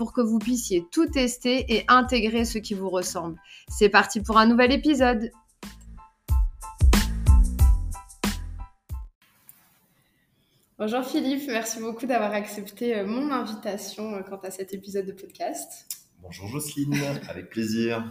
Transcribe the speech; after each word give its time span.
pour 0.00 0.14
que 0.14 0.22
vous 0.22 0.38
puissiez 0.38 0.86
tout 0.90 1.04
tester 1.04 1.74
et 1.74 1.84
intégrer 1.86 2.46
ce 2.46 2.56
qui 2.56 2.72
vous 2.72 2.88
ressemble. 2.88 3.36
C'est 3.68 3.90
parti 3.90 4.22
pour 4.22 4.38
un 4.38 4.46
nouvel 4.46 4.72
épisode. 4.72 5.30
Bonjour 10.78 11.04
Philippe, 11.04 11.42
merci 11.48 11.80
beaucoup 11.80 12.06
d'avoir 12.06 12.32
accepté 12.32 12.96
euh, 12.96 13.06
mon 13.06 13.30
invitation 13.30 14.14
euh, 14.14 14.22
quant 14.22 14.38
à 14.38 14.50
cet 14.50 14.72
épisode 14.72 15.04
de 15.04 15.12
podcast. 15.12 15.99
Bonjour 16.22 16.46
Jocelyne, 16.48 16.94
avec 17.28 17.50
plaisir. 17.50 18.08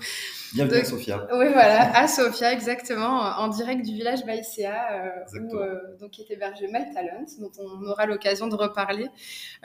Bienvenue 0.54 0.82
à 0.82 0.86
Sofia. 0.86 1.28
Oui, 1.32 1.46
voilà, 1.48 1.96
à 1.96 2.08
Sofia, 2.08 2.52
exactement, 2.52 3.22
en 3.22 3.48
direct 3.50 3.86
du 3.86 3.94
village 3.94 4.26
Baïséa, 4.26 4.94
euh, 4.94 5.40
où 5.40 5.56
euh, 5.56 5.98
donc 6.00 6.20
est 6.20 6.30
hébergé 6.32 6.68
My 6.68 6.92
Talent, 6.94 7.26
dont 7.40 7.52
on 7.60 7.86
aura 7.86 8.06
l'occasion 8.06 8.48
de 8.48 8.56
reparler. 8.56 9.08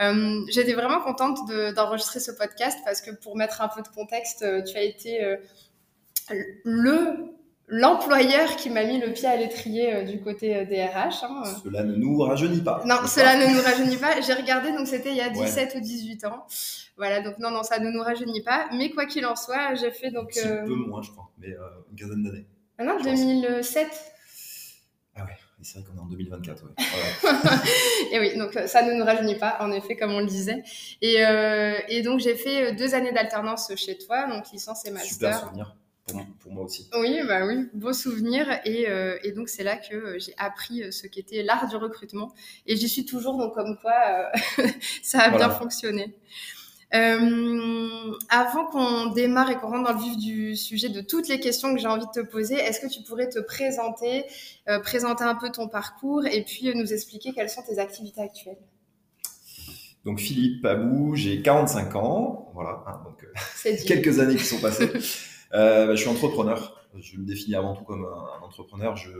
Euh, 0.00 0.40
J'étais 0.50 0.74
vraiment 0.74 1.00
contente 1.00 1.38
d'enregistrer 1.74 2.20
ce 2.20 2.32
podcast 2.32 2.78
parce 2.84 3.00
que 3.00 3.10
pour 3.10 3.36
mettre 3.36 3.62
un 3.62 3.68
peu 3.68 3.82
de 3.82 3.88
contexte, 3.88 4.44
tu 4.66 4.76
as 4.76 4.82
été 4.82 5.36
le 6.64 7.34
l'employeur 7.68 8.56
qui 8.56 8.70
m'a 8.70 8.84
mis 8.84 9.00
le 9.00 9.12
pied 9.12 9.26
à 9.26 9.36
l'étrier 9.36 9.94
euh, 9.94 10.02
du 10.04 10.20
côté 10.20 10.56
euh, 10.56 10.64
des 10.64 10.84
RH. 10.84 11.24
Hein. 11.24 11.42
Cela 11.62 11.82
ne 11.82 11.94
nous 11.94 12.18
rajeunit 12.18 12.60
pas. 12.60 12.82
Non, 12.84 13.06
cela 13.06 13.36
ne 13.36 13.54
nous 13.54 13.62
rajeunit 13.62 13.96
pas. 13.96 14.20
J'ai 14.20 14.34
regardé, 14.34 14.72
donc 14.72 14.86
c'était 14.86 15.10
il 15.10 15.16
y 15.16 15.20
a 15.20 15.30
17 15.30 15.74
ouais. 15.74 15.80
ou 15.80 15.82
18 15.82 16.24
ans. 16.26 16.46
Voilà, 16.96 17.20
donc 17.20 17.38
non, 17.38 17.50
non, 17.50 17.62
ça 17.62 17.78
ne 17.78 17.90
nous 17.90 18.02
rajeunit 18.02 18.42
pas. 18.42 18.68
Mais 18.72 18.90
quoi 18.90 19.06
qu'il 19.06 19.26
en 19.26 19.36
soit, 19.36 19.74
j'ai 19.74 19.90
fait 19.90 20.10
donc. 20.10 20.36
Un 20.36 20.48
euh... 20.48 20.64
peu 20.64 20.74
moins, 20.74 21.02
je 21.02 21.10
crois, 21.10 21.30
mais 21.38 21.48
euh, 21.48 21.60
une 21.90 21.96
quinzaine 21.96 22.22
d'années. 22.22 22.46
Ah 22.78 22.84
non, 22.84 23.00
2007. 23.02 23.88
Ah 25.16 25.24
ouais, 25.24 25.30
c'est 25.62 25.78
vrai 25.78 25.88
qu'on 25.88 25.96
est 25.96 26.00
en 26.00 26.06
2024, 26.06 26.64
ouais. 26.64 26.70
Voilà. 27.22 27.62
et 28.10 28.18
oui, 28.18 28.36
donc 28.38 28.52
ça 28.66 28.82
ne 28.82 28.92
nous 28.94 29.04
rajeunit 29.04 29.36
pas, 29.36 29.56
en 29.60 29.70
effet, 29.72 29.96
comme 29.96 30.12
on 30.12 30.20
le 30.20 30.26
disait. 30.26 30.62
Et, 31.02 31.24
euh, 31.24 31.78
et 31.88 32.02
donc 32.02 32.20
j'ai 32.20 32.34
fait 32.34 32.74
deux 32.74 32.94
années 32.94 33.12
d'alternance 33.12 33.72
chez 33.76 33.96
toi, 33.98 34.26
donc 34.28 34.50
licence 34.52 34.84
et 34.86 34.90
master. 34.90 35.12
Super 35.12 35.40
souvenir. 35.40 35.76
Pour, 36.06 36.22
pour, 36.40 36.52
moi 36.52 36.64
aussi. 36.64 36.88
Oui, 36.98 37.20
bah 37.26 37.46
oui, 37.46 37.68
beau 37.72 37.94
souvenir. 37.94 38.46
Et, 38.66 38.88
euh, 38.88 39.18
et 39.22 39.32
donc, 39.32 39.48
c'est 39.48 39.62
là 39.62 39.76
que 39.76 39.94
euh, 39.94 40.18
j'ai 40.18 40.34
appris 40.36 40.82
euh, 40.82 40.90
ce 40.90 41.06
qu'était 41.06 41.42
l'art 41.42 41.66
du 41.66 41.76
recrutement. 41.76 42.34
Et 42.66 42.76
j'y 42.76 42.90
suis 42.90 43.06
toujours, 43.06 43.38
donc 43.38 43.54
comme 43.54 43.78
quoi, 43.78 44.30
euh, 44.58 44.66
ça 45.02 45.20
a 45.20 45.30
voilà. 45.30 45.46
bien 45.46 45.56
fonctionné. 45.56 46.14
Euh, 46.94 48.12
avant 48.28 48.66
qu'on 48.66 49.06
démarre 49.06 49.50
et 49.50 49.56
qu'on 49.56 49.68
rentre 49.68 49.92
dans 49.92 49.98
le 49.98 50.04
vif 50.04 50.16
du 50.16 50.54
sujet 50.54 50.88
de 50.88 51.00
toutes 51.00 51.28
les 51.28 51.40
questions 51.40 51.74
que 51.74 51.80
j'ai 51.80 51.88
envie 51.88 52.06
de 52.06 52.22
te 52.22 52.24
poser, 52.24 52.54
est-ce 52.54 52.78
que 52.78 52.86
tu 52.86 53.02
pourrais 53.02 53.28
te 53.28 53.40
présenter, 53.40 54.24
euh, 54.68 54.78
présenter 54.78 55.24
un 55.24 55.34
peu 55.34 55.50
ton 55.50 55.66
parcours 55.66 56.24
et 56.26 56.44
puis 56.44 56.72
nous 56.74 56.92
expliquer 56.92 57.32
quelles 57.32 57.50
sont 57.50 57.62
tes 57.62 57.78
activités 57.78 58.20
actuelles? 58.20 58.58
Donc 60.04 60.20
Philippe 60.20 60.64
Abou, 60.66 61.16
j'ai 61.16 61.42
45 61.42 61.96
ans, 61.96 62.50
voilà, 62.54 62.84
hein, 62.86 63.00
donc 63.04 63.26
quelques 63.86 64.20
années 64.20 64.36
qui 64.36 64.44
sont 64.44 64.60
passées. 64.60 64.92
Euh, 65.54 65.86
bah, 65.86 65.94
je 65.94 66.00
suis 66.00 66.10
entrepreneur. 66.10 66.84
Je 66.98 67.16
me 67.16 67.24
définis 67.24 67.54
avant 67.54 67.76
tout 67.76 67.84
comme 67.84 68.04
un, 68.04 68.40
un 68.40 68.42
entrepreneur. 68.44 68.96
Je, 68.96 69.10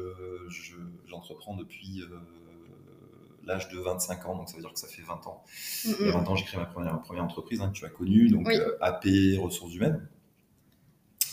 je, 0.49 0.75
j'entreprends 1.07 1.55
depuis 1.55 2.01
euh, 2.03 2.19
l'âge 3.47 3.69
de 3.69 3.79
25 3.79 4.27
ans, 4.27 4.37
donc 4.37 4.49
ça 4.49 4.57
veut 4.57 4.63
dire 4.63 4.73
que 4.73 4.79
ça 4.79 4.89
fait 4.89 5.03
20 5.03 5.27
ans. 5.27 5.43
Mm 5.85 5.91
-hmm. 5.91 5.97
Il 6.01 6.07
y 6.07 6.11
a 6.11 6.13
20 6.13 6.29
ans, 6.29 6.37
j'ai 6.37 6.45
créé 6.45 6.59
ma 6.61 6.67
première, 6.67 6.93
ma 6.93 6.99
première 6.99 7.25
entreprise 7.25 7.61
hein, 7.61 7.69
que 7.71 7.79
tu 7.79 7.85
as 7.85 7.91
connue, 7.91 8.29
donc 8.31 8.47
oui. 8.49 8.57
euh, 8.57 8.79
AP 8.89 9.05
Ressources 9.45 9.75
Humaines. 9.75 10.01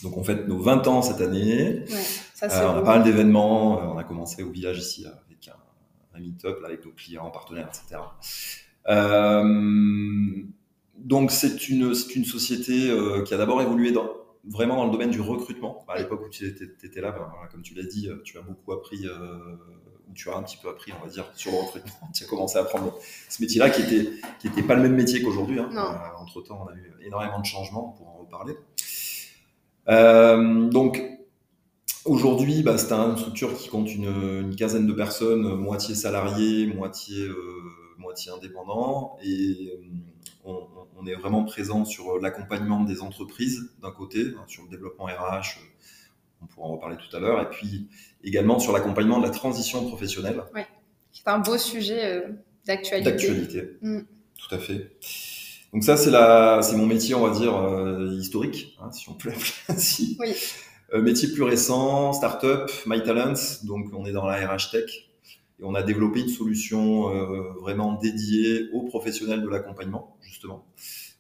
Donc 0.04 0.18
on 0.18 0.24
fête 0.24 0.48
nos 0.48 0.60
20 0.60 0.88
ans 0.88 1.02
cette 1.02 1.22
année. 1.22 1.84
Ouais, 1.90 2.06
ça, 2.34 2.46
euh, 2.48 2.72
on 2.74 2.78
a 2.80 2.82
pas 2.82 2.94
mal 2.98 3.04
d'événements. 3.04 3.94
On 3.94 3.98
a 3.98 4.04
commencé 4.04 4.42
au 4.44 4.52
village 4.52 4.80
ici 4.80 5.06
avec 5.06 5.48
un, 5.48 5.60
un 6.18 6.20
meet-up 6.20 6.58
avec 6.66 6.80
nos 6.86 6.92
clients, 6.92 7.30
partenaires, 7.30 7.70
etc. 7.72 8.02
Euh, 8.90 10.44
donc 10.98 11.32
c'est 11.32 11.70
une, 11.70 11.94
une 12.16 12.26
société 12.26 12.90
euh, 12.90 13.22
qui 13.24 13.34
a 13.34 13.38
d'abord 13.38 13.62
évolué 13.62 13.92
dans, 13.92 14.10
vraiment 14.58 14.76
dans 14.78 14.86
le 14.86 14.92
domaine 14.92 15.12
du 15.12 15.22
recrutement. 15.22 15.86
À 15.88 15.98
l'époque 16.00 16.22
où 16.26 16.30
tu 16.30 16.46
étais 16.48 17.02
là, 17.02 17.12
ben, 17.12 17.28
voilà, 17.32 17.48
comme 17.52 17.62
tu 17.62 17.74
l'as 17.76 17.84
dit, 17.96 18.10
tu 18.24 18.38
as 18.38 18.42
beaucoup 18.42 18.72
appris, 18.74 19.06
euh, 19.06 19.56
tu 20.14 20.30
as 20.30 20.36
un 20.36 20.44
petit 20.44 20.58
peu 20.58 20.70
appris, 20.70 20.92
on 21.00 21.06
va 21.06 21.12
dire, 21.12 21.26
sur 21.36 21.52
le 21.52 21.58
recrutement. 21.60 21.94
tu 22.14 22.24
as 22.24 22.28
commencé 22.28 22.58
à 22.58 22.62
apprendre 22.62 22.98
ce 23.30 23.42
métier-là 23.42 23.70
qui 23.70 23.82
était, 23.82 24.12
qui 24.40 24.48
était 24.48 24.64
pas 24.64 24.76
le 24.76 24.82
même 24.82 24.96
métier 24.96 25.22
qu'aujourd'hui. 25.22 25.60
Hein. 25.60 25.70
Euh, 25.74 26.22
entre 26.22 26.42
temps, 26.42 26.66
on 26.66 26.72
a 26.72 26.76
eu 26.76 26.94
énormément 27.06 27.40
de 27.40 27.46
changements 27.46 27.96
pour 27.98 28.08
en 28.10 28.18
reparler. 28.20 28.56
Euh, 29.90 30.70
donc, 30.70 31.02
aujourd'hui, 32.06 32.64
bah, 32.64 32.78
c'est 32.78 32.92
une 32.92 33.18
structure 33.18 33.56
qui 33.58 33.70
compte 33.70 33.94
une, 33.94 34.06
une, 34.44 34.56
quinzaine 34.56 34.88
de 34.88 34.94
personnes, 34.94 35.56
moitié 35.56 35.96
salariés, 35.96 36.68
moitié, 36.68 37.18
euh, 37.24 37.36
moitié 37.98 38.32
indépendants. 38.32 39.18
Et 39.24 39.80
on, 40.44 40.68
on, 40.98 41.06
est 41.06 41.16
vraiment 41.16 41.44
présent 41.44 41.86
sur 41.86 42.20
l'accompagnement 42.20 42.84
des 42.84 43.02
entreprises 43.02 43.72
d'un 43.82 43.92
côté, 43.92 44.34
hein, 44.38 44.44
sur 44.48 44.64
le 44.64 44.70
développement 44.70 45.06
RH, 45.06 45.60
on 46.42 46.48
pourra 46.48 46.68
en 46.68 46.72
reparler 46.74 46.98
tout 46.98 47.16
à 47.16 47.20
l'heure, 47.20 47.42
et 47.42 47.50
puis 47.50 47.88
également 48.24 48.60
sur 48.60 48.72
l'accompagnement 48.72 49.20
de 49.20 49.26
la 49.26 49.32
transition 49.32 49.86
professionnelle. 49.86 50.42
Oui, 50.54 50.62
c'est 51.12 51.28
un 51.28 51.40
beau 51.40 51.58
sujet 51.58 52.06
euh, 52.06 52.30
d'actualité. 52.66 53.12
D'actualité, 53.12 53.78
mm. 53.82 54.02
tout 54.38 54.56
à 54.56 54.60
fait. 54.60 54.92
Donc 55.74 55.84
ça, 55.84 55.96
c'est 55.96 56.12
la, 56.12 56.62
c'est 56.62 56.76
mon 56.76 56.86
métier, 56.86 57.16
on 57.16 57.26
va 57.26 57.38
dire 57.38 57.56
euh, 57.56 58.14
historique, 58.14 58.78
hein, 58.82 58.92
si 58.92 59.10
on 59.10 59.14
peut 59.14 59.30
l'appeler 59.30 59.52
ainsi. 59.70 60.18
Oui. 60.20 60.36
Euh, 60.94 61.02
métier 61.02 61.30
plus 61.30 61.44
récent, 61.44 62.12
startup, 62.12 62.70
My 62.86 63.02
Talents. 63.02 63.64
Donc 63.64 63.88
on 63.94 64.06
est 64.06 64.12
dans 64.12 64.26
la 64.26 64.36
RH 64.46 64.72
tech 64.72 64.92
et 65.60 65.64
on 65.64 65.74
a 65.74 65.84
développé 65.84 66.20
une 66.20 66.30
solution 66.30 67.16
euh, 67.16 67.54
vraiment 67.62 67.94
dédiée 67.94 68.70
aux 68.74 68.84
professionnels 68.84 69.42
de 69.42 69.48
l'accompagnement, 69.48 70.18
justement. 70.22 70.66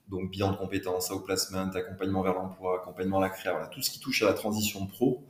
Donc 0.09 0.29
bilan 0.29 0.51
de 0.51 0.57
compétences, 0.57 1.09
outplacement, 1.11 1.71
accompagnement 1.73 2.21
vers 2.21 2.33
l'emploi, 2.33 2.81
accompagnement 2.81 3.19
à 3.19 3.21
la 3.21 3.29
création, 3.29 3.51
voilà, 3.51 3.67
tout 3.67 3.81
ce 3.81 3.89
qui 3.89 4.01
touche 4.01 4.21
à 4.23 4.25
la 4.25 4.33
transition 4.33 4.85
pro 4.87 5.25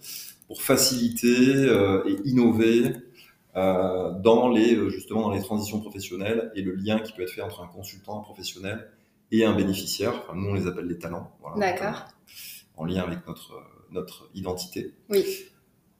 pour 0.51 0.61
faciliter 0.61 1.55
euh, 1.55 2.03
et 2.05 2.27
innover 2.27 2.91
euh, 3.55 4.11
dans 4.19 4.49
les 4.49 4.89
justement 4.89 5.21
dans 5.21 5.31
les 5.31 5.41
transitions 5.41 5.79
professionnelles 5.79 6.51
et 6.55 6.61
le 6.61 6.75
lien 6.75 6.99
qui 6.99 7.13
peut 7.13 7.21
être 7.21 7.31
fait 7.31 7.41
entre 7.41 7.61
un 7.61 7.67
consultant, 7.67 8.19
un 8.19 8.21
professionnel 8.21 8.91
et 9.31 9.45
un 9.45 9.55
bénéficiaire. 9.55 10.13
Enfin, 10.23 10.33
nous 10.35 10.49
on 10.49 10.53
les 10.53 10.67
appelle 10.67 10.87
les 10.87 10.99
talents. 10.99 11.31
Voilà, 11.39 11.71
D'accord. 11.71 12.03
En 12.75 12.83
lien 12.83 13.01
avec 13.03 13.25
notre 13.25 13.63
notre 13.91 14.29
identité. 14.35 14.93
Oui. 15.07 15.23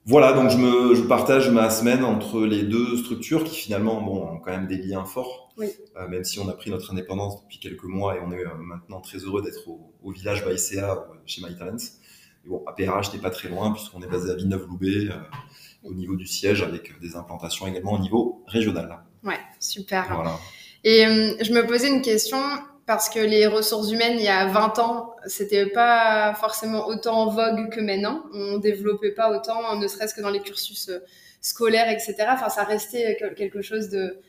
Voilà, 0.04 0.34
donc 0.34 0.50
je 0.50 0.58
me 0.58 0.96
je 0.96 1.04
partage 1.04 1.50
ma 1.50 1.70
semaine 1.70 2.04
entre 2.04 2.42
les 2.42 2.64
deux 2.64 2.98
structures 2.98 3.46
qui 3.46 3.56
finalement 3.56 4.02
bon 4.02 4.34
ont 4.34 4.40
quand 4.40 4.52
même 4.52 4.68
des 4.68 4.78
liens 4.78 5.06
forts. 5.06 5.54
Oui. 5.58 5.70
Euh, 5.96 6.10
même 6.10 6.26
si 6.26 6.40
on 6.40 6.50
a 6.50 6.54
pris 6.54 6.72
notre 6.72 6.92
indépendance 6.92 7.42
depuis 7.42 7.60
quelques 7.60 7.86
mois 7.86 8.18
et 8.18 8.20
on 8.20 8.34
est 8.34 8.46
euh, 8.46 8.56
maintenant 8.58 9.00
très 9.00 9.20
heureux 9.20 9.42
d'être 9.42 9.66
au, 9.70 9.94
au, 10.04 10.12
village 10.12 10.44
Baïséa 10.44 10.92
euh, 10.92 11.16
chez 11.26 11.42
My 11.42 11.56
Talents. 11.56 11.78
Et 12.46 12.50
bon, 12.50 12.64
APRH 12.68 13.14
n'est 13.14 13.20
pas 13.20 13.30
très 13.30 13.50
loin 13.50 13.72
puisqu'on 13.72 14.02
est 14.02 14.08
basé 14.08 14.32
à 14.32 14.36
Villeneuve-Loubet 14.36 15.10
euh, 15.10 15.16
au 15.84 15.94
niveau 15.94 16.16
du 16.16 16.26
siège 16.26 16.62
avec 16.64 17.00
des 17.00 17.16
implantations 17.16 17.68
également 17.68 17.94
au 17.94 18.00
niveau 18.00 18.44
régional. 18.48 19.00
Ouais, 19.24 19.40
super. 19.60 20.08
Voilà. 20.14 20.38
Et 20.84 21.06
euh, 21.06 21.36
je 21.42 21.54
me 21.54 21.66
posais 21.66 21.88
une 21.88 22.02
question 22.02 22.40
parce 22.88 23.10
que 23.10 23.20
les 23.20 23.46
ressources 23.46 23.92
humaines, 23.92 24.16
il 24.18 24.24
y 24.24 24.28
a 24.28 24.48
20 24.48 24.80
ans, 24.80 25.16
c'était 25.28 25.68
pas 25.68 26.34
forcément 26.34 26.88
autant 26.88 27.22
en 27.22 27.30
vogue 27.30 27.70
que 27.70 27.80
maintenant. 27.80 28.24
On 28.34 28.58
développait 28.58 29.12
pas 29.12 29.32
autant, 29.36 29.76
ne 29.78 29.88
serait-ce 29.88 30.16
que 30.16 30.22
dans 30.22 30.32
les 30.32 30.42
cursus 30.42 30.90
euh, 30.90 31.00
scolaires, 31.42 31.90
etc. 31.90 32.16
Enfin, 32.30 32.50
ça 32.50 32.64
restait 32.64 33.18
quelque 33.38 33.62
chose 33.62 33.90
de, 33.90 34.20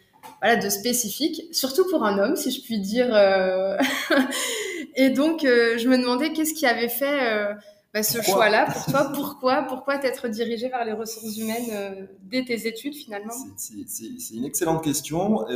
voilà, 0.41 0.57
de 0.57 0.69
spécifique, 0.69 1.43
surtout 1.53 1.89
pour 1.89 2.05
un 2.05 2.19
homme, 2.19 2.37
si 2.37 2.51
je 2.51 2.63
puis 2.63 2.79
dire. 2.79 3.09
Et 4.95 5.11
donc, 5.11 5.41
je 5.43 5.89
me 5.89 5.97
demandais 5.99 6.33
qu'est-ce 6.33 6.55
qui 6.55 6.67
avait 6.67 6.89
fait 6.89 7.55
bah, 7.95 8.03
ce 8.03 8.23
choix-là 8.23 8.71
pour 8.71 8.87
toi. 8.87 9.13
Pourquoi, 9.15 9.63
pourquoi 9.63 9.99
t'être 9.99 10.29
dirigé 10.29 10.69
vers 10.69 10.85
les 10.85 10.93
ressources 10.93 11.37
humaines 11.37 11.71
euh, 11.73 12.07
dès 12.23 12.45
tes 12.45 12.67
études 12.67 12.95
finalement? 12.95 13.35
C'est 13.57 14.35
une 14.35 14.45
excellente 14.45 14.83
question. 14.83 15.47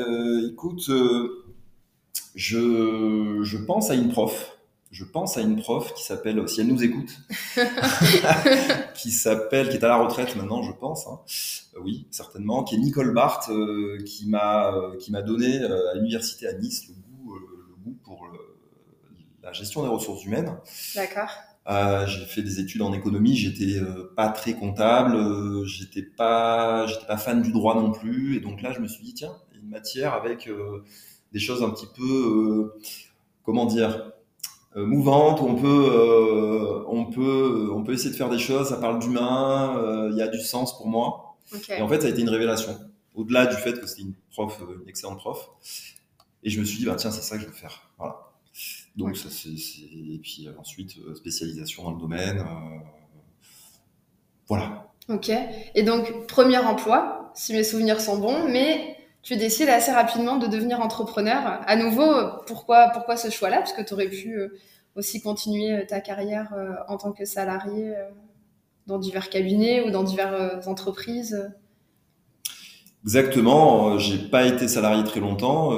écoute 0.50 0.90
je, 2.36 3.40
je 3.42 3.56
pense 3.56 3.90
à 3.90 3.94
une 3.94 4.10
prof. 4.10 4.52
Je 4.92 5.04
pense 5.04 5.36
à 5.36 5.40
une 5.40 5.60
prof 5.60 5.92
qui 5.94 6.04
s'appelle, 6.04 6.48
si 6.48 6.60
elle 6.60 6.68
nous 6.68 6.84
écoute, 6.84 7.18
qui 8.94 9.10
s'appelle, 9.10 9.68
qui 9.68 9.76
est 9.76 9.84
à 9.84 9.88
la 9.88 9.96
retraite 9.96 10.36
maintenant, 10.36 10.62
je 10.62 10.72
pense. 10.72 11.06
Hein. 11.06 11.20
Oui, 11.82 12.06
certainement, 12.10 12.62
qui 12.62 12.76
est 12.76 12.78
Nicole 12.78 13.12
Barthes, 13.12 13.50
euh, 13.50 13.98
qui 14.06 14.28
m'a 14.28 14.72
euh, 14.72 14.96
qui 14.96 15.10
m'a 15.10 15.22
donné 15.22 15.60
euh, 15.60 15.90
à 15.90 15.94
l'université 15.96 16.46
à 16.46 16.52
Nice 16.52 16.88
le 16.88 16.94
goût, 16.94 17.34
le 17.36 17.74
goût 17.84 17.98
pour 18.04 18.28
la 19.42 19.52
gestion 19.52 19.82
des 19.82 19.88
ressources 19.88 20.24
humaines. 20.24 20.56
D'accord. 20.94 21.30
Euh, 21.68 22.06
j'ai 22.06 22.24
fait 22.24 22.42
des 22.42 22.60
études 22.60 22.82
en 22.82 22.92
économie, 22.92 23.34
j'étais 23.34 23.80
euh, 23.80 24.12
pas 24.14 24.28
très 24.28 24.54
comptable, 24.54 25.16
euh, 25.16 25.64
j'étais 25.64 26.02
pas, 26.02 26.86
j'étais 26.86 27.06
pas 27.06 27.16
fan 27.16 27.42
du 27.42 27.50
droit 27.50 27.74
non 27.74 27.90
plus, 27.90 28.36
et 28.36 28.40
donc 28.40 28.62
là 28.62 28.72
je 28.72 28.78
me 28.78 28.86
suis 28.86 29.02
dit 29.02 29.14
tiens, 29.14 29.34
une 29.52 29.68
matière 29.68 30.14
avec 30.14 30.48
des 31.32 31.38
choses 31.40 31.64
un 31.64 31.70
petit 31.70 31.88
peu, 31.96 32.72
comment 33.42 33.66
dire, 33.66 34.12
mouvantes 34.76 35.40
où 35.40 35.44
on 35.44 35.56
peut, 35.56 36.84
on 36.86 37.06
peut, 37.06 37.70
on 37.74 37.82
peut 37.82 37.94
essayer 37.94 38.10
de 38.10 38.16
faire 38.16 38.30
des 38.30 38.38
choses, 38.38 38.69
ça 38.69 38.76
parle 38.76 39.00
d'humain, 39.00 40.08
il 40.12 40.16
y 40.16 40.22
a 40.22 40.28
du 40.28 40.40
sens 40.40 40.76
pour 40.76 40.86
moi. 40.86 41.36
Et 41.70 41.82
en 41.82 41.88
fait 41.88 42.00
ça 42.00 42.06
a 42.06 42.10
été 42.10 42.20
une 42.22 42.28
révélation, 42.28 42.78
au-delà 43.16 43.46
du 43.46 43.56
fait 43.56 43.80
que 43.80 43.86
c'était 43.88 44.02
une 44.02 44.14
prof, 44.30 44.62
une 44.82 44.88
excellente 44.88 45.19
prof, 45.19 45.50
et 46.44 46.50
je 46.50 46.60
me 46.60 46.64
suis 46.64 46.78
dit 46.78 46.84
bah 46.86 46.94
tiens 46.96 47.10
c'est 47.10 47.22
ça 47.22 47.36
que 47.36 47.42
je 47.42 47.48
veux 47.48 47.52
faire, 47.54 47.85
Donc, 48.96 49.16
ça, 49.16 49.28
c'est, 49.31 49.50
et 49.50 50.19
puis 50.22 50.46
euh, 50.46 50.52
ensuite, 50.58 50.96
euh, 50.98 51.14
spécialisation 51.14 51.84
dans 51.84 51.93
le 51.93 52.00
domaine. 52.00 52.38
Euh, 52.38 52.78
voilà. 54.48 54.88
Ok. 55.08 55.31
Et 55.75 55.82
donc, 55.82 56.26
premier 56.26 56.56
emploi, 56.56 57.31
si 57.34 57.52
mes 57.52 57.62
souvenirs 57.62 58.00
sont 58.00 58.19
bons, 58.19 58.48
mais 58.48 58.96
tu 59.22 59.37
décides 59.37 59.69
assez 59.69 59.93
rapidement 59.93 60.37
de 60.37 60.46
devenir 60.46 60.81
entrepreneur. 60.81 61.60
À 61.66 61.76
nouveau, 61.76 62.10
pourquoi, 62.46 62.88
pourquoi 62.88 63.16
ce 63.16 63.28
choix-là? 63.28 63.58
Parce 63.58 63.72
que 63.72 63.82
tu 63.82 63.93
aurais 63.93 64.08
pu 64.08 64.38
aussi 64.94 65.20
continuer 65.20 65.84
ta 65.87 66.00
carrière 66.00 66.54
en 66.88 66.96
tant 66.96 67.12
que 67.12 67.25
salarié 67.25 67.93
dans 68.87 68.98
divers 68.98 69.28
cabinets 69.28 69.84
ou 69.87 69.90
dans 69.90 70.04
diverses 70.04 70.69
entreprises? 70.69 71.50
Exactement. 73.02 73.98
J'ai 73.98 74.19
pas 74.19 74.46
été 74.46 74.69
salarié 74.69 75.02
très 75.02 75.19
longtemps 75.19 75.72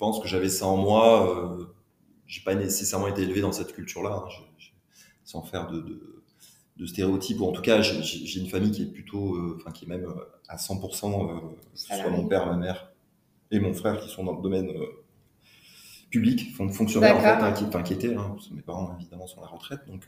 pense 0.00 0.18
que 0.18 0.26
j'avais 0.26 0.48
ça 0.48 0.66
en 0.66 0.76
moi. 0.76 1.60
Euh, 1.60 1.66
j'ai 2.30 2.42
pas 2.42 2.54
nécessairement 2.54 3.08
été 3.08 3.22
élevé 3.22 3.40
dans 3.40 3.50
cette 3.50 3.72
culture-là, 3.72 4.24
hein. 4.24 4.44
sans 5.24 5.42
faire 5.42 5.68
de, 5.68 6.24
de, 6.76 6.86
stéréotypes. 6.86 7.40
Ou 7.40 7.46
en 7.46 7.52
tout 7.52 7.60
cas, 7.60 7.82
j'ai 7.82 8.40
une 8.40 8.48
famille 8.48 8.70
qui 8.70 8.82
est 8.82 8.92
plutôt, 8.92 9.34
euh, 9.34 9.58
enfin 9.60 9.72
qui 9.72 9.84
est 9.84 9.88
même 9.88 10.04
euh, 10.04 10.14
à 10.48 10.56
100%, 10.56 11.28
euh, 11.28 11.40
soit 11.74 12.08
mon 12.08 12.28
père, 12.28 12.46
ma 12.46 12.56
mère 12.56 12.92
et 13.50 13.58
mon 13.58 13.74
frère 13.74 13.98
qui 13.98 14.08
sont 14.08 14.22
dans 14.22 14.36
le 14.36 14.42
domaine 14.42 14.70
public, 16.08 16.54
fonctionnaires 16.54 17.16
en 17.16 17.20
fait, 17.20 17.26
hein, 17.26 17.52
qui, 17.52 17.64
enfin, 17.64 17.82
qui 17.82 17.94
étaient. 17.94 18.14
Hein, 18.14 18.36
mes 18.52 18.62
parents 18.62 18.96
évidemment 19.00 19.26
sont 19.26 19.40
à 19.40 19.42
la 19.42 19.48
retraite, 19.48 19.80
donc. 19.88 20.06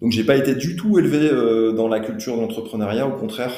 donc 0.00 0.12
j'ai 0.12 0.24
pas 0.24 0.36
été 0.36 0.54
du 0.54 0.76
tout 0.76 0.98
élevé 0.98 1.28
dans 1.74 1.88
la 1.88 2.00
culture 2.00 2.36
d'entrepreneuriat, 2.38 3.06
au 3.06 3.18
contraire, 3.18 3.52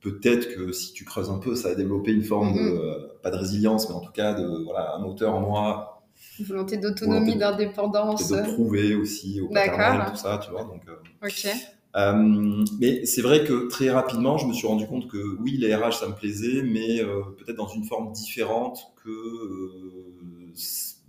peut-être 0.00 0.54
que 0.54 0.72
si 0.72 0.92
tu 0.92 1.04
creuses 1.04 1.30
un 1.30 1.38
peu, 1.38 1.54
ça 1.54 1.68
a 1.68 1.74
développé 1.74 2.12
une 2.12 2.22
forme 2.22 2.54
de, 2.54 2.60
mm-hmm. 2.60 2.78
euh, 2.78 3.18
pas 3.22 3.30
de 3.30 3.36
résilience, 3.36 3.88
mais 3.88 3.94
en 3.94 4.00
tout 4.00 4.12
cas 4.12 4.34
de, 4.34 4.64
voilà, 4.64 4.94
un 4.94 4.98
moteur 4.98 5.34
en 5.34 5.40
moi. 5.40 6.02
Une 6.38 6.46
volonté 6.46 6.76
d'autonomie, 6.76 7.36
d'indépendance. 7.36 8.30
De 8.30 8.42
prouver 8.42 8.94
aussi 8.94 9.40
au 9.40 9.48
paternel, 9.48 10.06
tout 10.10 10.16
ça, 10.16 10.40
tu 10.42 10.50
vois. 10.50 10.64
Donc, 10.64 10.82
euh, 10.88 11.26
ok. 11.26 11.50
Euh, 11.96 12.64
mais 12.78 13.06
c'est 13.06 13.22
vrai 13.22 13.44
que 13.44 13.68
très 13.68 13.90
rapidement, 13.90 14.36
je 14.36 14.46
me 14.46 14.52
suis 14.52 14.66
rendu 14.66 14.86
compte 14.86 15.08
que 15.08 15.38
oui, 15.40 15.56
les 15.56 15.74
RH, 15.74 15.92
ça 15.92 16.08
me 16.08 16.14
plaisait, 16.14 16.62
mais 16.62 17.00
euh, 17.00 17.22
peut-être 17.38 17.56
dans 17.56 17.68
une 17.68 17.84
forme 17.84 18.12
différente 18.12 18.92
que 19.02 19.10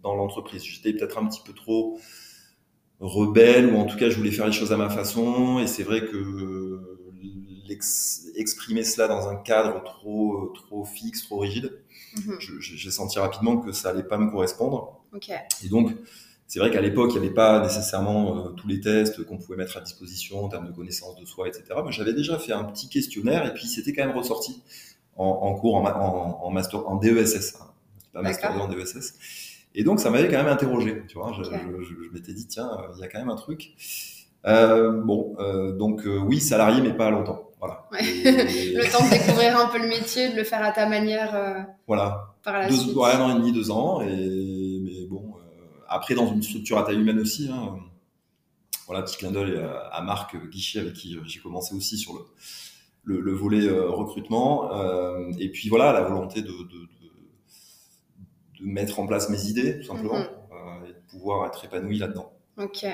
dans 0.02 0.16
l'entreprise. 0.16 0.64
J'étais 0.64 0.94
peut-être 0.94 1.18
un 1.18 1.26
petit 1.26 1.42
peu 1.46 1.52
trop 1.54 2.00
rebelle, 3.00 3.74
ou 3.74 3.78
en 3.78 3.86
tout 3.86 3.98
cas, 3.98 4.10
je 4.10 4.16
voulais 4.16 4.32
faire 4.32 4.48
les 4.48 4.54
choses 4.54 4.72
à 4.72 4.78
ma 4.78 4.90
façon, 4.90 5.60
et 5.60 5.68
c'est 5.68 5.84
vrai 5.84 6.06
que 6.06 6.97
exprimer 7.70 8.84
cela 8.84 9.08
dans 9.08 9.28
un 9.30 9.36
cadre 9.36 9.84
trop, 9.84 10.54
trop 10.56 10.86
fixe, 10.86 11.24
trop 11.24 11.40
rigide, 11.40 11.72
mhm. 12.16 12.38
j'ai 12.40 12.92
senti 12.92 13.20
rapidement 13.20 13.58
que 13.58 13.72
ça 13.72 13.90
allait 13.90 14.04
pas 14.04 14.18
me 14.18 14.30
correspondre. 14.30 15.02
Et 15.64 15.70
donc, 15.70 15.96
c'est 16.48 16.60
vrai 16.60 16.72
qu'à 16.72 16.82
l'époque, 16.82 17.12
il 17.14 17.20
n'y 17.20 17.26
avait 17.26 17.34
pas 17.34 17.62
nécessairement 17.62 18.38
euh, 18.38 18.50
tous 18.50 18.68
les 18.68 18.80
tests 18.80 19.24
qu'on 19.26 19.38
pouvait 19.38 19.58
mettre 19.58 19.78
à 19.78 19.82
disposition 19.82 20.46
en 20.46 20.48
termes 20.48 20.68
de 20.68 20.72
connaissance 20.72 21.16
de 21.18 21.26
soi, 21.26 21.48
etc. 21.48 21.66
Mais 21.86 21.92
j'avais 21.92 22.14
déjà 22.14 22.40
fait 22.40 22.54
un 22.54 22.64
petit 22.64 22.88
questionnaire 22.88 23.46
et 23.46 23.54
puis 23.54 23.68
c'était 23.68 23.94
quand 23.94 24.06
même 24.06 24.16
ressorti 24.16 24.64
en, 25.18 25.56
cours, 25.56 25.76
en, 25.76 26.40
en, 26.44 26.52
master, 26.52 26.88
en 26.88 26.96
DESS, 26.96 27.56
hein. 27.60 27.66
pas 28.14 28.22
master 28.22 28.52
en 28.62 28.68
DESS. 28.68 29.16
Et 29.74 29.84
donc, 29.84 30.00
ça 30.00 30.10
m'avait 30.10 30.30
quand 30.30 30.38
même 30.38 30.48
interrogé, 30.48 31.04
tu 31.08 31.18
vois. 31.18 31.34
Je, 31.34 31.44
je 31.44 32.14
m'étais 32.14 32.34
dit, 32.34 32.48
tiens, 32.48 32.70
il 32.96 33.02
y 33.02 33.04
a 33.04 33.08
quand 33.08 33.20
même 33.20 33.30
un 33.30 33.36
truc. 33.36 33.74
Euh, 34.46 34.92
bon, 34.92 35.36
euh, 35.40 35.74
donc 35.74 36.06
euh, 36.06 36.18
oui, 36.18 36.40
salarié, 36.40 36.82
mais 36.82 36.94
pas 36.94 37.10
longtemps. 37.10 37.47
Voilà. 37.60 37.88
le 37.92 38.92
temps 38.92 39.04
de 39.04 39.10
découvrir 39.10 39.60
un 39.60 39.68
peu 39.68 39.80
le 39.80 39.88
métier, 39.88 40.30
de 40.30 40.36
le 40.36 40.44
faire 40.44 40.64
à 40.64 40.72
ta 40.72 40.88
manière. 40.88 41.66
voilà. 41.88 42.36
Par 42.44 42.60
la 42.60 42.70
deux, 42.70 42.76
suite. 42.76 42.96
Ouais, 42.96 43.12
un 43.12 43.22
an 43.22 43.36
et 43.36 43.40
demi, 43.40 43.52
deux 43.52 43.72
ans. 43.72 44.02
Et, 44.02 44.80
mais 44.84 45.06
bon, 45.08 45.34
après, 45.88 46.16
dans 46.16 46.32
une 46.32 46.44
structure 46.44 46.78
à 46.78 46.84
taille 46.84 47.00
humaine 47.00 47.20
aussi. 47.20 47.50
Hein, 47.52 47.78
voilà, 48.86 49.02
petit 49.04 49.18
clin 49.18 49.32
d'œil 49.32 49.60
à, 49.92 50.02
Marc 50.02 50.38
Guichet, 50.50 50.80
avec 50.80 50.94
qui 50.94 51.18
j'ai 51.26 51.40
commencé 51.40 51.76
aussi 51.76 51.98
sur 51.98 52.14
le, 53.04 53.20
le, 53.20 53.34
volet 53.34 53.70
recrutement. 53.70 54.70
et 55.38 55.50
puis 55.50 55.68
voilà, 55.68 55.92
la 55.92 56.02
volonté 56.02 56.42
de, 56.42 56.48
de, 56.48 56.88
de, 58.60 58.66
mettre 58.66 59.00
en 59.00 59.08
place 59.08 59.30
mes 59.30 59.46
idées, 59.48 59.80
tout 59.80 59.88
simplement, 59.88 60.20
mm-hmm. 60.20 60.90
et 60.90 60.94
de 60.94 61.02
pouvoir 61.10 61.48
être 61.48 61.66
épanoui 61.66 61.98
là-dedans. 61.98 62.37
Ok. 62.58 62.86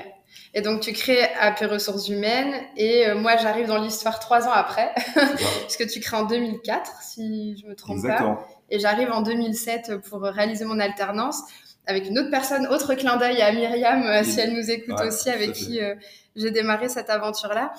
Et 0.52 0.60
donc, 0.60 0.80
tu 0.80 0.92
crées 0.92 1.22
AP 1.40 1.60
Ressources 1.60 2.08
Humaines. 2.08 2.54
Et 2.76 3.06
euh, 3.06 3.14
moi, 3.14 3.36
j'arrive 3.36 3.66
dans 3.66 3.78
l'histoire 3.78 4.20
trois 4.20 4.46
ans 4.46 4.52
après, 4.52 4.94
puisque 5.62 5.86
tu 5.86 6.00
crées 6.00 6.18
en 6.18 6.26
2004, 6.26 7.00
si 7.00 7.56
je 7.56 7.66
me 7.66 7.74
trompe 7.74 8.02
pas. 8.06 8.46
Et 8.70 8.78
j'arrive 8.78 9.10
en 9.10 9.22
2007 9.22 9.98
pour 10.08 10.20
réaliser 10.22 10.64
mon 10.64 10.80
alternance 10.80 11.42
avec 11.86 12.08
une 12.08 12.18
autre 12.18 12.30
personne, 12.30 12.66
autre 12.66 12.94
clin 12.94 13.18
d'œil 13.18 13.42
à 13.42 13.52
Myriam, 13.52 14.02
euh, 14.04 14.22
si 14.22 14.40
elle 14.40 14.54
nous 14.54 14.70
écoute 14.70 14.98
aussi, 15.06 15.28
avec 15.28 15.52
qui 15.52 15.82
euh, 15.82 15.94
j'ai 16.34 16.50
démarré 16.50 16.88
cette 16.88 17.10
aventure-là. 17.10 17.72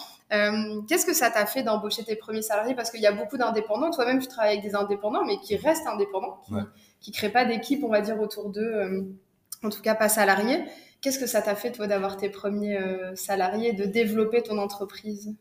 Qu'est-ce 0.88 1.06
que 1.06 1.14
ça 1.14 1.30
t'a 1.30 1.46
fait 1.46 1.64
d'embaucher 1.64 2.04
tes 2.04 2.16
premiers 2.16 2.42
salariés? 2.42 2.76
Parce 2.76 2.90
qu'il 2.90 3.02
y 3.02 3.08
a 3.08 3.12
beaucoup 3.12 3.38
d'indépendants. 3.38 3.92
Toi-même, 3.92 4.20
tu 4.20 4.28
travailles 4.28 4.58
avec 4.58 4.64
des 4.64 4.76
indépendants, 4.76 5.24
mais 5.26 5.38
qui 5.38 5.56
restent 5.56 5.88
indépendants, 5.88 6.40
qui 7.00 7.12
ne 7.12 7.16
créent 7.16 7.30
pas 7.30 7.46
d'équipe, 7.46 7.84
on 7.84 7.90
va 7.90 8.02
dire, 8.02 8.20
autour 8.20 8.50
d'eux, 8.50 9.16
en 9.64 9.70
tout 9.70 9.81
cas 9.81 9.96
pas 9.96 10.10
salariés. 10.10 10.64
Qu'est-ce 11.06 11.19
que 11.19 11.28
ça 11.28 11.44
t'a 11.44 11.54
fait, 11.54 11.72
toi, 11.72 11.86
d'avoir 11.86 12.18
tes 12.18 12.30
premiers 12.30 12.80
euh, 12.80 13.16
salariés, 13.16 13.74
de 13.74 13.86
développer 13.86 14.42
ton 14.42 14.57
entreprise? 14.57 15.36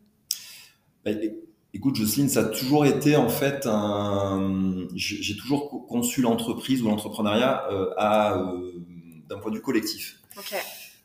Bah, 1.07 1.13
Écoute, 1.73 1.97
Jocelyne, 1.97 2.29
ça 2.29 2.41
a 2.41 2.45
toujours 2.45 2.85
été 2.85 3.17
en 3.17 3.31
fait 3.31 3.65
un. 3.65 4.87
J'ai 4.95 5.35
toujours 5.39 5.87
conçu 5.89 6.21
l'entreprise 6.21 6.83
ou 6.83 6.89
l'entrepreneuriat 6.89 7.67
euh, 7.73 7.95
euh, 7.99 8.73
d'un 9.27 9.39
point 9.39 9.51
de 9.51 9.57
vue 9.57 9.63
collectif. 9.63 10.21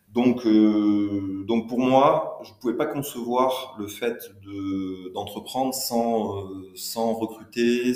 Donc, 0.10 0.46
donc 0.46 1.70
pour 1.70 1.80
moi, 1.80 2.42
je 2.44 2.52
ne 2.52 2.56
pouvais 2.60 2.76
pas 2.76 2.86
concevoir 2.86 3.78
le 3.80 3.88
fait 3.88 4.30
d'entreprendre 5.14 5.74
sans, 5.74 6.50
sans 6.76 7.14
recruter, 7.14 7.94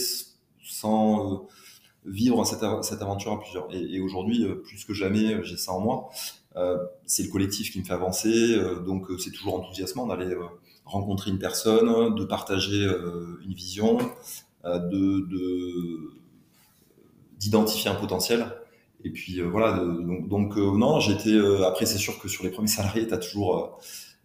sans 0.64 1.46
vivre 2.06 2.46
cette, 2.46 2.64
cette, 2.84 3.02
aventure 3.02 3.34
à 3.34 3.40
plusieurs. 3.42 3.68
Et, 3.74 3.96
et 3.96 4.00
aujourd'hui, 4.00 4.46
plus 4.64 4.86
que 4.86 4.94
jamais, 4.94 5.44
j'ai 5.44 5.58
ça 5.58 5.74
en 5.74 5.82
moi. 5.82 6.10
Euh, 6.56 6.78
c'est 7.06 7.24
le 7.24 7.30
collectif 7.30 7.72
qui 7.72 7.80
me 7.80 7.84
fait 7.84 7.94
avancer, 7.94 8.56
euh, 8.56 8.80
donc 8.80 9.10
euh, 9.10 9.18
c'est 9.18 9.32
toujours 9.32 9.56
enthousiasmant 9.56 10.06
d'aller 10.06 10.36
rencontrer 10.86 11.32
une 11.32 11.40
personne, 11.40 12.14
de 12.14 12.26
partager 12.26 12.86
une 13.46 13.54
vision, 13.54 13.98
de 14.66 16.12
d'identifier 17.40 17.90
un 17.90 17.96
potentiel. 17.96 18.46
Et 19.06 19.10
puis 19.12 19.42
voilà, 19.42 19.78
donc, 19.80 20.28
donc 20.30 20.58
non, 20.58 21.00
j'étais. 21.00 21.38
après, 21.66 21.86
c'est 21.86 21.98
sûr 21.98 22.20
que 22.20 22.28
sur 22.28 22.44
les 22.44 22.50
premiers 22.50 22.68
salariés, 22.80 23.08
tu 23.08 23.14
as 23.14 23.18
toujours 23.18 23.80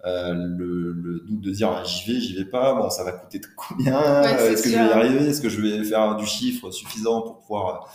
le, 0.04 0.92
le, 0.92 1.20
doute 1.20 1.40
de 1.40 1.50
dire 1.50 1.70
ah, 1.70 1.84
j'y 1.84 2.12
vais, 2.12 2.20
j'y 2.20 2.34
vais 2.34 2.44
pas. 2.44 2.74
Bon, 2.74 2.90
ça 2.90 3.04
va 3.04 3.12
coûter 3.12 3.40
combien 3.56 4.22
Est-ce 4.22 4.64
que 4.64 4.70
je 4.70 4.74
vais 4.76 4.86
y 4.86 4.90
arriver 4.90 5.26
Est-ce 5.26 5.40
que 5.40 5.48
je 5.48 5.60
vais 5.60 5.84
faire 5.84 6.16
du 6.16 6.26
chiffre 6.26 6.72
suffisant 6.72 7.22
pour 7.22 7.38
pouvoir 7.38 7.94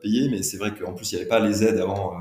payer? 0.00 0.28
Mais 0.30 0.42
c'est 0.44 0.58
vrai 0.58 0.72
qu'en 0.74 0.94
plus, 0.94 1.10
il 1.10 1.16
n'y 1.16 1.20
avait 1.22 1.28
pas 1.28 1.40
les 1.40 1.64
aides 1.64 1.80
avant 1.80 2.12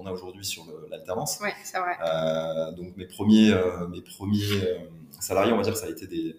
qu'on 0.00 0.06
a 0.06 0.12
aujourd'hui 0.12 0.44
sur 0.44 0.64
l'alternance. 0.90 1.38
Oui, 1.42 1.50
c'est 1.64 1.78
vrai. 1.78 1.96
Euh, 2.04 2.72
donc 2.72 2.96
mes 2.96 3.06
premiers, 3.06 3.52
euh, 3.52 3.86
mes 3.88 4.00
premiers 4.00 4.52
euh, 4.52 4.78
salariés, 5.20 5.52
on 5.52 5.56
va 5.56 5.62
dire, 5.62 5.76
ça 5.76 5.86
a 5.86 5.90
été 5.90 6.06
des, 6.06 6.36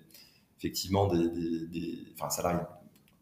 effectivement 0.58 1.08
des, 1.08 1.30
des, 1.68 2.00
enfin 2.16 2.30
salariés. 2.30 2.62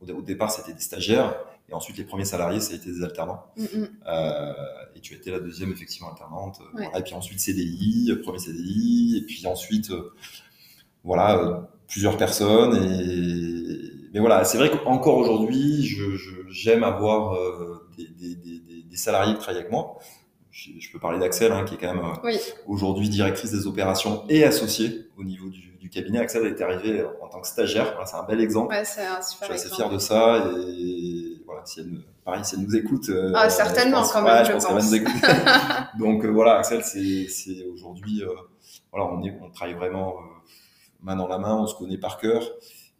Au, 0.01 0.21
départ, 0.21 0.49
c'était 0.49 0.73
des 0.73 0.81
stagiaires, 0.81 1.35
et 1.67 1.73
ensuite 1.73 1.97
les 1.97 2.05
premiers 2.05 2.25
salariés, 2.25 2.61
ça 2.61 2.71
a 2.71 2.77
été 2.77 2.89
des 2.89 3.03
alternants. 3.03 3.43
Mm, 3.57 3.63
mm. 3.63 3.87
et 4.95 4.99
tu 5.01 5.13
étais 5.13 5.29
la 5.29 5.39
deuxième 5.39 5.71
effectivement 5.71 6.09
alternante. 6.09 6.61
et 6.95 7.01
puis 7.01 7.13
ensuite 7.13 7.39
CDI, 7.39 8.15
premier 8.23 8.39
CDI, 8.39 9.17
et 9.17 9.25
puis 9.25 9.45
ensuite, 9.45 9.91
voilà, 11.03 11.69
plusieurs 11.87 12.15
personnes. 12.15 12.75
Et 12.75 14.09
mais 14.13 14.19
voilà, 14.21 14.43
c'est 14.45 14.57
vrai 14.57 14.71
qu'encore 14.71 15.17
aujourd'hui, 15.17 15.87
j'aime 16.49 16.83
avoir 16.83 17.37
des, 17.97 18.07
des, 18.07 18.35
des, 18.35 18.97
salariés 18.97 19.33
qui 19.33 19.39
travaillent 19.39 19.61
avec 19.61 19.71
moi 19.71 19.99
je, 20.79 20.91
peux 20.91 20.99
parler 20.99 21.19
d'Axel, 21.19 21.51
hein, 21.51 21.63
qui 21.65 21.75
est 21.75 21.77
quand 21.77 21.93
même 21.93 22.03
euh, 22.03 22.37
aujourd'hui 22.67 23.09
directrice 23.09 23.51
des 23.51 23.67
opérations 23.67 24.23
et 24.29 24.43
associée 24.43 25.07
au 25.17 25.23
niveau 25.23 25.49
du, 25.49 25.89
cabinet. 25.89 26.19
Axel 26.19 26.45
est 26.45 26.61
arrivé 26.61 27.03
en 27.19 27.27
tant 27.29 27.41
que 27.41 27.47
stagiaire. 27.47 27.99
c'est 28.05 28.15
un 28.15 28.23
bel 28.23 28.39
exemple. 28.41 28.71
Ouais, 28.71 28.85
c'est 28.85 29.07
un 29.07 29.19
super 29.23 29.51
je 29.51 29.57
suis 29.57 29.67
assez 29.67 29.75
fier 29.75 29.89
de 29.89 29.97
ça. 29.97 30.37
Et 30.77 31.41
voilà, 31.47 31.65
si 31.65 31.79
elle, 31.79 32.03
pareil, 32.23 32.45
si 32.45 32.53
elle 32.53 32.61
nous 32.61 32.75
écoute. 32.75 33.09
ah, 33.33 33.49
certainement, 33.49 34.03
quand 34.03 34.21
même, 34.21 34.45
je, 34.45 34.51
pense. 34.51 34.69
nous 34.69 34.95
écoute. 34.95 35.11
Donc 35.99 36.23
voilà, 36.25 36.59
Axel, 36.59 36.83
c'est 36.83 37.65
aujourd'hui, 37.73 38.21
voilà, 38.91 39.11
on, 39.11 39.23
est, 39.23 39.35
on 39.41 39.49
travaille 39.49 39.73
vraiment 39.73 40.13
main 41.01 41.15
dans 41.15 41.27
la 41.27 41.39
main, 41.39 41.55
on 41.55 41.65
se 41.65 41.75
connaît 41.75 41.97
par 41.97 42.19
cœur. 42.19 42.43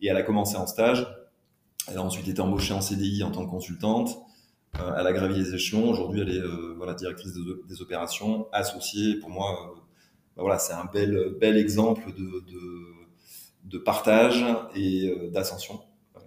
Et 0.01 0.07
elle 0.07 0.17
a 0.17 0.23
commencé 0.23 0.55
en 0.55 0.65
stage. 0.65 1.07
Elle 1.87 1.97
a 1.97 2.03
ensuite 2.03 2.27
été 2.27 2.41
embauchée 2.41 2.73
en 2.73 2.81
CDI 2.81 3.23
en 3.23 3.31
tant 3.31 3.45
que 3.45 3.51
consultante. 3.51 4.17
Euh, 4.79 4.93
elle 4.99 5.07
a 5.07 5.13
gravi 5.13 5.35
les 5.35 5.55
échelons. 5.55 5.89
Aujourd'hui, 5.89 6.21
elle 6.21 6.29
est 6.29 6.39
euh, 6.39 6.73
voilà, 6.77 6.93
directrice 6.93 7.33
des, 7.33 7.81
opérations, 7.81 8.47
associée. 8.51 9.15
pour 9.15 9.29
moi, 9.29 9.71
euh, 9.71 9.79
bah 10.35 10.43
voilà, 10.43 10.59
c'est 10.59 10.73
un 10.73 10.85
bel, 10.85 11.35
bel 11.39 11.57
exemple 11.57 12.11
de, 12.13 12.23
de, 12.23 12.85
de 13.65 13.77
partage 13.77 14.45
et 14.75 15.13
d'ascension. 15.31 15.81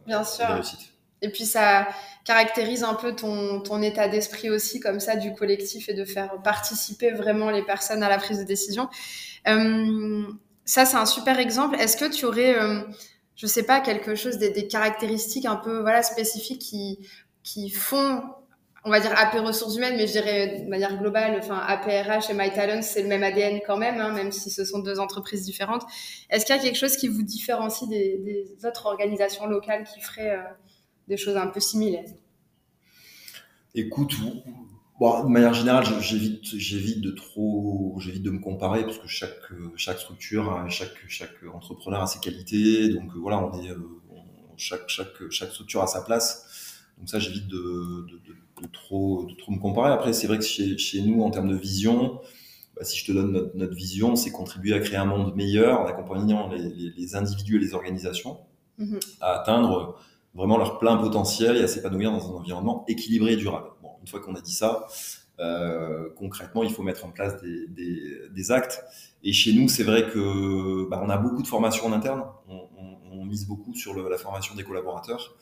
Bien 0.07 0.25
sûr. 0.25 0.47
De 0.49 0.53
réussite. 0.55 0.93
Et 1.23 1.29
puis 1.29 1.45
ça 1.45 1.89
caractérise 2.25 2.83
un 2.83 2.95
peu 2.95 3.15
ton, 3.15 3.61
ton 3.61 3.81
état 3.81 4.09
d'esprit 4.09 4.51
aussi, 4.51 4.81
comme 4.81 5.01
ça, 5.01 5.17
du 5.17 5.35
collectif 5.35 5.89
et 5.89 5.95
de 5.95 6.05
faire 6.05 6.43
participer 6.43 7.13
vraiment 7.13 7.51
les 7.51 7.63
personnes 7.63 8.03
à 8.03 8.09
la 8.09 8.19
prise 8.19 8.39
de 8.39 8.45
décision. 8.45 8.89
Euh, 9.49 10.25
ça, 10.65 10.85
c'est 10.85 10.97
un 10.97 11.07
super 11.07 11.39
exemple. 11.39 11.77
Est-ce 11.77 11.97
que 11.97 12.11
tu 12.11 12.25
aurais, 12.25 12.61
euh, 12.61 12.83
je 13.37 13.47
sais 13.47 13.65
pas, 13.65 13.81
quelque 13.81 14.15
chose, 14.15 14.39
des, 14.39 14.51
des, 14.51 14.67
caractéristiques 14.67 15.47
un 15.47 15.57
peu 15.57 15.81
voilà, 15.81 16.03
spécifiques 16.03 16.61
qui, 16.61 16.99
qui 17.43 17.71
font, 17.71 18.23
on 18.85 18.91
va 18.91 19.01
dire 19.01 19.13
AP 19.17 19.35
ressources 19.41 19.77
humaines, 19.77 19.97
mais 19.97 20.07
je 20.07 20.13
dirais 20.13 20.63
de 20.65 20.69
manière 20.69 20.99
globale, 20.99 21.37
enfin 21.39 21.59
APRH 21.59 22.31
et 22.31 22.35
MyTalent, 22.35 22.83
c'est 22.83 23.03
le 23.03 23.09
même 23.09 23.23
ADN 23.23 23.61
quand 23.67 23.77
même, 23.77 24.01
hein, 24.01 24.13
même 24.13 24.33
si 24.33 24.51
ce 24.51 24.65
sont 24.65 24.81
deux 24.81 24.99
entreprises 24.99 25.45
différentes. 25.45 25.83
Est-ce 26.31 26.47
qu'il 26.47 26.57
y 26.57 26.59
a 26.59 26.63
quelque 26.63 26.79
chose 26.79 26.97
qui 26.97 27.09
vous 27.09 27.23
différencie 27.23 27.89
des, 27.89 28.57
autres 28.65 28.87
organisations 28.87 29.47
locales 29.47 29.85
qui 29.85 30.01
feraient 30.01 30.37
euh, 30.37 30.43
des 31.09 31.17
choses 31.17 31.37
un 31.37 31.49
peu 31.49 31.61
similaires? 31.61 32.11
Écoute, 33.75 34.15
Bon, 35.03 35.25
de 35.25 35.29
manière 35.31 35.53
générale, 35.53 35.85
j'évite, 36.01 36.45
j'évite 36.45 37.01
de 37.01 37.11
trop, 37.11 37.97
j'évite 37.99 38.23
de 38.23 38.31
me 38.31 38.39
comparer 38.39 38.85
parce 38.85 38.99
que 38.99 39.09
chaque, 39.09 39.41
chaque 39.75 39.99
structure, 39.99 40.65
chaque, 40.69 40.95
chaque 41.09 41.43
entrepreneur 41.53 42.03
a 42.03 42.07
ses 42.07 42.21
qualités. 42.21 42.89
Donc 42.91 43.11
voilà, 43.17 43.39
on 43.39 43.53
est, 43.61 43.75
chaque, 44.57 44.89
chaque, 44.89 45.29
chaque 45.31 45.51
structure 45.51 45.83
a 45.83 45.89
sa 45.89 46.03
place. 46.03 46.47
Donc 47.03 47.09
ça, 47.09 47.19
j'évite 47.19 47.49
de, 47.49 48.07
de, 48.09 48.63
de, 48.63 48.69
trop, 48.73 49.27
de 49.27 49.35
trop 49.35 49.51
me 49.53 49.59
comparer. 49.59 49.93
Après, 49.93 50.13
c'est 50.13 50.29
vrai 50.29 50.39
que 50.39 50.45
chez, 50.45 50.79
chez 50.79 51.03
nous, 51.03 51.23
en 51.23 51.31
termes 51.31 51.49
de 51.49 51.57
vision, 51.57 52.21
bah, 52.77 52.85
si 52.85 52.97
je 52.97 53.05
te 53.05 53.13
donne 53.13 53.33
notre, 53.33 53.57
notre 53.57 53.75
vision, 53.75 54.17
c'est 54.17 54.31
contribuer 54.31 54.73
à 54.73 54.81
créer 54.81 54.99
un 54.99 55.05
monde 55.05 55.35
meilleur 55.35 55.81
en 55.81 55.87
accompagnant 55.87 56.49
les, 56.49 56.71
les, 56.71 56.91
les 56.97 57.17
individus 57.17 57.57
et 57.57 57.59
les 57.59 57.75
organisations 57.75 58.39
mm-hmm. 58.79 59.01
à 59.21 59.41
atteindre 59.41 59.99
vraiment 60.35 60.57
leur 60.57 60.79
plein 60.79 60.97
potentiel 60.97 61.59
et 61.59 61.63
à 61.63 61.69
s'épanouir 61.69 62.11
dans 62.13 62.31
un 62.31 62.39
environnement 62.39 62.85
équilibré 62.89 63.35
et 63.35 63.37
durable 63.37 63.67
une 64.03 64.09
fois 64.09 64.21
qu'on 64.21 64.35
a 64.35 64.41
dit 64.41 64.53
ça, 64.53 64.87
euh, 65.41 66.11
concrètement, 66.17 66.63
il 66.63 66.71
faut 66.71 66.83
mettre 66.83 67.07
en 67.07 67.11
place 67.11 67.41
des, 67.41 67.67
des, 67.69 68.29
des 68.31 68.53
actes. 68.53 68.85
Et 69.23 69.33
chez 69.33 69.53
nous, 69.55 69.69
c'est 69.69 69.85
vrai 69.85 70.11
que 70.11 70.89
bah, 70.91 71.01
on 71.03 71.09
a 71.09 71.17
beaucoup 71.17 71.43
de 71.43 71.47
formations 71.47 71.87
en 71.87 71.93
interne. 71.93 72.25
On, 72.49 72.69
on, 72.79 72.99
on 73.13 73.25
mise 73.25 73.47
beaucoup 73.47 73.75
sur 73.75 73.95
le, 73.95 74.09
la 74.11 74.19
formation 74.19 74.55
des 74.55 74.65
collaborateurs. 74.65 75.37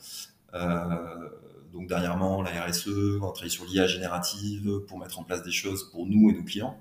Euh, 0.53 1.29
donc 1.73 1.87
dernièrement, 1.87 2.41
la 2.41 2.65
RSE, 2.65 3.19
on 3.21 3.29
a 3.29 3.31
travaillé 3.31 3.49
sur 3.49 3.65
l'IA 3.65 3.87
générative 3.87 4.81
pour 4.87 4.99
mettre 4.99 5.19
en 5.19 5.23
place 5.23 5.43
des 5.43 5.51
choses 5.51 5.89
pour 5.91 6.05
nous 6.05 6.29
et 6.29 6.33
nos 6.33 6.43
clients. 6.43 6.77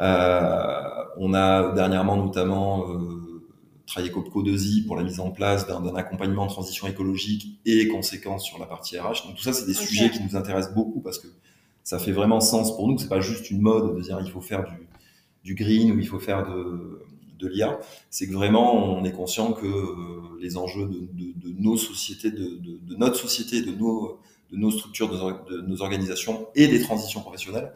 Euh, 0.00 1.04
on 1.16 1.32
a 1.32 1.72
dernièrement 1.72 2.16
notamment 2.16 2.90
euh, 2.90 3.42
travailler 3.86 4.12
Copco 4.12 4.42
2i 4.42 4.86
pour 4.86 4.96
la 4.96 5.02
mise 5.02 5.20
en 5.20 5.30
place 5.30 5.66
d'un 5.66 5.94
accompagnement 5.96 6.44
de 6.44 6.50
transition 6.50 6.86
écologique 6.86 7.58
et 7.64 7.88
conséquences 7.88 8.44
sur 8.44 8.58
la 8.58 8.66
partie 8.66 8.98
RH. 8.98 9.26
Donc 9.26 9.36
tout 9.36 9.42
ça, 9.42 9.54
c'est 9.54 9.66
des 9.66 9.74
sujets 9.74 10.10
qui 10.10 10.22
nous 10.22 10.36
intéressent 10.36 10.74
beaucoup 10.74 11.00
parce 11.00 11.18
que 11.18 11.28
ça 11.82 11.98
fait 11.98 12.12
vraiment 12.12 12.40
sens 12.40 12.76
pour 12.76 12.88
nous. 12.88 12.98
C'est 12.98 13.08
pas 13.08 13.20
juste 13.20 13.50
une 13.50 13.62
mode 13.62 13.96
de 13.96 14.02
dire 14.02 14.18
il 14.22 14.30
faut 14.30 14.42
faire 14.42 14.64
du, 14.64 14.86
du 15.44 15.54
green 15.54 15.92
ou 15.92 15.98
il 15.98 16.06
faut 16.06 16.18
faire 16.18 16.46
de, 16.46 17.00
de 17.38 17.46
l'IA. 17.48 17.78
C'est 18.10 18.26
que 18.26 18.32
vraiment 18.32 18.74
on 18.74 19.04
est 19.04 19.12
conscient 19.12 19.52
que 19.52 19.66
euh, 19.66 20.38
les 20.40 20.56
enjeux 20.56 20.86
de, 20.86 21.08
de, 21.12 21.32
de 21.36 21.60
nos 21.60 21.76
sociétés, 21.76 22.30
de, 22.30 22.60
notre 22.96 23.16
société, 23.16 23.62
de 23.62 23.72
nos, 23.72 24.18
de 24.50 24.56
nos 24.56 24.70
structures, 24.70 25.08
de, 25.08 25.60
nos 25.62 25.82
organisations 25.82 26.48
et 26.54 26.68
des 26.68 26.80
transitions 26.80 27.20
professionnelles, 27.20 27.72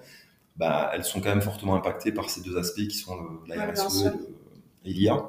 bah, 0.56 0.90
elles 0.94 1.04
sont 1.04 1.20
quand 1.20 1.30
même 1.30 1.42
fortement 1.42 1.74
impactées 1.74 2.12
par 2.12 2.28
ces 2.30 2.42
deux 2.42 2.56
aspects 2.56 2.86
qui 2.86 2.96
sont 2.96 3.14
le, 3.16 3.54
la 3.54 3.70
RSE 3.72 4.10
et 4.84 4.92
l'IA. 4.92 5.28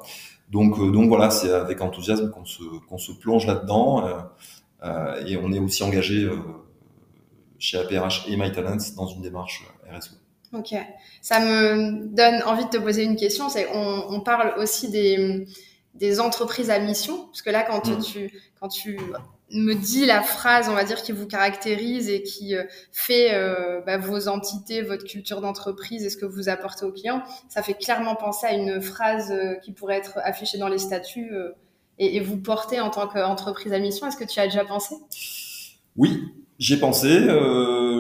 Donc, 0.50 0.78
euh, 0.80 0.92
donc 0.92 1.08
voilà, 1.08 1.30
c'est 1.30 1.52
avec 1.52 1.82
enthousiasme 1.82 2.30
qu'on 2.30 2.46
se, 2.46 2.64
qu'on 2.88 2.98
se 2.98 3.12
plonge 3.12 3.48
là-dedans. 3.48 4.08
Euh, 4.84 5.26
et 5.26 5.38
on 5.38 5.52
est 5.52 5.60
aussi 5.60 5.84
engagé 5.84 6.30
chez 7.60 7.78
APRH 7.78 8.26
et 8.28 8.36
MyTalents 8.36 8.78
dans 8.96 9.08
une 9.08 9.22
démarche 9.22 9.64
RSE. 9.90 10.21
Ok, 10.54 10.76
ça 11.22 11.40
me 11.40 12.08
donne 12.08 12.44
envie 12.44 12.66
de 12.66 12.70
te 12.70 12.78
poser 12.78 13.04
une 13.04 13.16
question. 13.16 13.48
C'est 13.50 13.68
on, 13.74 14.06
on 14.10 14.20
parle 14.22 14.54
aussi 14.60 14.90
des, 14.90 15.46
des 15.94 16.20
entreprises 16.20 16.70
à 16.70 16.80
mission, 16.80 17.26
parce 17.28 17.42
que 17.42 17.50
là, 17.50 17.64
quand 17.64 17.88
mmh. 17.88 18.02
tu 18.02 18.42
quand 18.60 18.68
tu 18.68 18.98
me 19.54 19.74
dit 19.74 20.06
la 20.06 20.22
phrase, 20.22 20.70
on 20.70 20.74
va 20.74 20.84
dire, 20.84 21.02
qui 21.02 21.12
vous 21.12 21.28
caractérise 21.28 22.10
et 22.10 22.24
qui 22.24 22.56
euh, 22.56 22.64
fait 22.92 23.34
euh, 23.34 23.82
bah, 23.82 23.98
vos 23.98 24.28
entités, 24.28 24.82
votre 24.82 25.06
culture 25.06 25.42
d'entreprise 25.42 26.06
et 26.06 26.10
ce 26.10 26.18
que 26.18 26.26
vous 26.26 26.50
apportez 26.50 26.86
aux 26.86 26.92
clients, 26.92 27.22
ça 27.50 27.62
fait 27.62 27.74
clairement 27.74 28.16
penser 28.16 28.48
à 28.48 28.54
une 28.54 28.82
phrase 28.82 29.32
euh, 29.32 29.56
qui 29.56 29.72
pourrait 29.72 29.98
être 29.98 30.20
affichée 30.24 30.58
dans 30.58 30.68
les 30.68 30.78
statuts 30.78 31.32
et, 32.00 32.20
vous 32.20 32.38
porter 32.38 32.80
en 32.80 32.90
tant 32.90 33.08
qu'entreprise 33.08 33.74
à 33.74 33.80
mission. 33.80 34.08
Est-ce 34.08 34.18
que 34.18 34.24
tu 34.24 34.40
as 34.40 34.46
déjà 34.46 34.66
pensé? 34.66 34.96
Oui, 35.96 36.24
j'ai 36.58 36.78
pensé. 36.78 37.28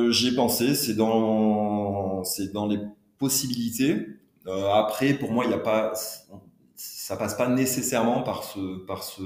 j'ai 0.09 0.31
pensé. 0.31 0.73
C'est 0.73 0.95
dans, 0.95 1.80
c'est 2.23 2.51
dans 2.51 2.67
les 2.67 2.79
possibilités. 3.17 4.07
après, 4.73 5.13
pour 5.13 5.31
moi, 5.31 5.45
il 5.45 5.49
n'y 5.49 5.53
a 5.53 5.59
pas, 5.59 5.93
ça 6.75 7.15
passe 7.17 7.35
pas 7.35 7.47
nécessairement 7.47 8.23
par 8.23 8.43
ce, 8.43 8.85
par 8.85 9.03
ce 9.03 9.23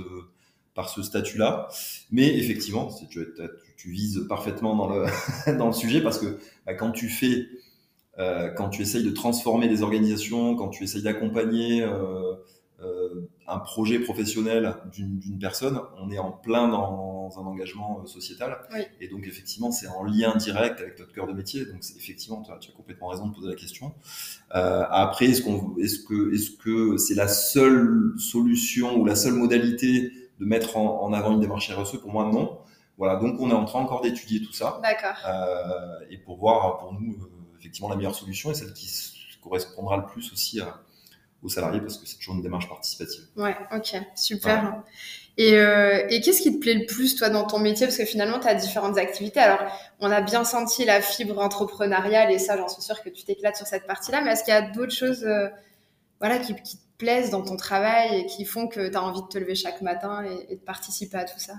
par 0.75 0.89
ce 0.89 1.01
statut-là. 1.01 1.69
Mais 2.11 2.37
effectivement, 2.37 2.89
tu, 3.09 3.89
vises 3.89 4.25
parfaitement 4.27 4.75
dans 4.75 4.89
le, 4.89 5.05
dans 5.57 5.67
le 5.67 5.73
sujet 5.73 6.01
parce 6.01 6.19
que 6.19 6.37
bah, 6.65 6.75
quand 6.75 6.91
tu 6.91 7.09
fais, 7.09 7.47
euh, 8.19 8.49
quand 8.49 8.69
tu 8.69 8.83
essayes 8.83 9.03
de 9.03 9.11
transformer 9.11 9.67
des 9.67 9.81
organisations, 9.81 10.55
quand 10.55 10.69
tu 10.69 10.83
essayes 10.83 11.03
d'accompagner 11.03 11.81
euh, 11.81 11.93
euh, 11.93 12.35
un 13.47 13.59
projet 13.59 13.99
professionnel 13.99 14.75
d'une 14.91 15.39
personne, 15.39 15.79
on 15.97 16.11
est 16.11 16.17
en 16.17 16.31
plein 16.31 16.67
dans 16.67 17.15
un 17.37 17.45
engagement 17.45 18.01
euh, 18.01 18.07
sociétal. 18.07 18.57
Et 18.99 19.07
donc, 19.07 19.25
effectivement, 19.27 19.71
c'est 19.71 19.87
en 19.87 20.03
lien 20.03 20.35
direct 20.35 20.79
avec 20.79 20.99
notre 20.99 21.13
cœur 21.13 21.27
de 21.27 21.33
métier. 21.33 21.65
Donc, 21.65 21.81
effectivement, 21.97 22.41
tu 22.41 22.51
as, 22.51 22.57
tu 22.57 22.71
as, 22.71 22.73
complètement 22.73 23.07
raison 23.07 23.27
de 23.27 23.33
poser 23.35 23.49
la 23.49 23.55
question. 23.55 23.93
Euh, 24.55 24.83
après, 24.89 25.25
est-ce 25.25 25.41
qu'on, 25.41 25.75
est-ce 25.77 25.99
que, 25.99 26.33
est-ce 26.33 26.51
que 26.51 26.97
c'est 26.97 27.15
la 27.15 27.27
seule 27.27 28.13
solution 28.17 28.97
ou 28.97 29.05
la 29.05 29.15
seule 29.15 29.33
modalité 29.33 30.11
de 30.39 30.45
mettre 30.45 30.77
en, 30.77 31.03
en, 31.03 31.13
avant 31.13 31.33
une 31.33 31.39
démarche 31.39 31.71
RSE 31.71 31.97
Pour 31.97 32.11
moi, 32.11 32.29
non. 32.31 32.59
Voilà, 32.97 33.17
donc 33.17 33.39
on 33.39 33.49
est 33.49 33.53
en 33.53 33.65
train 33.65 33.79
encore 33.79 34.01
d'étudier 34.01 34.41
tout 34.41 34.53
ça. 34.53 34.79
D'accord. 34.81 35.17
Euh, 35.27 36.05
et 36.09 36.17
pour 36.17 36.37
voir 36.37 36.77
pour 36.77 36.93
nous 36.93 37.13
euh, 37.13 37.29
effectivement 37.59 37.89
la 37.89 37.97
meilleure 37.97 38.15
solution 38.15 38.51
et 38.51 38.53
celle 38.53 38.71
qui 38.71 38.89
correspondra 39.41 39.97
le 39.97 40.05
plus 40.05 40.31
aussi 40.31 40.61
à, 40.61 40.79
aux 41.45 41.49
salariés 41.49 41.79
parce 41.79 41.97
que 41.97 42.07
c'est 42.07 42.17
toujours 42.17 42.35
une 42.35 42.41
démarche 42.41 42.67
participative. 42.67 43.23
Ouais, 43.37 43.55
ok, 43.71 43.95
super. 44.15 44.83
Et, 45.37 45.57
euh, 45.57 46.05
et 46.09 46.21
qu'est-ce 46.21 46.41
qui 46.41 46.53
te 46.53 46.59
plaît 46.59 46.75
le 46.75 46.85
plus, 46.85 47.15
toi, 47.15 47.29
dans 47.29 47.45
ton 47.45 47.59
métier? 47.59 47.85
Parce 47.85 47.97
que 47.97 48.05
finalement, 48.05 48.39
tu 48.39 48.47
as 48.47 48.55
différentes 48.55 48.97
activités. 48.97 49.39
Alors, 49.39 49.59
on 49.99 50.09
a 50.09 50.21
bien 50.21 50.43
senti 50.43 50.85
la 50.85 51.01
fibre 51.01 51.39
entrepreneuriale 51.39 52.31
et 52.31 52.39
ça, 52.39 52.57
j'en 52.57 52.67
suis 52.67 52.81
sûre 52.81 53.03
que 53.03 53.09
tu 53.09 53.23
t'éclates 53.23 53.57
sur 53.57 53.67
cette 53.67 53.85
partie-là. 53.85 54.21
Mais 54.21 54.31
est-ce 54.31 54.43
qu'il 54.43 54.53
y 54.53 54.57
a 54.57 54.61
d'autres 54.61 54.95
choses 54.95 55.25
euh, 55.25 55.49
voilà, 56.19 56.39
qui, 56.39 56.55
qui, 56.55 56.77
te 56.77 56.83
plaisent 56.97 57.31
dans 57.31 57.41
ton 57.41 57.57
travail 57.57 58.21
et 58.21 58.25
qui 58.25 58.45
font 58.45 58.67
que 58.67 58.87
tu 58.87 58.95
as 58.95 59.03
envie 59.03 59.21
de 59.21 59.27
te 59.27 59.37
lever 59.37 59.55
chaque 59.55 59.81
matin 59.81 60.23
et, 60.23 60.53
et 60.53 60.55
de 60.55 60.61
participer 60.61 61.17
à 61.17 61.25
tout 61.25 61.39
ça? 61.39 61.55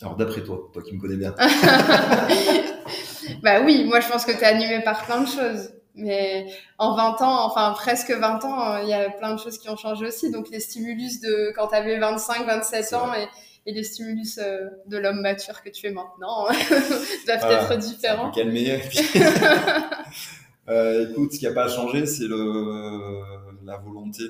Alors, 0.00 0.16
d'après 0.16 0.42
toi, 0.42 0.70
toi 0.72 0.82
qui 0.82 0.94
me 0.94 1.00
connais 1.00 1.16
bien. 1.16 1.34
bah 3.42 3.60
oui, 3.62 3.84
moi, 3.84 4.00
je 4.00 4.08
pense 4.08 4.24
que 4.24 4.32
tu 4.32 4.38
es 4.38 4.44
animé 4.44 4.80
par 4.82 5.04
plein 5.04 5.20
de 5.20 5.26
choses. 5.26 5.70
Mais 5.98 6.46
en 6.78 6.94
20 6.94 7.22
ans, 7.22 7.44
enfin 7.44 7.72
presque 7.72 8.10
20 8.12 8.44
ans, 8.44 8.78
il 8.78 8.88
y 8.88 8.94
a 8.94 9.10
plein 9.10 9.34
de 9.34 9.40
choses 9.40 9.58
qui 9.58 9.68
ont 9.68 9.76
changé 9.76 10.06
aussi. 10.06 10.30
Donc 10.30 10.48
les 10.50 10.60
stimulus 10.60 11.20
de 11.20 11.52
quand 11.56 11.68
tu 11.68 11.74
avais 11.74 11.98
25, 11.98 12.46
27 12.46 12.92
ans 12.94 13.12
et, 13.14 13.26
et, 13.66 13.74
les 13.74 13.82
stimulus 13.82 14.38
euh, 14.38 14.68
de 14.86 14.96
l'homme 14.96 15.20
mature 15.20 15.60
que 15.62 15.70
tu 15.70 15.86
es 15.86 15.90
maintenant 15.90 16.46
doivent 17.26 17.40
voilà, 17.40 17.62
être 17.62 17.76
différents. 17.78 18.30
Calmer. 18.30 18.80
euh, 20.68 21.10
écoute, 21.10 21.32
ce 21.32 21.38
qui 21.40 21.44
n'a 21.46 21.52
pas 21.52 21.68
changé, 21.68 22.06
c'est 22.06 22.28
le, 22.28 23.20
la 23.64 23.76
volonté 23.78 24.22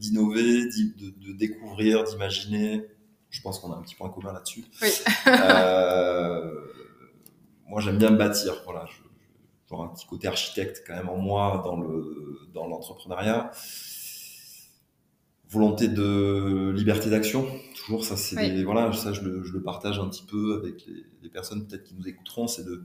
d'innover, 0.00 0.64
de, 0.64 1.28
de, 1.28 1.32
découvrir, 1.32 2.02
d'imaginer. 2.04 2.84
Je 3.30 3.40
pense 3.40 3.60
qu'on 3.60 3.72
a 3.72 3.76
un 3.76 3.82
petit 3.82 3.94
point 3.94 4.10
commun 4.10 4.32
là-dessus. 4.32 4.64
Oui. 4.82 4.90
euh, 5.28 6.50
moi, 7.68 7.80
j'aime 7.80 7.98
bien 7.98 8.10
bâtir. 8.10 8.62
Voilà, 8.64 8.84
je, 8.86 9.03
un 9.72 9.88
petit 9.88 10.06
côté 10.06 10.28
architecte 10.28 10.84
quand 10.86 10.94
même 10.94 11.08
en 11.08 11.16
moi 11.16 11.62
dans 11.64 11.76
le 11.80 12.48
dans 12.52 12.66
l'entrepreneuriat. 12.66 13.50
volonté 15.48 15.88
de 15.88 16.72
liberté 16.74 17.10
d'action. 17.10 17.46
Toujours, 17.76 18.04
ça, 18.04 18.16
c'est 18.16 18.62
voilà, 18.62 18.92
ça, 18.92 19.12
je 19.12 19.20
le, 19.22 19.44
je 19.44 19.52
le, 19.52 19.62
partage 19.62 19.98
un 19.98 20.08
petit 20.08 20.24
peu 20.24 20.60
avec 20.62 20.86
les, 20.86 21.04
les 21.22 21.28
personnes 21.28 21.66
peut-être 21.66 21.84
qui 21.84 21.94
nous 21.94 22.08
écouteront. 22.08 22.46
C'est 22.46 22.64
de 22.64 22.84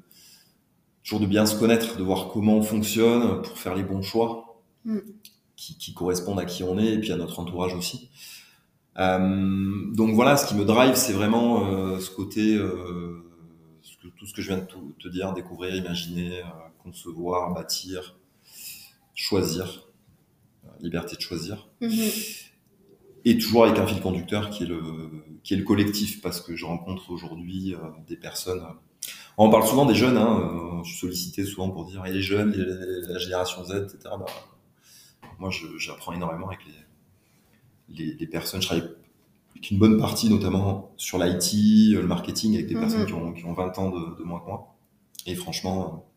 toujours 1.03 1.19
de 1.19 1.25
bien 1.25 1.45
se 1.45 1.57
connaître, 1.57 1.97
de 1.97 2.03
voir 2.03 2.29
comment 2.29 2.57
on 2.57 2.61
fonctionne 2.61 3.41
pour 3.41 3.57
faire 3.57 3.75
les 3.75 3.83
bons 3.83 4.01
choix 4.01 4.61
mm. 4.85 4.99
qui, 5.55 5.77
qui, 5.77 5.93
correspondent 5.93 6.39
à 6.39 6.45
qui 6.45 6.63
on 6.63 6.77
est 6.77 6.93
et 6.93 6.99
puis 6.99 7.11
à 7.11 7.17
notre 7.17 7.39
entourage 7.39 7.73
aussi. 7.73 8.09
Euh, 8.97 9.91
donc 9.93 10.13
voilà, 10.13 10.37
ce 10.37 10.47
qui 10.47 10.55
me 10.55 10.65
drive, 10.65 10.95
c'est 10.95 11.13
vraiment 11.13 11.65
euh, 11.65 11.99
ce 11.99 12.11
côté, 12.11 12.55
euh, 12.55 13.23
ce 13.81 13.97
que, 13.97 14.07
tout 14.07 14.25
ce 14.25 14.33
que 14.33 14.41
je 14.41 14.49
viens 14.49 14.57
de 14.57 14.67
te 14.99 15.07
dire, 15.07 15.33
découvrir, 15.33 15.73
imaginer, 15.75 16.41
concevoir, 16.89 17.53
bâtir, 17.53 18.19
choisir, 19.15 19.87
liberté 20.81 21.15
de 21.15 21.21
choisir. 21.21 21.69
Mm-hmm 21.81 22.49
et 23.25 23.37
toujours 23.37 23.65
avec 23.65 23.77
un 23.77 23.87
fil 23.87 24.01
conducteur 24.01 24.49
qui 24.49 24.63
est 24.63 24.67
le, 24.67 24.81
qui 25.43 25.53
est 25.53 25.57
le 25.57 25.63
collectif, 25.63 26.21
parce 26.21 26.41
que 26.41 26.55
je 26.55 26.65
rencontre 26.65 27.11
aujourd'hui 27.11 27.73
euh, 27.73 27.77
des 28.07 28.15
personnes. 28.15 28.61
On 29.37 29.49
parle 29.49 29.67
souvent 29.67 29.85
des 29.85 29.95
jeunes, 29.95 30.17
hein, 30.17 30.39
euh, 30.39 30.83
je 30.83 30.89
suis 30.89 30.99
sollicité 30.99 31.45
souvent 31.45 31.69
pour 31.69 31.85
dire 31.85 32.05
et 32.05 32.11
les 32.11 32.21
jeunes, 32.21 32.53
la 32.53 33.19
génération 33.19 33.63
Z, 33.63 33.71
etc. 33.71 34.15
Bah, 34.19 34.25
moi, 35.37 35.49
j'apprends 35.77 36.13
énormément 36.13 36.47
avec 36.47 36.59
les, 36.65 37.95
les, 37.95 38.13
les, 38.15 38.27
personnes. 38.27 38.61
Je 38.61 38.67
travaille 38.67 38.89
avec 39.51 39.71
une 39.71 39.77
bonne 39.77 39.97
partie, 39.97 40.29
notamment 40.29 40.91
sur 40.97 41.17
l'IT, 41.17 41.93
le 41.93 42.07
marketing, 42.07 42.55
avec 42.55 42.67
des 42.67 42.75
mhm. 42.75 42.81
personnes 42.81 43.05
qui 43.05 43.13
ont, 43.13 43.33
qui 43.33 43.45
ont 43.45 43.53
20 43.53 43.79
ans 43.79 43.89
de, 43.89 44.17
de 44.17 44.23
moins 44.23 44.41
que 44.41 44.45
moi. 44.45 44.75
Et 45.25 45.35
franchement, 45.35 46.08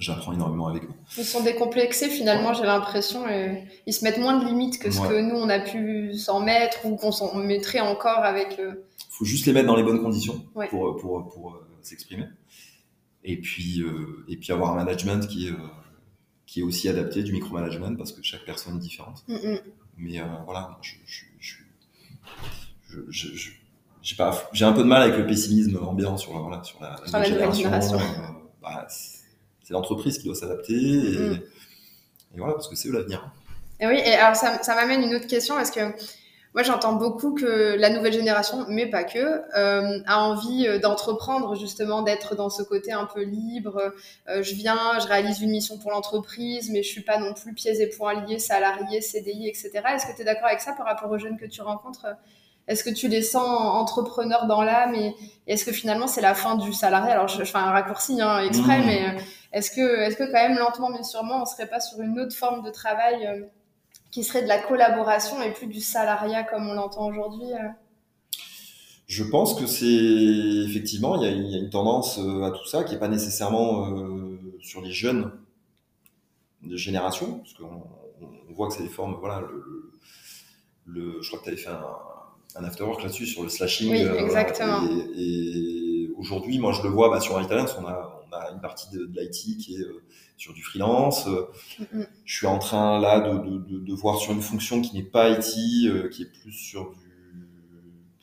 j'apprends 0.00 0.32
énormément 0.32 0.66
avec 0.68 0.84
eux. 0.84 0.90
Ils 1.16 1.24
sont 1.24 1.42
décomplexés 1.42 2.08
finalement, 2.08 2.54
j'ai 2.54 2.64
l'impression. 2.64 3.28
Et 3.28 3.64
ils 3.86 3.92
se 3.92 4.02
mettent 4.02 4.18
moins 4.18 4.38
de 4.38 4.46
limites 4.46 4.78
que 4.78 4.90
ce 4.90 5.00
que 5.00 5.20
nous, 5.20 5.36
on 5.36 5.48
a 5.48 5.60
pu 5.60 6.14
s'en 6.14 6.40
mettre 6.40 6.86
ou 6.86 6.96
qu'on 6.96 7.12
s'en 7.12 7.36
mettrait 7.36 7.80
encore 7.80 8.18
avec. 8.18 8.56
Il 8.58 8.76
faut 9.10 9.24
juste 9.24 9.46
les 9.46 9.52
mettre 9.52 9.66
dans 9.66 9.76
les 9.76 9.82
bonnes 9.82 10.02
conditions 10.02 10.42
pour, 10.70 10.96
pour, 10.96 11.28
pour, 11.28 11.50
euh, 11.54 11.68
s'exprimer. 11.82 12.24
Et 13.22 13.36
puis, 13.36 13.82
euh, 13.82 14.24
et 14.28 14.36
puis 14.36 14.50
avoir 14.50 14.72
un 14.72 14.76
management 14.76 15.28
qui 15.28 15.48
est, 15.48 15.52
euh, 15.52 15.56
qui 16.46 16.60
est 16.60 16.62
aussi 16.62 16.88
adapté, 16.88 17.22
du 17.22 17.32
micromanagement, 17.32 17.94
parce 17.96 18.12
que 18.12 18.22
chaque 18.22 18.46
personne 18.46 18.76
est 18.76 18.80
différente. 18.80 19.22
Mm. 19.28 19.56
Mais 19.98 20.22
voilà, 20.46 20.78
je, 20.80 20.94
j'ai 24.02 24.64
un 24.64 24.72
peu 24.72 24.82
de 24.82 24.88
mal 24.88 25.02
avec 25.02 25.18
le 25.18 25.26
pessimisme 25.26 25.78
ambiant 25.82 26.16
sur 26.16 26.32
la, 26.32 26.40
voilà, 26.40 26.64
sur 26.64 26.80
la, 26.80 26.96
la, 27.12 27.50
génération. 27.52 27.98
Bah, 28.62 28.86
c'est 29.70 29.74
l'entreprise 29.74 30.18
qui 30.18 30.24
doit 30.24 30.34
s'adapter. 30.34 30.74
Mm. 30.74 31.38
Et, 32.34 32.38
voilà, 32.38 32.54
parce 32.54 32.68
que 32.68 32.74
c'est 32.74 32.88
eux 32.88 32.92
l'avenir. 32.92 33.32
Et 33.78 33.86
oui, 33.86 34.00
et 34.04 34.14
alors 34.14 34.34
ça, 34.34 34.62
ça 34.62 34.74
m'amène 34.74 35.02
une 35.02 35.14
autre 35.14 35.28
question, 35.28 35.54
parce 35.54 35.70
que 35.70 35.80
moi 36.52 36.64
j'entends 36.64 36.94
beaucoup 36.94 37.34
que 37.34 37.76
la 37.78 37.88
nouvelle 37.90 38.12
génération, 38.12 38.66
mais 38.68 38.86
pas 38.90 39.04
que, 39.04 39.18
euh, 39.56 40.00
a 40.06 40.18
envie 40.18 40.66
euh, 40.66 40.80
d'entreprendre 40.80 41.54
justement, 41.54 42.02
d'être 42.02 42.34
dans 42.34 42.50
ce 42.50 42.64
côté 42.64 42.90
un 42.92 43.06
peu 43.06 43.22
libre. 43.22 43.92
Euh, 44.28 44.42
je 44.42 44.54
viens, 44.54 44.98
je 45.00 45.06
réalise 45.06 45.40
une 45.40 45.50
mission 45.50 45.78
pour 45.78 45.92
l'entreprise, 45.92 46.68
mais 46.70 46.82
je 46.82 46.88
suis 46.88 47.02
pas 47.02 47.18
non 47.18 47.32
plus 47.32 47.54
pieds 47.54 47.80
et 47.80 47.86
poings 47.86 48.26
liés, 48.26 48.40
salarié, 48.40 49.00
CDI, 49.00 49.48
etc. 49.48 49.70
Est-ce 49.94 50.06
que 50.06 50.16
tu 50.16 50.22
es 50.22 50.24
d'accord 50.24 50.46
avec 50.46 50.60
ça 50.60 50.72
par 50.72 50.86
rapport 50.86 51.10
aux 51.10 51.18
jeunes 51.18 51.38
que 51.38 51.46
tu 51.46 51.62
rencontres? 51.62 52.06
Est-ce 52.70 52.84
que 52.84 52.90
tu 52.90 53.08
les 53.08 53.22
sens 53.22 53.48
entrepreneurs 53.48 54.46
dans 54.46 54.62
l'âme 54.62 54.94
et 54.94 55.16
est-ce 55.48 55.64
que 55.64 55.72
finalement 55.72 56.06
c'est 56.06 56.20
la 56.20 56.36
fin 56.36 56.54
du 56.54 56.72
salarié 56.72 57.10
Alors 57.10 57.26
je, 57.26 57.42
fais 57.42 57.58
un 57.58 57.72
raccourci 57.72 58.20
hein, 58.20 58.38
exprès, 58.44 58.78
mmh. 58.78 58.86
mais 58.86 59.08
euh, 59.08 59.20
est-ce 59.52 59.72
que, 59.72 59.80
est-ce 59.80 60.16
que 60.16 60.22
quand 60.22 60.48
même 60.48 60.56
lentement 60.56 60.88
mais 60.90 61.02
sûrement 61.02 61.42
on 61.42 61.46
serait 61.46 61.66
pas 61.66 61.80
sur 61.80 62.00
une 62.00 62.18
autre 62.20 62.34
forme 62.34 62.62
de 62.62 62.70
travail 62.70 63.26
euh, 63.26 63.44
qui 64.12 64.22
serait 64.22 64.42
de 64.42 64.48
la 64.48 64.58
collaboration 64.58 65.42
et 65.42 65.52
plus 65.52 65.66
du 65.66 65.80
salariat 65.80 66.44
comme 66.44 66.68
on 66.68 66.74
l'entend 66.74 67.08
aujourd'hui 67.08 67.52
euh? 67.52 67.68
Je 69.08 69.24
pense 69.24 69.54
que 69.54 69.66
c'est 69.66 70.68
effectivement 70.70 71.20
il 71.20 71.50
y, 71.50 71.56
a 71.56 71.58
une 71.58 71.70
tendance 71.70 72.18
à 72.18 72.52
tout 72.52 72.66
ça 72.66 72.84
qui 72.84 72.94
est 72.94 72.98
pas 73.00 73.08
nécessairement 73.08 73.88
sur 74.60 74.80
les 74.82 74.92
jeunes 74.92 75.32
de 76.62 76.76
génération, 76.76 77.38
parce 77.38 77.54
qu'on 77.54 77.82
on 78.48 78.52
voit 78.52 78.68
que 78.68 78.74
c'est 78.74 78.84
des 78.84 78.88
formes. 78.88 79.16
Voilà, 79.18 79.40
le, 79.40 79.90
le, 80.86 81.22
je 81.22 81.28
crois 81.28 81.40
que 81.40 81.44
tu 81.44 81.50
avais 81.50 81.58
fait 81.58 81.70
un, 81.70 81.84
un 82.56 82.64
afterwork 82.64 83.02
là-dessus 83.02 83.26
sur 83.26 83.42
le 83.42 83.48
slashing. 83.48 83.90
Oui, 83.90 84.02
euh, 84.02 84.18
exactement. 84.18 84.82
et, 85.16 86.10
aujourd'hui, 86.16 86.58
moi, 86.58 86.72
je 86.72 86.82
le 86.82 86.88
vois 86.88 87.08
bah, 87.10 87.20
sur 87.20 87.40
Italens, 87.40 87.66
on 87.78 87.86
a, 87.86 88.24
on 88.28 88.36
a 88.36 88.50
une 88.52 88.60
partie 88.60 88.90
de, 88.90 89.10
l'IT 89.14 89.58
qui 89.58 89.76
est 89.76 89.80
euh, 89.80 90.02
sur 90.36 90.52
du 90.52 90.62
freelance. 90.62 91.26
Mm-hmm. 91.26 92.06
Je 92.24 92.36
suis 92.36 92.46
en 92.46 92.58
train 92.58 93.00
là 93.00 93.20
de, 93.20 93.58
de, 93.58 93.78
de, 93.78 93.94
voir 93.94 94.18
sur 94.18 94.32
une 94.32 94.42
fonction 94.42 94.80
qui 94.80 94.94
n'est 94.94 95.02
pas 95.02 95.30
IT, 95.30 95.86
euh, 95.86 96.08
qui 96.08 96.22
est 96.22 96.32
plus 96.32 96.52
sur 96.52 96.90
du 96.90 96.96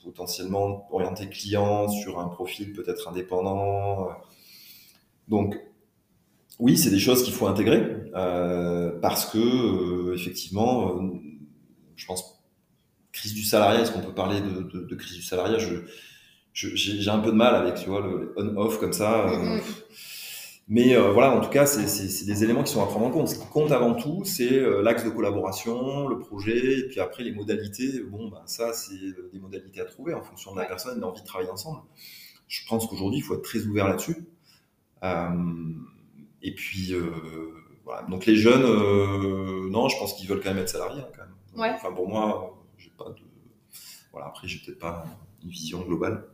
potentiellement 0.04 0.88
orienté 0.92 1.28
client, 1.28 1.90
sur 1.90 2.20
un 2.20 2.28
profil 2.28 2.72
peut-être 2.72 3.10
indépendant. 3.10 4.08
Donc, 5.28 5.60
oui, 6.60 6.78
c'est 6.78 6.90
des 6.90 7.00
choses 7.00 7.24
qu'il 7.24 7.34
faut 7.34 7.46
intégrer 7.46 7.84
euh, 8.16 8.98
parce 9.02 9.26
que 9.26 10.14
effectivement, 10.16 10.98
je 11.98 12.06
pense 12.06 12.37
crise 13.28 13.34
du 13.34 13.44
salariat, 13.44 13.82
est-ce 13.82 13.92
qu'on 13.92 14.02
peut 14.02 14.14
parler 14.14 14.40
de, 14.42 14.62
de, 14.62 14.96
crise 14.96 15.16
du 15.16 15.22
salariat? 15.22 15.58
Je, 15.58 15.80
j'ai 16.54 17.10
un 17.10 17.20
peu 17.20 17.32
de 17.32 17.36
mal 17.36 17.56
avec, 17.56 17.76
tu 17.76 17.90
vois, 17.90 18.02
le 18.02 18.34
on-off 18.38 18.80
comme 18.80 18.94
ça. 18.94 19.28
Euh, 19.28 19.38
mm-hmm. 19.38 19.62
mais 20.70 20.96
euh, 20.96 21.12
voilà, 21.12 21.36
en 21.36 21.42
tout 21.42 21.50
cas, 21.50 21.66
c'est 21.66 22.26
des 22.26 22.44
éléments 22.44 22.64
qui 22.64 22.72
sont 22.72 22.82
à 22.82 22.88
prendre 22.88 23.06
en 23.06 23.12
compte. 23.12 23.28
Ce 23.28 23.38
qui 23.38 23.48
compte 23.48 23.72
avant 23.72 23.94
tout, 23.94 24.24
c'est 24.24 24.54
euh, 24.54 24.82
l'axe 24.82 25.04
de 25.04 25.10
collaboration, 25.10 26.08
le 26.08 26.20
projet, 26.20 26.80
et 26.80 26.88
puis 26.88 27.00
après 27.00 27.24
les 27.24 27.32
modalités. 27.32 28.02
Bon, 28.10 28.30
ben 28.30 28.42
ça, 28.46 28.74
c'est 28.74 28.96
des 29.34 29.40
modalités 29.40 29.82
à 29.82 29.86
trouver 29.86 30.14
en 30.14 30.24
fonction 30.24 30.54
de 30.54 30.60
la 30.60 30.66
personne 30.66 30.98
et 30.98 31.02
l'envie 31.02 31.22
de 31.22 31.28
travailler 31.28 31.52
ensemble. 31.52 31.82
Je 32.48 32.62
pense 32.68 32.88
qu'aujourd'hui, 32.88 33.20
il 33.20 33.24
faut 33.24 33.36
être 33.36 33.44
très 33.44 33.60
ouvert 33.66 33.90
là-dessus. 33.90 34.26
et 36.42 36.56
puis, 36.56 36.94
voilà. 37.84 38.04
Donc 38.04 38.26
les 38.26 38.38
jeunes, 38.38 38.64
non, 39.70 39.90
je 39.90 39.98
pense 40.00 40.14
qu'ils 40.14 40.30
veulent 40.30 40.42
quand 40.42 40.54
même 40.54 40.64
être 40.64 40.70
salariés. 40.70 41.02
Hein, 41.02 41.10
quand 41.14 41.24
même. 41.66 41.76
Enfin, 41.76 41.92
pour 41.92 42.08
moi, 42.08 42.57
pas 42.98 43.10
de. 43.10 43.22
Voilà, 44.12 44.28
après, 44.28 44.48
j'ai 44.48 44.60
peut-être 44.60 44.80
pas 44.80 45.06
une 45.44 45.50
vision 45.50 45.82
globale. 45.82 46.26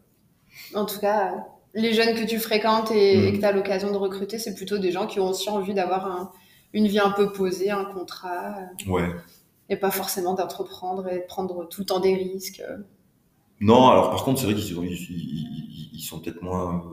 En 0.73 0.86
tout 0.86 0.99
cas, 0.99 1.34
les 1.73 1.93
jeunes 1.93 2.15
que 2.15 2.26
tu 2.26 2.39
fréquentes 2.39 2.91
et, 2.91 3.17
mm. 3.17 3.34
que 3.34 3.38
tu 3.39 3.45
as 3.45 3.52
l'occasion 3.52 3.91
de 3.91 3.97
recruter, 3.97 4.39
c'est 4.39 4.56
plutôt 4.56 4.78
des 4.78 4.91
gens 4.91 5.08
qui 5.08 5.19
ont 5.19 5.30
aussi 5.30 5.49
envie 5.49 5.73
d'avoir 5.73 6.34
une 6.73 6.88
vie 6.88 6.99
un 6.99 7.12
peu 7.12 7.32
posée, 7.32 7.71
un 7.71 7.86
contrat. 7.86 8.56
Ouais. 8.88 9.10
Et 9.69 9.78
pas 9.78 9.91
forcément 9.91 10.34
d'entreprendre 10.34 11.08
et 11.08 11.19
de 11.19 11.26
prendre 11.26 11.67
tout 11.67 11.82
le 11.82 11.86
temps 11.86 11.99
des 11.99 12.15
risques. 12.15 12.63
Non, 13.60 13.88
alors 13.88 14.10
par 14.10 14.23
contre, 14.23 14.39
c'est 14.39 14.45
vrai 14.45 14.56
qu'ils 14.56 14.78
ils, 14.78 15.89
ils, 15.93 16.02
sont 16.02 16.19
peut-être 16.19 16.41
moins, 16.41 16.84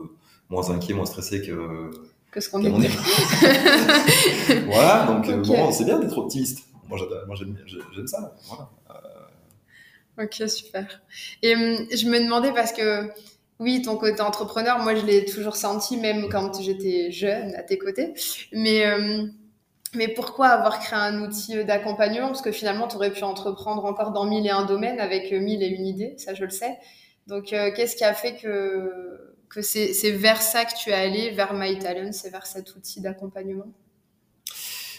moins 0.49 0.69
inquiets, 0.69 0.93
moins 0.93 1.05
stressés 1.05 1.41
que, 1.41 1.91
que 2.31 2.39
ce 2.39 2.49
qu'on 2.49 2.63
est. 2.63 2.69
voilà, 4.67 5.05
donc 5.05 5.47
bon, 5.47 5.71
c'est 5.71 5.83
bien 5.83 5.99
d'être 5.99 6.17
optimiste. 6.17 6.65
Moi, 6.87 6.97
j'aime 7.35 8.07
ça. 8.07 8.33
Voilà. 8.47 8.69
Ok, 10.17 10.43
super. 10.47 11.01
Et 11.41 11.55
hum, 11.55 11.87
je 11.91 12.07
me 12.09 12.19
demandais 12.19 12.51
parce 12.53 12.73
que, 12.73 13.09
oui, 13.59 13.81
ton 13.81 13.97
côté 13.97 14.21
entrepreneur, 14.21 14.79
moi, 14.79 14.95
je 14.95 15.05
l'ai 15.05 15.25
toujours 15.25 15.55
senti, 15.55 15.97
même 15.97 16.29
quand 16.29 16.61
j'étais 16.61 17.11
jeune 17.11 17.55
à 17.55 17.63
tes 17.63 17.77
côtés. 17.77 18.13
Mais, 18.51 18.91
hum, 18.93 19.31
mais 19.95 20.07
pourquoi 20.09 20.49
avoir 20.49 20.79
créé 20.79 20.99
un 20.99 21.21
outil 21.23 21.63
d'accompagnement? 21.65 22.27
Parce 22.27 22.41
que 22.41 22.51
finalement, 22.51 22.87
tu 22.87 22.97
aurais 22.97 23.11
pu 23.13 23.23
entreprendre 23.23 23.85
encore 23.85 24.11
dans 24.11 24.25
mille 24.25 24.45
et 24.47 24.51
un 24.51 24.65
domaines 24.65 24.99
avec 24.99 25.31
mille 25.33 25.63
et 25.63 25.67
une 25.67 25.85
idées, 25.87 26.15
ça, 26.17 26.33
je 26.33 26.45
le 26.45 26.51
sais. 26.51 26.77
Donc, 27.27 27.53
euh, 27.53 27.71
qu'est-ce 27.75 27.95
qui 27.95 28.03
a 28.05 28.13
fait 28.13 28.35
que, 28.37 29.35
que 29.49 29.61
c'est 29.61 30.11
vers 30.11 30.41
ça 30.41 30.65
que 30.65 30.73
tu 30.77 30.91
es 30.91 30.93
allé, 30.93 31.31
vers 31.31 31.53
MyTalent, 31.53 32.11
c'est 32.13 32.31
vers 32.31 32.45
cet 32.47 32.75
outil 32.75 33.01
d'accompagnement? 33.01 33.71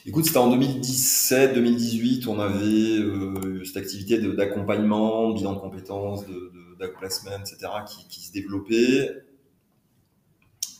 Écoute, 0.04 0.24
c'était 0.24 0.38
en 0.38 0.50
2017, 0.50 1.54
2018, 1.54 2.26
on 2.26 2.40
avait 2.40 2.98
euh, 2.98 3.62
cette 3.64 3.76
activité 3.76 4.18
d'accompagnement, 4.18 5.30
bilan 5.30 5.52
de 5.52 5.60
compétences, 5.60 6.26
de, 6.26 6.50
de, 6.80 6.84
etc., 6.84 7.56
qui, 8.08 8.20
se 8.20 8.32
développait. 8.32 9.22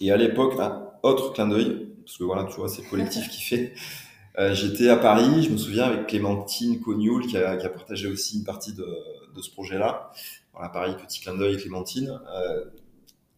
Et 0.00 0.10
à 0.10 0.16
l'époque, 0.16 0.58
un 0.58 0.88
autre 1.04 1.32
clin 1.34 1.46
d'œil, 1.46 1.86
parce 2.04 2.18
que 2.18 2.24
voilà, 2.24 2.46
tu 2.46 2.56
vois, 2.56 2.68
c'est 2.68 2.82
le 2.82 2.88
collectif 2.88 3.28
qui 3.28 3.42
fait. 3.42 3.74
Euh, 4.40 4.54
J'étais 4.54 4.88
à 4.88 4.96
Paris, 4.96 5.44
je 5.44 5.50
me 5.50 5.56
souviens, 5.56 5.84
avec 5.84 6.08
Clémentine 6.08 6.80
Cognoul, 6.80 7.28
qui 7.28 7.36
a, 7.36 7.56
partagé 7.68 8.08
aussi 8.08 8.38
une 8.38 8.44
partie 8.44 8.72
de, 8.72 8.88
de 9.36 9.40
ce 9.40 9.52
projet-là. 9.52 10.10
Voilà, 10.52 10.68
pareil, 10.68 10.96
petit 10.96 11.20
clin 11.20 11.36
d'œil, 11.36 11.58
Clémentine. 11.58 12.18
Euh, 12.34 12.64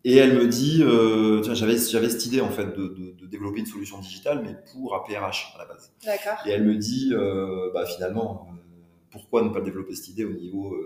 et 0.07 0.17
elle 0.17 0.35
me 0.35 0.47
dit, 0.47 0.83
euh, 0.83 1.43
j'avais 1.55 1.79
j'avais 1.79 2.11
cette 2.11 2.27
idée 2.27 2.43
en 2.43 2.51
fait 2.51 2.67
de, 2.67 2.89
de, 2.89 3.13
de, 3.19 3.27
développer 3.27 3.61
une 3.61 3.67
solution 3.67 3.99
digitale, 3.99 4.43
mais 4.45 4.55
pour 4.71 4.95
APRH 4.95 5.55
à 5.55 5.59
la 5.59 5.65
base. 5.65 5.93
D'accord. 6.05 6.47
Et 6.47 6.51
elle 6.51 6.63
me 6.63 6.77
dit, 6.77 7.11
euh, 7.13 7.71
bah 7.73 7.87
finalement, 7.87 8.47
euh, 8.51 8.57
pourquoi 9.11 9.43
ne 9.43 9.49
pas 9.49 9.63
développer 9.63 9.95
cette 9.95 10.09
idée 10.09 10.25
au 10.25 10.35
niveau 10.35 10.77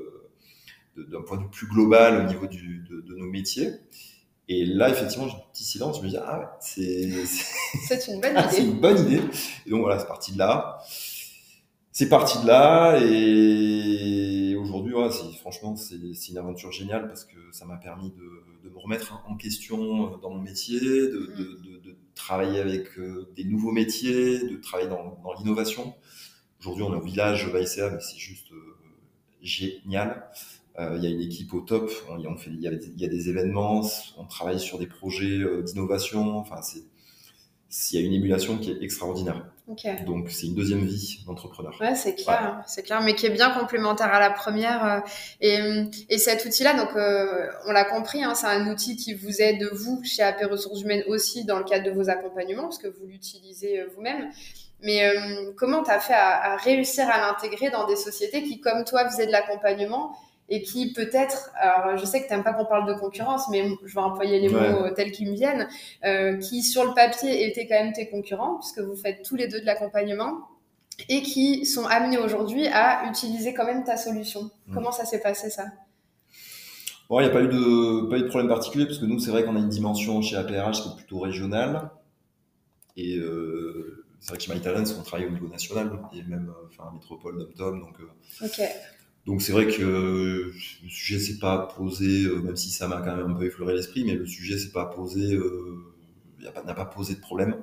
d'un 0.96 1.22
point 1.22 1.36
de 1.36 1.42
vue 1.42 1.50
plus 1.50 1.66
global, 1.66 2.24
au 2.24 2.28
niveau 2.28 2.46
du, 2.46 2.84
de, 2.88 3.00
de, 3.00 3.14
nos 3.16 3.26
métiers? 3.26 3.70
Et 4.48 4.64
là, 4.64 4.88
effectivement, 4.88 5.26
j'ai 5.26 5.34
un 5.34 5.42
petit 5.52 5.64
silence. 5.64 5.98
Je 5.98 6.04
me 6.04 6.10
dis, 6.10 6.16
ah, 6.16 6.56
c'est 6.60 7.10
c'est 7.88 8.06
une 8.06 8.20
bonne 8.20 8.32
idée. 8.38 8.48
c'est 8.50 8.62
une 8.62 8.80
bonne 8.80 8.98
idée. 9.00 9.20
Et 9.66 9.70
donc 9.70 9.80
voilà, 9.80 9.98
c'est 9.98 10.06
parti 10.06 10.32
de 10.32 10.38
là. 10.38 10.78
c'est 11.90 12.08
parti 12.08 12.40
de 12.40 12.46
là 12.46 13.00
et 13.02 13.97
ouais, 14.98 15.10
franchement, 15.40 15.76
c'est 15.76 15.96
une 15.96 16.38
aventure 16.38 16.72
géniale 16.72 17.06
parce 17.08 17.24
que 17.24 17.36
ça 17.52 17.64
m'a 17.64 17.76
permis 17.76 18.10
de, 18.10 18.44
de, 18.64 18.70
me 18.70 18.78
remettre 18.78 19.22
en 19.26 19.36
question 19.36 20.16
dans 20.18 20.30
mon 20.30 20.40
métier, 20.40 20.80
de, 20.80 21.08
de, 21.36 21.78
de 21.78 21.96
travailler 22.14 22.60
avec 22.60 22.88
des 23.34 23.44
nouveaux 23.44 23.72
métiers, 23.72 24.38
de 24.38 24.56
travailler 24.56 24.88
dans, 24.88 25.18
dans 25.22 25.32
l'innovation. 25.34 25.94
Aujourd'hui, 26.60 26.82
on 26.82 26.92
est 26.92 26.96
au 26.96 27.04
village 27.04 27.48
Vaïséa, 27.48 27.90
mais 27.90 28.00
c'est 28.00 28.18
juste 28.18 28.52
génial. 29.42 30.30
Euh, 30.78 30.94
il 30.96 31.02
y 31.02 31.06
a 31.06 31.10
une 31.10 31.20
équipe 31.20 31.52
au 31.54 31.60
top. 31.60 31.90
On, 32.08 32.36
fait, 32.36 32.50
il, 32.50 32.60
y 32.60 32.68
a, 32.68 32.72
il 32.72 33.00
y 33.00 33.04
a 33.04 33.08
des 33.08 33.28
événements. 33.28 33.82
On 34.16 34.24
travaille 34.24 34.60
sur 34.60 34.78
des 34.78 34.86
projets 34.86 35.38
euh, 35.38 35.62
d'innovation. 35.62 36.38
Enfin, 36.38 36.62
c'est 36.62 36.82
il 37.92 38.00
y 38.00 38.02
a 38.02 38.06
une 38.06 38.14
émulation 38.14 38.58
qui 38.58 38.70
est 38.70 38.82
extraordinaire. 38.82 39.50
Donc 40.06 40.30
c'est 40.30 40.46
une 40.46 40.54
deuxième 40.54 40.84
vie 40.84 41.20
d'entrepreneur. 41.26 41.76
Ouais, 41.80 41.94
c'est 41.94 42.14
clair, 42.14 42.62
c'est 42.66 42.82
clair, 42.82 43.02
mais 43.02 43.14
qui 43.14 43.26
est 43.26 43.30
bien 43.30 43.50
complémentaire 43.50 44.12
à 44.12 44.18
la 44.18 44.30
première. 44.30 44.84
Euh, 44.84 45.00
et, 45.40 45.58
et 46.08 46.18
cet 46.18 46.44
outil-là, 46.44 46.74
donc 46.74 46.90
on 47.66 47.72
l'a 47.72 47.84
compris, 47.84 48.24
hein, 48.24 48.34
c'est 48.34 48.46
un 48.46 48.70
outil 48.70 48.96
qui 48.96 49.14
vous 49.14 49.40
aide 49.40 49.68
vous 49.72 50.02
chez 50.04 50.22
AP 50.22 50.42
Ressources 50.50 50.82
Humaines 50.82 51.04
aussi 51.06 51.44
dans 51.44 51.58
le 51.58 51.64
cadre 51.64 51.84
de 51.84 51.90
vos 51.90 52.08
accompagnements, 52.08 52.62
parce 52.64 52.78
que 52.78 52.88
vous 52.88 53.06
l'utilisez 53.06 53.84
vous-même. 53.94 54.30
Mais 54.80 55.02
comment 55.56 55.82
tu 55.82 55.90
as 55.90 56.00
fait 56.00 56.14
à, 56.14 56.52
à 56.52 56.56
réussir 56.56 57.08
à 57.08 57.18
l'intégrer 57.18 57.70
dans 57.70 57.86
des 57.86 57.96
sociétés 57.96 58.42
qui, 58.44 58.60
comme 58.60 58.84
toi, 58.84 59.08
faisaient 59.08 59.26
de 59.26 59.32
l'accompagnement 59.32 60.16
et 60.48 60.62
qui 60.62 60.92
peut-être, 60.92 61.50
alors 61.56 61.96
je 61.96 62.04
sais 62.04 62.22
que 62.22 62.26
tu 62.26 62.32
n'aimes 62.32 62.42
pas 62.42 62.54
qu'on 62.54 62.64
parle 62.64 62.86
de 62.86 62.98
concurrence, 62.98 63.48
mais 63.50 63.68
je 63.84 63.94
vais 63.94 64.00
employer 64.00 64.40
les 64.40 64.48
mots 64.48 64.88
tels 64.96 65.12
qu'ils 65.12 65.30
me 65.30 65.34
viennent, 65.34 65.68
euh, 66.04 66.38
qui 66.38 66.62
sur 66.62 66.84
le 66.84 66.94
papier 66.94 67.46
étaient 67.46 67.66
quand 67.66 67.82
même 67.82 67.92
tes 67.92 68.08
concurrents, 68.08 68.58
puisque 68.58 68.78
vous 68.80 68.96
faites 68.96 69.22
tous 69.22 69.36
les 69.36 69.48
deux 69.48 69.60
de 69.60 69.66
l'accompagnement, 69.66 70.48
et 71.08 71.22
qui 71.22 71.66
sont 71.66 71.84
amenés 71.84 72.18
aujourd'hui 72.18 72.66
à 72.68 73.08
utiliser 73.08 73.54
quand 73.54 73.66
même 73.66 73.84
ta 73.84 73.96
solution. 73.96 74.50
Mm. 74.66 74.74
Comment 74.74 74.92
ça 74.92 75.04
s'est 75.04 75.20
passé 75.20 75.50
ça? 75.50 75.66
Bon, 77.08 77.20
il 77.20 77.24
n'y 77.24 77.30
a 77.30 77.32
pas 77.32 77.42
eu, 77.42 77.48
de, 77.48 78.08
pas 78.08 78.18
eu 78.18 78.22
de 78.22 78.28
problème 78.28 78.48
particulier, 78.48 78.86
parce 78.86 78.98
que 78.98 79.06
nous, 79.06 79.18
c'est 79.18 79.30
vrai 79.30 79.44
qu'on 79.44 79.56
a 79.56 79.60
une 79.60 79.68
dimension 79.68 80.20
chez 80.22 80.36
APRH 80.36 80.82
qui 80.82 80.88
est 80.88 80.96
plutôt 80.96 81.20
régionale, 81.20 81.90
et 82.96 83.16
euh, 83.16 84.04
c'est 84.20 84.30
vrai 84.30 84.38
que 84.38 84.44
chez 84.44 84.54
MyTalents, 84.54 84.84
on 84.98 85.02
travaille 85.02 85.26
au 85.26 85.30
niveau 85.30 85.48
national, 85.48 85.90
et 86.12 86.22
même 86.22 86.50
euh, 86.50 86.68
enfin, 86.68 86.90
métropole, 86.92 87.48
dom 87.56 87.80
donc... 87.80 88.00
Euh, 88.00 88.46
ok 88.46 88.62
donc 89.28 89.42
c'est 89.42 89.52
vrai 89.52 89.66
que 89.66 89.82
le 89.82 90.54
sujet 90.88 91.18
s'est 91.18 91.38
pas 91.38 91.58
posé, 91.76 92.24
euh, 92.24 92.40
même 92.40 92.56
si 92.56 92.70
ça 92.70 92.88
m'a 92.88 93.02
quand 93.02 93.14
même 93.14 93.30
un 93.30 93.34
peu 93.34 93.44
effleuré 93.44 93.74
l'esprit, 93.74 94.02
mais 94.02 94.14
le 94.14 94.24
sujet 94.24 94.56
s'est 94.56 94.72
pas 94.72 94.86
posé, 94.86 95.34
euh, 95.34 95.84
n'a 96.40 96.72
pas 96.72 96.86
posé 96.86 97.14
de 97.14 97.20
problème. 97.20 97.56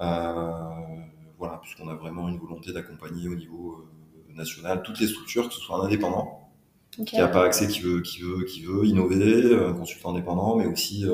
Euh, 0.00 0.52
voilà, 1.38 1.60
puisqu'on 1.62 1.86
a 1.86 1.94
vraiment 1.94 2.28
une 2.28 2.38
volonté 2.38 2.72
d'accompagner 2.72 3.28
au 3.28 3.36
niveau 3.36 3.84
national 4.34 4.82
toutes 4.82 4.98
les 4.98 5.06
structures, 5.06 5.48
que 5.48 5.54
ce 5.54 5.60
soit 5.60 5.76
un 5.76 5.84
indépendant, 5.84 6.50
qui 7.06 7.16
n'a 7.16 7.28
pas 7.28 7.44
accès, 7.44 7.68
qui 7.68 7.78
veut, 7.78 8.00
qui 8.00 8.20
veut, 8.22 8.42
qui 8.44 8.64
veut 8.64 8.84
innover, 8.84 9.54
un 9.54 9.74
consultant 9.74 10.10
indépendant, 10.10 10.56
mais 10.56 10.66
aussi 10.66 11.04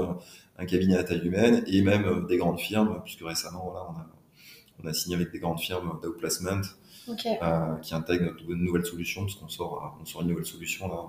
un 0.57 0.64
cabinet 0.64 0.96
à 0.96 1.04
taille 1.04 1.26
humaine 1.26 1.62
et 1.66 1.83
même 1.83 2.26
des 2.26 2.38
grandes 2.38 2.59
firmes, 2.59 3.02
puisque 3.04 3.20
récemment, 3.22 3.64
voilà, 3.70 3.87
on 3.90 4.00
a, 4.00 4.07
on 4.83 4.88
a 4.88 4.94
signé 4.94 5.16
avec 5.16 5.31
des 5.31 5.40
grandes 5.40 5.61
firmes 5.61 6.00
d'outplacement 6.02 6.62
euh, 7.09 7.77
qui 7.83 7.94
intègre 7.94 8.25
notre 8.25 8.44
nouvelle 8.55 8.85
solution, 8.85 9.23
parce 9.23 9.35
qu'on 9.35 9.49
sort, 9.49 9.99
on 10.01 10.05
sort 10.05 10.23
une 10.23 10.29
nouvelle 10.29 10.47
solution 10.47 10.88
là, 10.88 11.05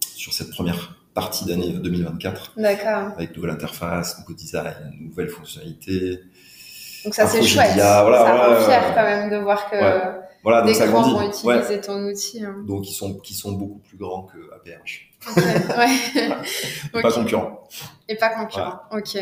sur 0.00 0.32
cette 0.32 0.50
première 0.50 0.96
partie 1.14 1.44
d'année 1.46 1.72
2024. 1.72 2.52
D'accord. 2.56 3.12
Avec 3.16 3.34
nouvelle 3.36 3.52
interface, 3.52 4.18
nouveau 4.20 4.34
design, 4.34 4.74
nouvelles 5.00 5.30
fonctionnalités. 5.30 6.20
Donc 7.04 7.14
ça 7.14 7.26
c'est 7.26 7.42
chouette. 7.42 7.76
ça 7.76 8.02
rend 8.02 8.64
fier 8.64 8.94
quand 8.94 9.04
même 9.04 9.30
de 9.30 9.36
voir 9.36 9.70
que 9.70 9.76
voilà, 10.42 10.62
des 10.62 10.74
grands 10.74 11.02
vont 11.02 11.28
utiliser 11.28 11.80
ton 11.80 12.04
outil. 12.04 12.44
Hein. 12.44 12.62
Donc 12.66 12.88
ils 12.88 12.92
sont, 12.92 13.14
qui 13.14 13.34
sont 13.34 13.52
beaucoup 13.52 13.80
plus 13.80 13.96
grands 13.96 14.22
que 14.22 14.38
APH. 14.54 15.10
ouais. 15.36 17.02
Pas 17.02 17.10
concurrents. 17.10 17.64
Et 18.08 18.14
pas 18.14 18.28
concurrents, 18.28 18.80
ok. 18.92 19.18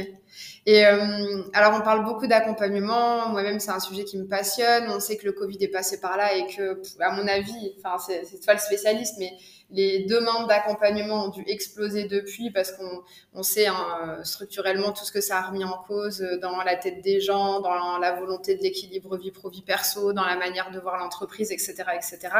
Et 0.66 0.86
euh, 0.86 1.42
alors, 1.52 1.78
on 1.78 1.82
parle 1.82 2.04
beaucoup 2.04 2.26
d'accompagnement. 2.26 3.28
Moi-même, 3.28 3.60
c'est 3.60 3.70
un 3.70 3.80
sujet 3.80 4.04
qui 4.04 4.16
me 4.16 4.26
passionne. 4.26 4.88
On 4.88 4.98
sait 4.98 5.16
que 5.16 5.26
le 5.26 5.32
Covid 5.32 5.58
est 5.60 5.68
passé 5.68 6.00
par 6.00 6.16
là 6.16 6.34
et 6.34 6.46
que, 6.46 6.80
à 7.00 7.10
mon 7.12 7.28
avis, 7.28 7.74
enfin, 7.78 7.98
c'est 7.98 8.40
toi 8.40 8.54
le 8.54 8.60
spécialiste, 8.60 9.16
mais 9.18 9.32
les 9.70 10.04
demandes 10.04 10.48
d'accompagnement 10.48 11.26
ont 11.26 11.28
dû 11.28 11.42
exploser 11.46 12.04
depuis 12.04 12.50
parce 12.50 12.72
qu'on 12.72 13.02
on 13.34 13.42
sait 13.42 13.66
hein, 13.66 14.20
structurellement 14.22 14.92
tout 14.92 15.04
ce 15.04 15.12
que 15.12 15.20
ça 15.20 15.38
a 15.38 15.42
remis 15.42 15.64
en 15.64 15.78
cause 15.86 16.20
dans 16.40 16.62
la 16.62 16.76
tête 16.76 17.02
des 17.02 17.20
gens, 17.20 17.60
dans 17.60 17.98
la 17.98 18.12
volonté 18.12 18.56
de 18.56 18.62
l'équilibre 18.62 19.16
vie 19.16 19.32
pro 19.32 19.50
vie 19.50 19.62
perso, 19.62 20.12
dans 20.12 20.24
la 20.24 20.36
manière 20.36 20.70
de 20.70 20.78
voir 20.78 20.98
l'entreprise, 20.98 21.50
etc., 21.50 21.74
etc. 21.94 22.34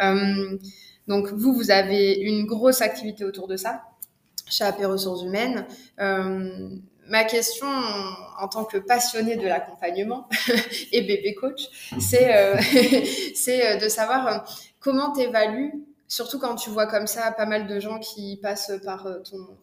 Euh, 0.00 0.58
donc 1.08 1.28
vous, 1.32 1.54
vous 1.54 1.70
avez 1.70 2.14
une 2.14 2.46
grosse 2.46 2.82
activité 2.82 3.24
autour 3.24 3.48
de 3.48 3.56
ça 3.56 3.82
chez 4.48 4.64
AP 4.64 4.78
Ressources 4.84 5.22
Humaines. 5.22 5.66
Euh, 6.00 6.68
ma 7.08 7.24
question 7.24 7.68
en 8.38 8.48
tant 8.48 8.64
que 8.64 8.78
passionnée 8.78 9.36
de 9.36 9.46
l'accompagnement 9.46 10.28
et 10.92 11.02
bébé 11.02 11.34
coach, 11.34 11.68
c'est 11.98 12.34
euh, 12.34 12.56
euh, 13.48 13.76
de 13.76 13.88
savoir 13.88 14.26
euh, 14.26 14.38
comment 14.80 15.12
tu 15.12 15.20
évalues, 15.20 15.72
surtout 16.08 16.38
quand 16.38 16.54
tu 16.56 16.70
vois 16.70 16.86
comme 16.86 17.06
ça 17.06 17.30
pas 17.32 17.46
mal 17.46 17.66
de 17.66 17.80
gens 17.80 17.98
qui 17.98 18.38
passent 18.42 18.72
par 18.84 19.08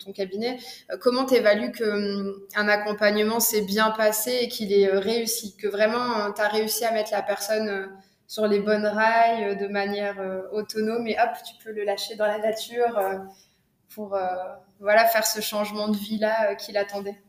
ton, 0.04 0.12
cabinet, 0.12 0.60
comment 1.00 1.26
tu 1.26 1.36
évalues 1.36 1.72
qu'un 1.72 2.34
un 2.56 2.68
accompagnement 2.68 3.40
s'est 3.40 3.62
bien 3.62 3.92
passé 3.92 4.40
et 4.42 4.48
qu'il 4.50 4.74
est 4.74 4.90
réussi, 4.90 5.56
que 5.56 5.68
vraiment 5.68 6.32
tu 6.34 6.42
as 6.42 6.50
réussi 6.50 6.84
à 6.84 6.92
mettre 6.92 7.12
la 7.14 7.22
personne 7.22 7.90
sur 8.28 8.48
les 8.48 8.60
bonnes 8.60 8.86
rails 8.86 9.56
de 9.56 9.68
manière 9.68 10.18
autonome 10.52 11.08
et 11.08 11.16
hop, 11.18 11.30
tu 11.46 11.64
peux 11.64 11.72
le 11.72 11.86
lâcher 11.86 12.16
dans 12.16 12.28
la 12.28 12.40
nature 12.40 13.02
pour 13.96 14.18
voilà, 14.82 15.06
faire 15.06 15.26
ce 15.26 15.40
changement 15.40 15.88
de 15.88 15.96
vie-là 15.96 16.56
qu'il 16.56 16.76
attendait? 16.76 17.23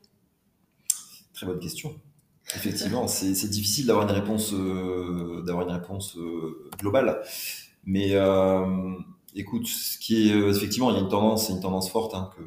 Très 1.35 1.47
bonne 1.47 1.59
question. 1.59 1.94
Effectivement, 2.55 3.09
c'est 3.09 3.49
difficile 3.49 3.87
d'avoir 3.87 4.09
une 4.09 4.14
réponse, 4.14 4.53
euh, 4.53 5.42
d'avoir 5.42 5.66
une 5.66 5.75
réponse 5.75 6.16
euh, 6.16 6.70
globale. 6.79 7.23
Mais 7.85 8.11
euh, 8.12 8.94
écoute, 9.35 9.66
ce 9.66 9.99
qui 9.99 10.31
est 10.31 10.37
effectivement, 10.37 10.90
il 10.90 10.97
y 10.97 10.99
a 10.99 11.01
une 11.01 11.09
tendance, 11.09 11.49
une 11.49 11.61
tendance 11.61 11.90
forte 11.90 12.14
hein, 12.14 12.31
que 12.37 12.42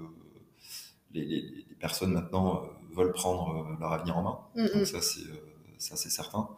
les, 1.13 1.65
personnes 1.80 2.12
maintenant 2.12 2.63
veulent 2.95 3.13
prendre 3.13 3.78
leur 3.80 3.93
avenir 3.93 4.17
en 4.17 4.23
main. 4.23 4.39
Donc 4.73 4.88
ça, 4.88 5.00
c'est 5.02 5.21
ça, 5.78 5.95
c'est 5.95 6.10
certain. 6.10 6.50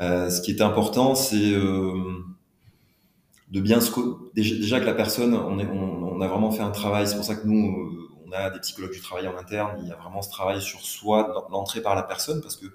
ce 0.00 0.40
qui 0.40 0.52
est 0.52 0.62
important, 0.62 1.14
c'est 1.14 1.52
de 3.50 3.60
bien 3.60 3.80
se 3.80 3.90
déjà, 4.34 4.54
déjà, 4.56 4.80
que 4.80 4.86
la 4.86 4.94
personne, 4.94 5.34
on, 5.34 5.58
est, 5.58 5.66
on, 5.66 6.16
on, 6.16 6.20
a 6.22 6.28
vraiment 6.28 6.50
fait 6.50 6.62
un 6.62 6.70
travail. 6.70 7.06
C'est 7.06 7.16
pour 7.16 7.26
ça 7.26 7.36
que 7.36 7.46
nous 7.46 8.08
a 8.34 8.50
des 8.50 8.60
psychologues 8.60 8.92
du 8.92 9.00
travail 9.00 9.28
en 9.28 9.36
interne, 9.36 9.78
il 9.82 9.88
y 9.88 9.92
a 9.92 9.96
vraiment 9.96 10.22
ce 10.22 10.30
travail 10.30 10.60
sur 10.60 10.80
soi, 10.80 11.48
l'entrée 11.50 11.80
par 11.80 11.94
la 11.94 12.02
personne, 12.02 12.40
parce 12.40 12.56
que 12.56 12.66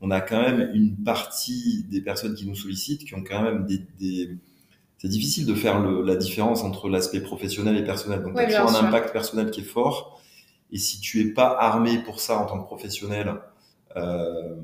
on 0.00 0.10
a 0.10 0.20
quand 0.20 0.40
même 0.40 0.70
une 0.74 0.96
partie 0.96 1.84
des 1.90 2.00
personnes 2.00 2.34
qui 2.34 2.46
nous 2.46 2.54
sollicitent 2.54 3.04
qui 3.04 3.14
ont 3.14 3.22
quand 3.22 3.42
même 3.42 3.66
des, 3.66 4.38
c'est 4.98 5.08
difficile 5.08 5.46
de 5.46 5.54
faire 5.54 5.80
la 5.80 6.16
différence 6.16 6.62
entre 6.62 6.88
l'aspect 6.88 7.20
professionnel 7.20 7.76
et 7.76 7.84
personnel. 7.84 8.22
Donc, 8.22 8.34
tu 8.34 8.54
as 8.54 8.62
un 8.62 8.84
impact 8.86 9.12
personnel 9.12 9.50
qui 9.50 9.60
est 9.60 9.64
fort. 9.64 10.20
Et 10.72 10.78
si 10.78 11.00
tu 11.00 11.20
es 11.20 11.32
pas 11.32 11.56
armé 11.58 11.98
pour 11.98 12.20
ça 12.20 12.38
en 12.38 12.46
tant 12.46 12.60
que 12.60 12.66
professionnel, 12.66 13.34
euh, 13.96 14.56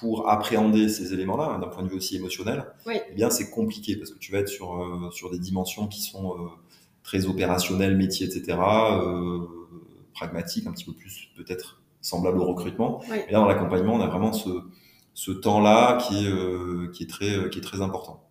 pour 0.00 0.28
appréhender 0.28 0.88
ces 0.88 1.14
éléments-là, 1.14 1.52
hein, 1.54 1.58
d'un 1.60 1.68
point 1.68 1.82
de 1.82 1.88
vue 1.88 1.96
aussi 1.96 2.16
émotionnel, 2.16 2.66
eh 2.88 3.14
bien, 3.14 3.30
c'est 3.30 3.48
compliqué 3.48 3.96
parce 3.96 4.10
que 4.10 4.18
tu 4.18 4.32
vas 4.32 4.38
être 4.38 4.48
sur, 4.48 4.74
euh, 4.74 5.10
sur 5.12 5.30
des 5.30 5.38
dimensions 5.38 5.86
qui 5.86 6.02
sont 6.02 6.32
euh, 6.32 6.48
très 7.02 7.26
opérationnelles, 7.26 7.96
métiers, 7.96 8.26
etc 8.26 8.58
pragmatique, 10.16 10.66
un 10.66 10.72
petit 10.72 10.84
peu 10.84 10.92
plus 10.92 11.28
peut-être 11.36 11.80
semblable 12.00 12.38
au 12.38 12.46
recrutement. 12.46 13.02
Et 13.28 13.32
là, 13.32 13.38
dans 13.40 13.46
l'accompagnement, 13.46 13.94
on 13.94 14.00
a 14.00 14.06
vraiment 14.06 14.32
ce, 14.32 14.48
ce 15.14 15.30
temps-là 15.30 15.98
qui 15.98 16.26
est, 16.26 16.30
euh, 16.30 16.90
qui, 16.92 17.04
est 17.04 17.10
très, 17.10 17.50
qui 17.50 17.58
est 17.58 17.62
très 17.62 17.80
important. 17.80 18.28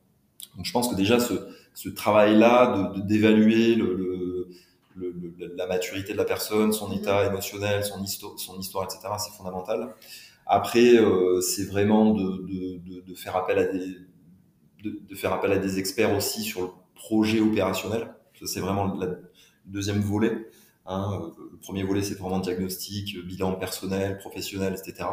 Donc 0.56 0.66
je 0.66 0.72
pense 0.72 0.88
que 0.88 0.96
déjà 0.96 1.20
ce, 1.20 1.34
ce 1.74 1.90
travail-là 1.90 2.94
de, 2.96 3.02
d'évaluer 3.02 3.76
le, 3.76 3.96
le, 4.96 5.36
la 5.58 5.68
maturité 5.68 6.14
de 6.14 6.18
la 6.18 6.26
personne, 6.26 6.72
son 6.72 6.90
mm-hmm. 6.90 6.98
état 6.98 7.26
émotionnel, 7.26 7.84
son 7.84 8.02
histoire, 8.02 8.40
son 8.40 8.58
histoire 8.60 8.86
etc., 8.86 9.14
c'est 9.20 9.36
fondamental. 9.36 9.94
Après, 10.46 10.96
euh, 10.96 11.42
c'est 11.42 11.66
vraiment 11.66 12.14
de, 12.14 12.46
de, 12.48 13.02
de, 13.02 13.16
faire 13.16 13.36
appel 13.36 13.58
à 13.58 13.66
des 13.66 13.98
de, 14.84 15.00
de, 15.10 15.16
faire 15.16 15.34
appel 15.34 15.52
à 15.52 15.58
des 15.58 15.80
experts 15.80 16.16
aussi 16.16 16.44
sur 16.44 16.62
le 16.62 16.68
projet 16.94 17.40
opérationnel. 17.40 18.14
Ça, 18.40 18.46
c'est 18.46 18.60
vraiment 18.60 18.86
le 18.94 19.32
deuxième 19.66 20.02
volet. 20.02 20.48
Hein, 20.88 21.32
le 21.52 21.58
premier 21.58 21.84
volet, 21.84 22.04
c'est 22.04 22.16
vraiment 22.16 22.40
diagnostic, 22.40 23.18
bilan 23.26 23.54
personnel, 23.54 24.18
professionnel, 24.20 24.76
etc. 24.78 25.08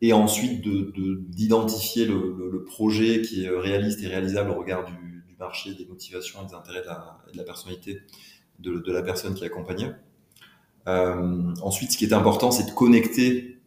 Et 0.00 0.12
ensuite, 0.12 0.62
d'identifier 1.30 2.06
de, 2.06 2.12
le, 2.12 2.50
le, 2.52 2.64
projet 2.64 3.22
qui 3.22 3.44
est 3.44 3.48
réaliste 3.48 4.02
et 4.02 4.08
réalisable 4.08 4.50
au 4.50 4.54
regard 4.54 4.84
du, 4.84 5.24
du 5.28 5.36
marché, 5.38 5.74
des 5.74 5.86
motivations 5.86 6.42
et 6.42 6.46
des 6.46 6.54
intérêts 6.54 6.82
de 6.82 6.86
la, 6.86 7.18
de 7.32 7.38
la 7.38 7.44
personnalité 7.44 8.02
de, 8.58 8.78
de, 8.78 8.92
la 8.92 9.02
personne 9.02 9.34
qui 9.34 9.44
accompagne. 9.44 9.96
Euh, 10.86 11.54
ensuite, 11.62 11.92
ce 11.92 11.96
qui 11.96 12.04
est 12.04 12.12
important, 12.12 12.50
c'est 12.50 12.66
de 12.66 12.70
connecter 12.72 13.58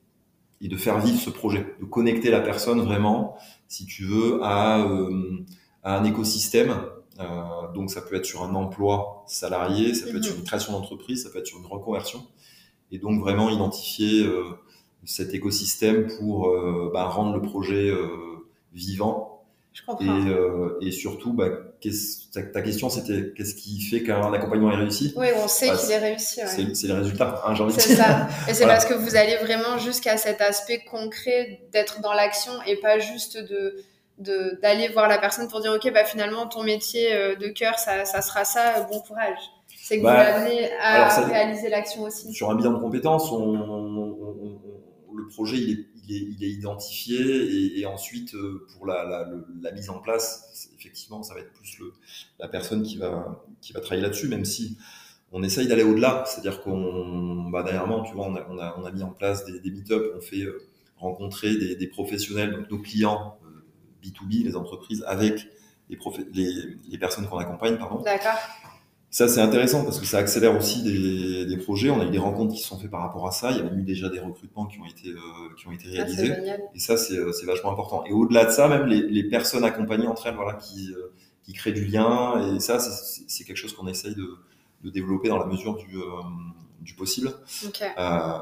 et 0.61 0.67
de 0.67 0.77
faire 0.77 0.99
vivre 0.99 1.19
ce 1.19 1.29
projet, 1.29 1.65
de 1.79 1.85
connecter 1.85 2.29
la 2.31 2.41
personne 2.41 2.81
vraiment, 2.81 3.37
si 3.67 3.85
tu 3.85 4.05
veux, 4.05 4.39
à, 4.43 4.81
euh, 4.81 5.45
à 5.83 5.97
un 5.97 6.03
écosystème. 6.03 6.75
Euh, 7.19 7.67
donc 7.73 7.89
ça 7.89 8.01
peut 8.01 8.15
être 8.15 8.25
sur 8.25 8.43
un 8.43 8.53
emploi 8.55 9.23
salarié, 9.27 9.93
ça 9.93 10.05
peut 10.09 10.17
être 10.17 10.23
sur 10.23 10.33
Mhm. 10.33 10.39
une 10.41 10.45
création 10.45 10.73
d'entreprise, 10.73 11.23
ça 11.23 11.29
peut 11.29 11.39
être 11.39 11.47
sur 11.47 11.57
une 11.59 11.65
reconversion. 11.65 12.21
Et 12.91 12.99
donc 12.99 13.19
vraiment 13.19 13.49
identifier 13.49 14.23
euh, 14.23 14.43
cet 15.05 15.33
écosystème 15.33 16.07
pour 16.17 16.47
euh, 16.49 16.91
bah, 16.93 17.05
rendre 17.05 17.33
le 17.33 17.41
projet 17.41 17.91
vivant 18.73 19.43
Je 19.73 19.81
et, 19.81 19.85
comprends. 19.85 20.79
et 20.81 20.91
surtout, 20.91 21.33
bah, 21.33 21.49
ta, 22.33 22.41
ta 22.43 22.61
question 22.61 22.89
c'était 22.89 23.33
qu'est-ce 23.35 23.55
qui 23.55 23.79
fait 23.81 24.03
qu'un 24.03 24.31
accompagnement 24.33 24.71
est 24.71 24.75
réussi? 24.75 25.13
Oui, 25.15 25.27
on 25.43 25.47
sait 25.47 25.69
Bah, 25.69 25.77
qu'il 25.77 25.91
est 25.91 25.97
réussi. 25.97 26.41
ouais. 26.41 26.73
C'est 26.75 26.87
les 26.87 26.93
résultats, 26.93 27.41
hein, 27.45 27.55
C'est 27.77 27.95
ça. 27.95 28.27
Et 28.47 28.53
c'est 28.53 28.63
Voilà. 28.63 28.73
parce 28.73 28.85
que 28.85 28.93
vous 28.93 29.15
allez 29.15 29.37
vraiment 29.37 29.77
jusqu'à 29.77 30.17
cet 30.17 30.41
aspect 30.41 30.83
concret 30.89 31.61
d'être 31.71 32.01
dans 32.01 32.13
l'action 32.13 32.51
et 32.65 32.75
pas 32.77 32.99
juste 32.99 33.37
de- 33.37 33.75
d'aller 34.19 34.87
voir 34.89 35.07
la 35.07 35.17
personne 35.19 35.47
pour 35.47 35.61
dire 35.61 35.71
ok 35.73 35.91
bah 35.93 36.03
finalement 36.05 36.47
ton 36.47 36.63
métier 36.63 37.13
euh, 37.13 37.35
de 37.35 37.47
cœur 37.49 37.77
ça, 37.77 38.03
ça 38.05 38.21
sera 38.23 38.45
ça 38.45 38.81
bon 38.89 38.99
courage 39.01 39.37
c'est 39.79 39.99
que 39.99 40.03
Bah, 40.03 40.13
vous 40.39 40.45
l'amenez 40.45 40.71
à 40.81 41.09
ça- 41.09 41.25
réaliser 41.27 41.69
l'action 41.69 42.01
aussi 42.03 42.33
Sur 42.33 42.49
un 42.49 42.55
bilan 42.55 42.73
de 42.73 42.79
compétences, 42.79 43.31
on, 43.31 43.37
on- 43.37 44.17
on- 44.21 44.61
on- 45.09 45.15
le 45.15 45.27
projet 45.27 45.57
il 45.57 45.69
est, 45.71 45.85
il 46.07 46.15
est, 46.15 46.35
il 46.37 46.43
est 46.43 46.49
identifié 46.49 47.17
et, 47.19 47.79
et 47.79 47.85
ensuite 47.85 48.33
euh, 48.35 48.65
pour 48.73 48.85
la, 48.85 49.03
la, 49.05 49.23
le- 49.25 49.45
la 49.61 49.71
mise 49.71 49.89
en 49.89 49.99
place, 49.99 50.69
effectivement, 50.77 51.23
ça 51.23 51.33
va 51.33 51.39
être 51.41 51.53
plus 51.53 51.79
le, 51.79 51.93
la 52.39 52.47
personne 52.47 52.83
qui 52.83 52.97
va, 52.97 53.43
qui 53.61 53.73
va 53.73 53.79
travailler 53.81 54.01
là-dessus, 54.03 54.27
même 54.27 54.45
si 54.45 54.77
on 55.31 55.41
essaye 55.43 55.67
d'aller 55.67 55.83
au-delà. 55.83 56.23
C'est-à-dire 56.27 56.61
qu'on, 56.61 57.49
bah, 57.49 57.63
dernièrement, 57.63 58.03
tu 58.03 58.13
vois, 58.13 58.27
on 58.27 58.35
a, 58.35 58.45
on 58.49 58.57
a, 58.59 58.75
on 58.77 58.85
a 58.85 58.91
mis 58.91 59.03
en 59.03 59.09
place 59.11 59.45
des, 59.45 59.59
des 59.59 59.71
meet-up, 59.71 60.13
on 60.17 60.21
fait 60.21 60.41
euh, 60.41 60.61
rencontrer 60.97 61.55
des, 61.55 61.75
des 61.75 61.87
professionnels, 61.87 62.51
donc 62.51 62.69
nos 62.69 62.79
clients 62.79 63.37
B2B, 64.11 64.43
les 64.43 64.55
entreprises, 64.55 65.03
avec 65.07 65.47
les, 65.89 65.97
profé- 65.97 66.27
les, 66.33 66.77
les 66.89 66.97
personnes 66.97 67.27
qu'on 67.27 67.37
accompagne, 67.37 67.77
pardon. 67.77 68.01
d'accord 68.01 68.37
Ça, 69.09 69.27
c'est 69.27 69.39
intéressant 69.41 69.83
parce 69.85 69.99
que 69.99 70.05
ça 70.05 70.17
accélère 70.17 70.55
aussi 70.57 70.83
des, 70.83 71.45
des 71.45 71.57
projets. 71.57 71.89
On 71.89 72.01
a 72.01 72.05
eu 72.05 72.09
des 72.09 72.17
rencontres 72.17 72.53
qui 72.53 72.59
se 72.61 72.67
sont 72.67 72.77
faites 72.77 72.91
par 72.91 73.01
rapport 73.01 73.25
à 73.27 73.31
ça. 73.31 73.51
Il 73.51 73.57
y 73.57 73.59
a 73.61 73.63
même 73.63 73.79
eu 73.79 73.83
déjà 73.83 74.09
des 74.09 74.19
recrutements 74.19 74.65
qui 74.65 74.79
ont 74.79 74.85
été, 74.85 75.09
euh, 75.09 75.19
qui 75.57 75.67
ont 75.67 75.71
été 75.71 75.85
Ah, 75.89 76.03
réalisés. 76.03 76.33
et 76.75 76.79
ça, 76.79 76.97
c'est 76.97 77.17
euh, 77.17 77.31
c'est 77.31 77.45
vachement 77.45 77.71
important. 77.71 78.03
Et 78.05 78.11
au-delà 78.11 78.45
de 78.45 78.51
ça, 78.51 78.67
même 78.67 78.85
les, 78.85 79.01
les 79.01 79.23
personnes 79.23 79.63
accompagnées 79.63 80.07
entre 80.07 80.27
elles, 80.27 80.35
voilà, 80.35 80.55
qui, 80.55 80.91
euh, 80.93 81.13
qui 81.43 81.53
créent 81.53 81.71
du 81.71 81.85
lien. 81.85 82.53
Et 82.55 82.59
ça, 82.59 82.79
c'est- 82.79 83.43
quelque 83.45 83.55
chose 83.57 83.73
qu'on 83.73 83.87
essaye 83.87 84.13
de, 84.13 84.27
de 84.83 84.89
développer 84.89 85.29
dans 85.29 85.37
la 85.39 85.45
mesure 85.45 85.77
du, 85.77 85.95
euh, 85.97 86.01
du 86.81 86.93
possible. 86.93 87.33
ok 87.65 87.81
Euh, 87.97 88.37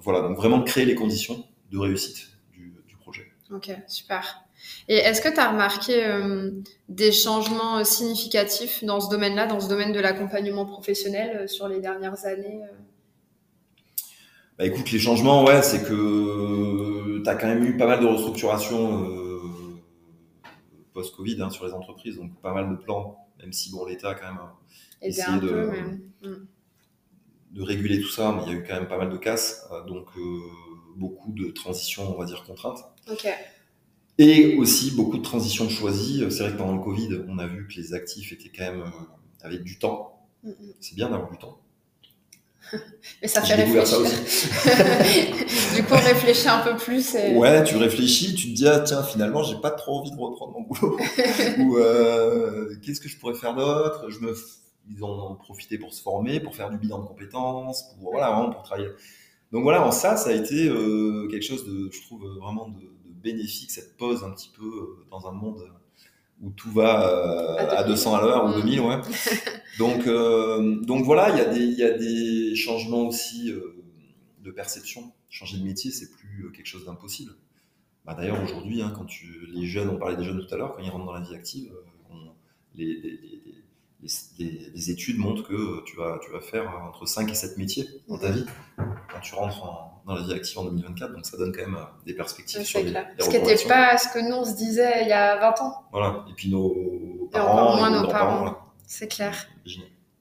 voilà, 0.00 0.20
donc 0.20 0.36
vraiment 0.36 0.62
créer 0.62 0.84
les 0.84 0.94
conditions 0.94 1.44
de 1.72 1.78
réussite 1.78 2.28
du, 2.52 2.74
du 2.86 2.96
projet. 2.96 3.26
ok 3.50 3.70
super 3.88 4.43
et 4.88 4.96
est-ce 4.96 5.20
que 5.20 5.28
tu 5.32 5.38
as 5.40 5.50
remarqué 5.50 6.04
euh, 6.06 6.50
des 6.88 7.12
changements 7.12 7.78
euh, 7.78 7.84
significatifs 7.84 8.84
dans 8.84 9.00
ce 9.00 9.08
domaine-là 9.10 9.46
dans 9.46 9.60
ce 9.60 9.68
domaine 9.68 9.92
de 9.92 10.00
l'accompagnement 10.00 10.66
professionnel 10.66 11.36
euh, 11.42 11.46
sur 11.46 11.68
les 11.68 11.80
dernières 11.80 12.24
années 12.26 12.60
Bah 14.58 14.66
écoute, 14.66 14.90
les 14.92 14.98
changements, 14.98 15.44
ouais, 15.44 15.62
c'est 15.62 15.82
que 15.82 17.22
tu 17.22 17.28
as 17.28 17.34
quand 17.34 17.46
même 17.48 17.64
eu 17.64 17.76
pas 17.76 17.86
mal 17.86 18.00
de 18.00 18.06
restructurations 18.06 19.04
euh, 19.08 19.40
post-Covid 20.92 21.40
hein, 21.42 21.50
sur 21.50 21.66
les 21.66 21.72
entreprises, 21.72 22.16
donc 22.16 22.40
pas 22.40 22.52
mal 22.54 22.70
de 22.70 22.76
plans, 22.76 23.18
même 23.40 23.52
si 23.52 23.70
bon, 23.72 23.84
l'État 23.84 24.10
a 24.10 24.14
quand 24.14 24.26
même 24.28 24.38
Essayer 25.02 25.26
un 25.26 25.36
de- 25.38 25.48
peu 25.48 25.70
mais... 25.70 26.28
Mm. 26.28 26.46
de 27.50 27.62
réguler 27.62 28.00
tout 28.00 28.08
ça, 28.08 28.32
mais 28.32 28.42
il 28.46 28.52
y 28.52 28.56
a 28.56 28.58
eu 28.58 28.64
quand 28.66 28.74
même 28.74 28.88
pas 28.88 28.96
mal 28.98 29.10
de 29.10 29.16
casses, 29.16 29.68
donc 29.88 30.06
euh, 30.16 30.38
beaucoup 30.96 31.32
de 31.32 31.50
transitions, 31.50 32.14
on 32.14 32.18
va 32.18 32.24
dire, 32.24 32.44
contraintes. 32.44 32.78
ok 33.10 33.26
Et 34.18 34.56
aussi 34.56 34.92
beaucoup 34.92 35.18
de 35.18 35.22
transitions 35.22 35.68
choisies. 35.68 36.24
C'est 36.30 36.44
vrai 36.44 36.52
que 36.52 36.58
pendant 36.58 36.76
le 36.76 36.82
Covid, 36.82 37.24
on 37.28 37.38
a 37.38 37.46
vu 37.46 37.66
que 37.66 37.74
les 37.74 37.94
actifs 37.94 38.32
étaient 38.32 38.50
quand 38.56 38.64
même 38.64 38.82
euh, 38.82 38.90
avec 39.42 39.62
du 39.62 39.78
temps. 39.78 40.26
Mm, 40.42 40.50
mm. 40.50 40.54
C'est 40.80 40.94
bien 40.94 41.10
d'avoir 41.10 41.30
du 41.30 41.38
temps. 41.38 41.58
mais 43.22 43.28
ça 43.28 43.42
fait 43.42 43.56
découvert 43.58 43.86
ça 43.86 43.98
réfléchir 43.98 44.48
du 45.76 45.82
coup 45.82 45.92
on 45.92 45.96
réfléchit 45.96 46.48
un 46.48 46.60
peu 46.60 46.74
plus 46.76 47.14
et... 47.14 47.36
Ouais, 47.36 47.62
tu 47.62 47.76
réfléchis, 47.76 48.34
tu 48.34 48.48
te 48.48 48.56
dis, 48.56 48.66
ah 48.66 48.80
tiens, 48.80 49.02
finalement, 49.02 49.42
j'ai 49.42 49.56
pas 49.56 49.70
trop 49.70 49.98
envie 49.98 50.10
de 50.10 50.16
reprendre 50.16 50.52
mon 50.52 50.62
boulot. 50.62 50.98
Ou 51.58 51.76
euh, 51.76 52.74
qu'est-ce 52.82 53.00
que 53.00 53.08
je 53.08 53.18
pourrais 53.18 53.34
faire 53.34 53.54
d'autre? 53.54 54.08
Je 54.10 54.20
me, 54.20 54.34
Ils 54.90 55.04
en 55.04 55.32
ont 55.32 55.36
profité 55.36 55.76
pour 55.76 55.92
se 55.92 56.02
former, 56.02 56.40
pour 56.40 56.54
faire 56.54 56.70
du 56.70 56.78
bilan 56.78 57.00
de 57.00 57.06
compétences, 57.06 57.82
pour, 58.00 58.12
voilà, 58.12 58.30
vraiment 58.30 58.50
pour 58.50 58.62
travailler. 58.62 58.88
Donc 59.52 59.62
voilà, 59.62 59.86
en 59.86 59.92
ça, 59.92 60.16
ça 60.16 60.30
a 60.30 60.32
été 60.32 60.68
euh, 60.68 61.28
quelque 61.30 61.44
chose 61.44 61.66
de, 61.66 61.90
je 61.92 62.00
trouve, 62.02 62.24
vraiment 62.40 62.68
de 62.68 62.93
bénéfique, 63.24 63.72
cette 63.72 63.96
pause 63.96 64.22
un 64.24 64.30
petit 64.30 64.50
peu 64.56 64.64
euh, 64.64 65.06
dans 65.10 65.26
un 65.26 65.32
monde 65.32 65.62
où 66.40 66.50
tout 66.50 66.70
va 66.70 67.08
euh, 67.10 67.56
À 67.56 67.78
à 67.78 67.82
2000. 67.84 67.94
200 67.96 68.14
à 68.16 68.22
l'heure 68.22 68.44
ou 68.44 68.48
Mm. 68.50 68.62
2000, 68.62 68.80
ouais. 68.80 69.00
Donc, 69.78 70.06
euh, 70.06 70.80
donc 70.82 71.04
voilà, 71.04 71.30
il 71.30 71.36
y, 71.38 71.40
a 71.40 71.46
des- 71.52 71.64
il 71.64 71.74
y 71.78 71.82
a 71.82 71.90
des 71.98 72.54
changements 72.54 73.08
aussi 73.08 73.50
euh, 73.50 73.74
de 74.42 74.50
perception. 74.52 75.12
Changer 75.30 75.58
de 75.58 75.64
métier, 75.64 75.90
c'est 75.90 76.10
plus 76.12 76.52
quelque 76.52 76.66
chose 76.66 76.84
d'impossible. 76.84 77.32
Bah, 78.04 78.14
D'ailleurs, 78.14 78.40
aujourd'hui, 78.42 78.82
hein, 78.82 78.92
quand 78.94 79.04
tu, 79.06 79.46
les 79.48 79.66
jeunes, 79.66 79.88
on 79.88 79.96
parlait 79.96 80.16
des 80.16 80.24
jeunes 80.24 80.44
tout 80.46 80.54
à 80.54 80.58
l'heure, 80.58 80.76
quand 80.76 80.82
ils 80.82 80.90
rentrent 80.90 81.06
dans 81.06 81.12
la 81.12 81.22
vie 81.22 81.34
active, 81.34 81.72
on- 82.10 82.30
les, 82.76 82.86
les- 83.00 83.18
les- 84.04 84.44
les- 84.44 84.50
les- 84.58 84.70
les 84.74 84.90
études 84.90 85.18
montrent 85.18 85.46
que 85.48 85.82
tu 85.84 85.96
vas, 85.96 86.18
tu 86.24 86.30
vas 86.30 86.40
faire 86.40 86.70
entre 86.88 87.06
5 87.06 87.30
et 87.30 87.34
7 87.34 87.56
métiers 87.58 87.88
dans 88.08 88.18
ta 88.18 88.30
vie 88.30 88.44
quand 88.76 89.20
tu 89.20 89.34
rentres 89.34 89.64
en- 89.64 90.02
dans 90.06 90.14
la 90.14 90.22
vie 90.22 90.32
active 90.34 90.58
en 90.58 90.64
2024. 90.64 91.12
Donc 91.14 91.24
ça 91.24 91.36
donne 91.38 91.52
quand 91.54 91.62
même 91.62 91.76
euh, 91.76 91.84
des 92.06 92.12
perspectives 92.14 92.58
Ouais, 92.58 92.64
sur 92.64 92.78
c'est 92.80 92.84
les, 92.84 92.90
clair. 92.90 93.06
les 93.18 93.24
Ce 93.24 93.30
qui 93.30 93.38
n'était 93.38 93.66
pas 93.68 93.96
ce 93.96 94.08
que 94.12 94.18
nous 94.18 94.36
on 94.36 94.44
se 94.44 94.54
disait 94.54 95.02
il 95.02 95.08
y 95.08 95.12
a 95.12 95.36
20 95.40 95.60
ans, 95.62 95.74
Voilà. 95.92 96.24
Et 96.30 96.34
puis 96.34 96.50
nos 96.50 96.66
encore 97.24 97.30
parents, 97.32 97.76
moins 97.76 97.88
et 97.88 97.92
nos 97.92 98.00
grands-parents, 98.02 98.26
parents. 98.26 98.38
voilà. 98.40 98.58
c'est 98.86 99.08
clair. 99.08 99.46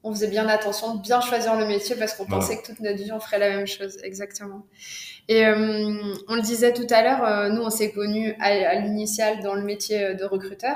On 0.06 0.12
faisait 0.14 0.28
bien 0.28 0.48
attention 0.50 0.96
de 0.96 1.02
bien 1.02 1.22
choisir 1.22 1.56
le 1.58 1.66
métier 1.66 1.96
parce 1.96 2.14
qu'on 2.14 2.26
Voilà. 2.26 2.42
pensait 2.42 2.62
que 2.62 2.66
toute 2.68 2.80
notre 2.82 2.98
vie 2.98 3.12
on 3.14 3.20
ferait 3.22 3.40
la 3.40 3.50
même 3.50 3.68
chose, 3.68 3.98
exactement. 4.04 4.66
Et 5.30 5.46
euh, 5.46 5.56
on 6.28 6.36
le 6.36 6.42
disait 6.42 6.74
tout 6.74 6.88
à 6.90 7.02
l'heure, 7.04 7.24
euh, 7.24 7.50
nous 7.50 7.62
on 7.62 7.70
s'est 7.70 7.92
connus 7.92 8.36
à, 8.40 8.48
à 8.48 8.76
l'initial 8.80 9.42
dans 9.42 9.54
le 9.56 9.62
métier 9.64 10.14
de 10.16 10.26
recruteur 10.26 10.76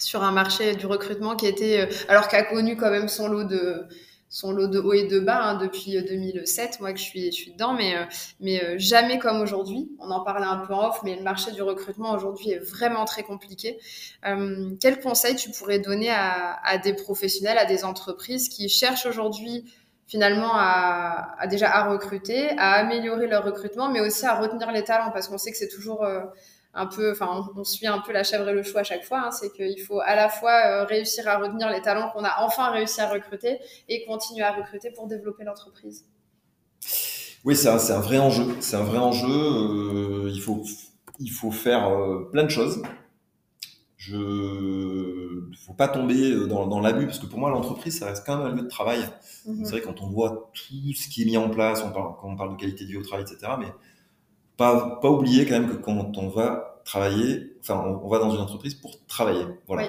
sur 0.00 0.22
un 0.22 0.32
marché 0.32 0.74
du 0.74 0.86
recrutement 0.86 1.36
qui 1.36 1.46
était, 1.46 1.80
euh, 1.80 1.86
alors 2.08 2.28
qu'a 2.28 2.42
connu 2.42 2.76
quand 2.76 2.90
même 2.90 3.08
son 3.08 3.28
lot 3.28 3.44
de 3.44 3.86
son 4.30 4.52
lot 4.52 4.68
de 4.68 4.94
et 4.94 5.08
de 5.08 5.18
bas 5.18 5.42
hein, 5.42 5.54
depuis 5.56 5.98
euh, 5.98 6.02
2007, 6.02 6.78
moi 6.80 6.92
que 6.92 6.98
je 6.98 7.04
suis, 7.04 7.26
je 7.26 7.36
suis 7.36 7.52
dedans, 7.52 7.74
mais, 7.74 7.96
euh, 7.96 8.04
mais 8.38 8.62
euh, 8.62 8.74
jamais 8.78 9.18
comme 9.18 9.40
aujourd'hui. 9.40 9.90
On 9.98 10.10
en 10.10 10.20
parlait 10.20 10.46
un 10.46 10.58
peu 10.58 10.72
en 10.72 10.88
off, 10.88 11.00
mais 11.02 11.16
le 11.16 11.22
marché 11.22 11.50
du 11.50 11.62
recrutement 11.62 12.12
aujourd'hui 12.12 12.52
est 12.52 12.58
vraiment 12.58 13.04
très 13.04 13.24
compliqué. 13.24 13.78
Euh, 14.26 14.70
quel 14.80 15.00
conseil 15.00 15.34
tu 15.34 15.50
pourrais 15.50 15.80
donner 15.80 16.10
à, 16.10 16.78
des 16.78 16.94
professionnels, 16.94 17.58
à 17.58 17.64
des 17.64 17.84
entreprises 17.84 18.48
qui 18.48 18.68
cherchent 18.68 19.06
aujourd'hui 19.06 19.64
finalement 20.06 20.52
à, 20.54 21.46
déjà 21.48 21.68
à 21.68 21.88
recruter, 21.88 22.50
à 22.56 22.74
améliorer 22.74 23.26
leur 23.26 23.44
recrutement, 23.44 23.90
mais 23.90 24.00
aussi 24.00 24.26
à 24.26 24.38
retenir 24.38 24.70
les 24.70 24.84
talents? 24.84 25.10
Parce 25.10 25.26
qu'on 25.26 25.38
sait 25.38 25.50
que 25.50 25.56
c'est 25.56 25.68
toujours 25.68 26.04
euh, 26.04 26.20
un 26.72 26.86
peu, 26.86 27.10
enfin, 27.10 27.28
on, 27.56 27.60
on 27.60 27.64
suit 27.64 27.86
un 27.86 27.98
peu 27.98 28.12
la 28.12 28.22
chèvre 28.22 28.48
et 28.48 28.52
le 28.52 28.62
chou 28.62 28.78
à 28.78 28.84
chaque 28.84 29.04
fois. 29.04 29.22
Hein, 29.26 29.30
c'est 29.32 29.52
qu'il 29.52 29.80
faut 29.80 30.00
à 30.00 30.14
la 30.14 30.28
fois 30.28 30.52
euh, 30.66 30.84
réussir 30.84 31.26
à 31.28 31.38
retenir 31.38 31.70
les 31.70 31.82
talents 31.82 32.10
qu'on 32.10 32.24
a 32.24 32.34
enfin 32.40 32.70
réussi 32.70 33.00
à 33.00 33.08
recruter 33.08 33.58
et 33.88 34.04
continuer 34.06 34.44
à 34.44 34.52
recruter 34.52 34.90
pour 34.90 35.06
développer 35.06 35.44
l'entreprise. 35.44 36.06
Oui, 37.44 37.56
c'est 37.56 37.68
un, 37.68 38.00
vrai 38.00 38.18
enjeu. 38.18 38.54
C'est 38.60 38.76
un 38.76 38.84
vrai 38.84 38.98
enjeu. 38.98 39.26
euh, 39.28 40.30
il, 40.32 40.40
faut, 40.40 40.62
il 41.18 41.30
faut 41.30 41.50
faire 41.50 41.88
euh, 41.88 42.28
plein 42.30 42.44
de 42.44 42.50
choses. 42.50 42.82
Je 43.96 44.16
ne 44.16 45.56
faut 45.56 45.74
pas 45.74 45.88
tomber 45.88 46.46
dans, 46.46 46.66
dans 46.66 46.80
l'abus, 46.80 47.06
parce 47.06 47.18
que 47.18 47.26
pour 47.26 47.38
moi, 47.38 47.50
l'entreprise, 47.50 47.98
ça 47.98 48.06
reste 48.06 48.24
quand 48.24 48.38
même 48.38 48.46
un 48.46 48.56
lieu 48.56 48.62
de 48.62 48.68
travail. 48.68 49.00
Mhm. 49.46 49.64
C'est 49.64 49.72
vrai, 49.72 49.80
quand 49.82 50.00
on 50.00 50.08
voit 50.08 50.50
tout 50.54 50.92
ce 50.94 51.08
qui 51.08 51.22
est 51.22 51.24
mis 51.26 51.36
en 51.36 51.50
place, 51.50 51.82
on 51.84 51.90
parle, 51.90 52.14
quand 52.20 52.28
on 52.28 52.36
parle 52.36 52.52
de 52.52 52.60
qualité 52.60 52.84
de 52.84 52.90
vie 52.90 52.96
au 52.96 53.02
travail, 53.02 53.26
etc., 53.30 53.52
mais 53.58 53.66
pas, 54.60 54.98
pas 55.00 55.08
oublier 55.08 55.46
quand 55.46 55.58
même 55.58 55.70
que 55.70 55.76
quand 55.76 56.18
on 56.18 56.28
va 56.28 56.82
travailler, 56.84 57.56
enfin, 57.60 57.82
on, 57.86 58.04
on 58.04 58.08
va 58.08 58.18
dans 58.18 58.30
une 58.30 58.42
entreprise 58.42 58.74
pour 58.74 59.06
travailler. 59.06 59.46
Voilà. 59.66 59.88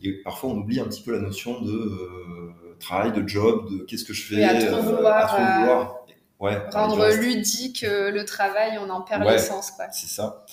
Et 0.00 0.12
parfois, 0.22 0.50
on 0.50 0.58
oublie 0.58 0.78
un 0.78 0.84
petit 0.84 1.02
peu 1.02 1.10
la 1.10 1.18
notion 1.20 1.60
de 1.60 1.72
euh, 1.72 2.76
travail, 2.78 3.12
de 3.12 3.26
job, 3.26 3.68
de 3.68 3.82
qu'est-ce 3.84 4.04
que 4.04 4.12
je 4.12 4.22
fais, 4.22 4.36
Oui, 4.36 4.44
à 4.44 4.64
trop 4.64 4.80
vouloir, 4.80 5.24
à 5.24 5.26
trop 5.26 5.42
euh, 5.42 5.58
vouloir. 5.58 5.96
Ouais, 6.38 6.56
Rendre 6.72 7.08
ludique 7.20 7.82
euh, 7.82 8.12
le 8.12 8.24
travail, 8.24 8.78
on 8.80 8.88
en 8.90 9.00
perd 9.02 9.24
Ouais. 9.24 9.32
l'essence. 9.32 9.72
Quoi. 9.72 9.86
C'est 9.90 10.06
ça. 10.08 10.44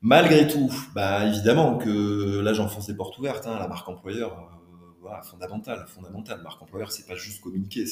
Malgré 0.00 0.46
tout, 0.46 0.70
bah 0.94 1.24
évidemment 1.26 1.76
que 1.78 2.40
là 2.40 2.52
j'enfonce 2.54 2.86
des 2.86 2.94
portes 2.94 3.18
ouvertes. 3.18 3.46
Hein, 3.46 3.58
la 3.58 3.68
marque 3.68 3.88
employeur, 3.88 4.32
euh, 4.32 4.86
voilà, 5.02 5.20
fondamentale, 5.22 5.84
fondamentale. 5.88 6.40
Marque 6.42 6.60
employeur, 6.62 6.90
c'est 6.90 7.06
pas 7.06 7.16
juste 7.16 7.42
communiquer, 7.42 7.84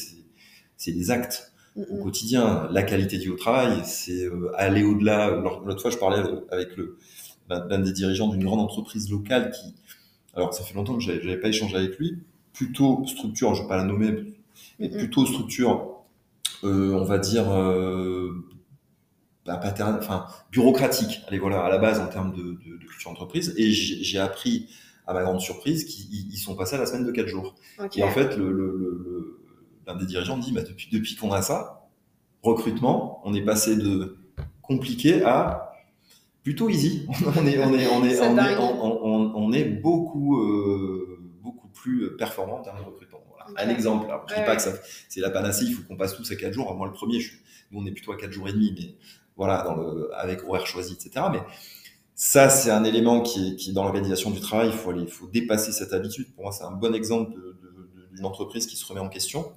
c'est 0.76 0.92
des 0.92 1.10
actes 1.10 1.51
au 1.76 1.96
mm. 1.96 2.02
quotidien. 2.02 2.68
La 2.70 2.82
qualité 2.82 3.18
de 3.18 3.22
vie 3.22 3.30
au 3.30 3.36
travail, 3.36 3.82
c'est 3.84 4.24
euh, 4.24 4.50
aller 4.56 4.84
au-delà. 4.84 5.30
L'autre 5.30 5.80
fois, 5.80 5.90
je 5.90 5.98
parlais 5.98 6.22
avec 6.50 6.76
le 6.76 6.98
l'un 7.48 7.80
des 7.80 7.92
dirigeants 7.92 8.28
d'une 8.28 8.44
grande 8.44 8.60
entreprise 8.60 9.10
locale 9.10 9.50
qui, 9.50 9.74
alors 10.32 10.54
ça 10.54 10.64
fait 10.64 10.72
longtemps 10.72 10.94
que 10.94 11.02
j'avais 11.02 11.36
pas 11.36 11.48
échangé 11.48 11.76
avec 11.76 11.98
lui, 11.98 12.16
plutôt 12.54 13.04
structure, 13.06 13.54
je 13.54 13.62
vais 13.62 13.68
pas 13.68 13.76
la 13.76 13.84
nommer, 13.84 14.10
mais 14.12 14.32
Mm, 14.78 14.86
mm. 14.86 14.98
plutôt 14.98 15.26
structure, 15.26 16.02
euh, 16.64 16.92
on 16.94 17.04
va 17.04 17.18
dire, 17.18 17.50
euh, 17.50 18.32
bah, 19.46 19.60
enfin, 19.98 20.26
bureaucratique, 20.50 21.20
allez 21.28 21.38
voilà, 21.38 21.64
à 21.64 21.68
la 21.68 21.78
base 21.78 22.00
en 22.00 22.06
termes 22.06 22.32
de, 22.32 22.42
de, 22.42 22.78
de 22.78 22.86
culture 22.86 23.10
entreprise. 23.10 23.54
Et 23.56 23.70
j'ai 23.70 24.18
appris, 24.18 24.68
à 25.06 25.14
ma 25.14 25.22
grande 25.22 25.40
surprise, 25.40 25.84
qu'ils 25.84 26.38
sont 26.38 26.54
passés 26.54 26.76
à 26.76 26.78
la 26.78 26.86
semaine 26.86 27.04
de 27.04 27.10
4 27.10 27.26
jours. 27.26 27.54
Et 27.96 28.02
en 28.02 28.10
fait, 28.10 28.36
le, 28.36 28.52
le, 28.52 28.76
le, 28.76 29.40
l'un 29.86 29.96
des 29.96 30.06
dirigeants 30.06 30.38
dit, 30.38 30.52
bah, 30.52 30.62
depuis, 30.62 30.88
depuis 30.90 31.16
qu'on 31.16 31.32
a 31.32 31.42
ça, 31.42 31.88
recrutement, 32.42 33.20
on 33.24 33.34
est 33.34 33.44
passé 33.44 33.76
de 33.76 34.18
compliqué 34.60 35.22
à 35.22 35.72
plutôt 36.42 36.68
easy. 36.68 37.06
on 37.36 37.46
est, 37.46 37.58
on 37.58 37.74
est, 37.74 37.86
on 37.86 38.04
est, 38.04 38.20
on 38.20 38.38
est, 38.38 38.56
on, 38.58 39.32
on, 39.34 39.52
est 39.52 39.64
beaucoup, 39.64 40.40
euh, 40.40 41.18
beaucoup 41.40 41.68
plus 41.68 42.16
performant 42.16 42.58
en 42.58 42.62
termes 42.62 42.78
de 42.78 42.84
recrutement. 42.84 43.20
Voilà. 43.28 43.62
Un 43.62 43.68
exemple. 43.68 44.06
Alors, 44.06 44.26
je 44.28 44.34
dis 44.34 44.40
pas 44.44 44.56
que 44.56 44.62
c'est 45.08 45.20
la 45.20 45.30
panacée, 45.30 45.66
il 45.66 45.74
faut 45.74 45.82
qu'on 45.82 45.96
passe 45.96 46.16
tous 46.16 46.30
à 46.30 46.36
4 46.36 46.52
jours. 46.52 46.74
Moi, 46.74 46.86
le 46.86 46.92
premier, 46.92 47.20
je, 47.20 47.32
nous, 47.70 47.80
on 47.80 47.86
est 47.86 47.92
plutôt 47.92 48.12
à 48.12 48.16
4 48.16 48.32
jours 48.32 48.48
et 48.48 48.52
demi, 48.52 48.74
mais 48.76 48.94
voilà, 49.36 49.62
dans 49.62 49.76
le, 49.76 50.10
avec 50.14 50.42
horaire 50.44 50.66
choisi, 50.66 50.94
etc. 50.94 51.26
Mais 51.32 51.40
ça, 52.14 52.50
c'est 52.50 52.70
un 52.70 52.84
élément 52.84 53.20
qui 53.20 53.52
est, 53.52 53.56
qui 53.56 53.72
dans 53.72 53.84
l'organisation 53.84 54.30
du 54.30 54.40
travail, 54.40 54.68
il 54.68 54.74
faut 54.74 54.90
aller, 54.90 55.02
il 55.02 55.10
faut 55.10 55.28
dépasser 55.28 55.72
cette 55.72 55.92
habitude. 55.92 56.32
Pour 56.34 56.44
moi, 56.44 56.52
c'est 56.52 56.64
un 56.64 56.72
bon 56.72 56.94
exemple 56.94 57.34
d'une 58.12 58.24
entreprise 58.24 58.66
qui 58.66 58.76
se 58.76 58.84
remet 58.86 59.00
en 59.00 59.08
question. 59.08 59.52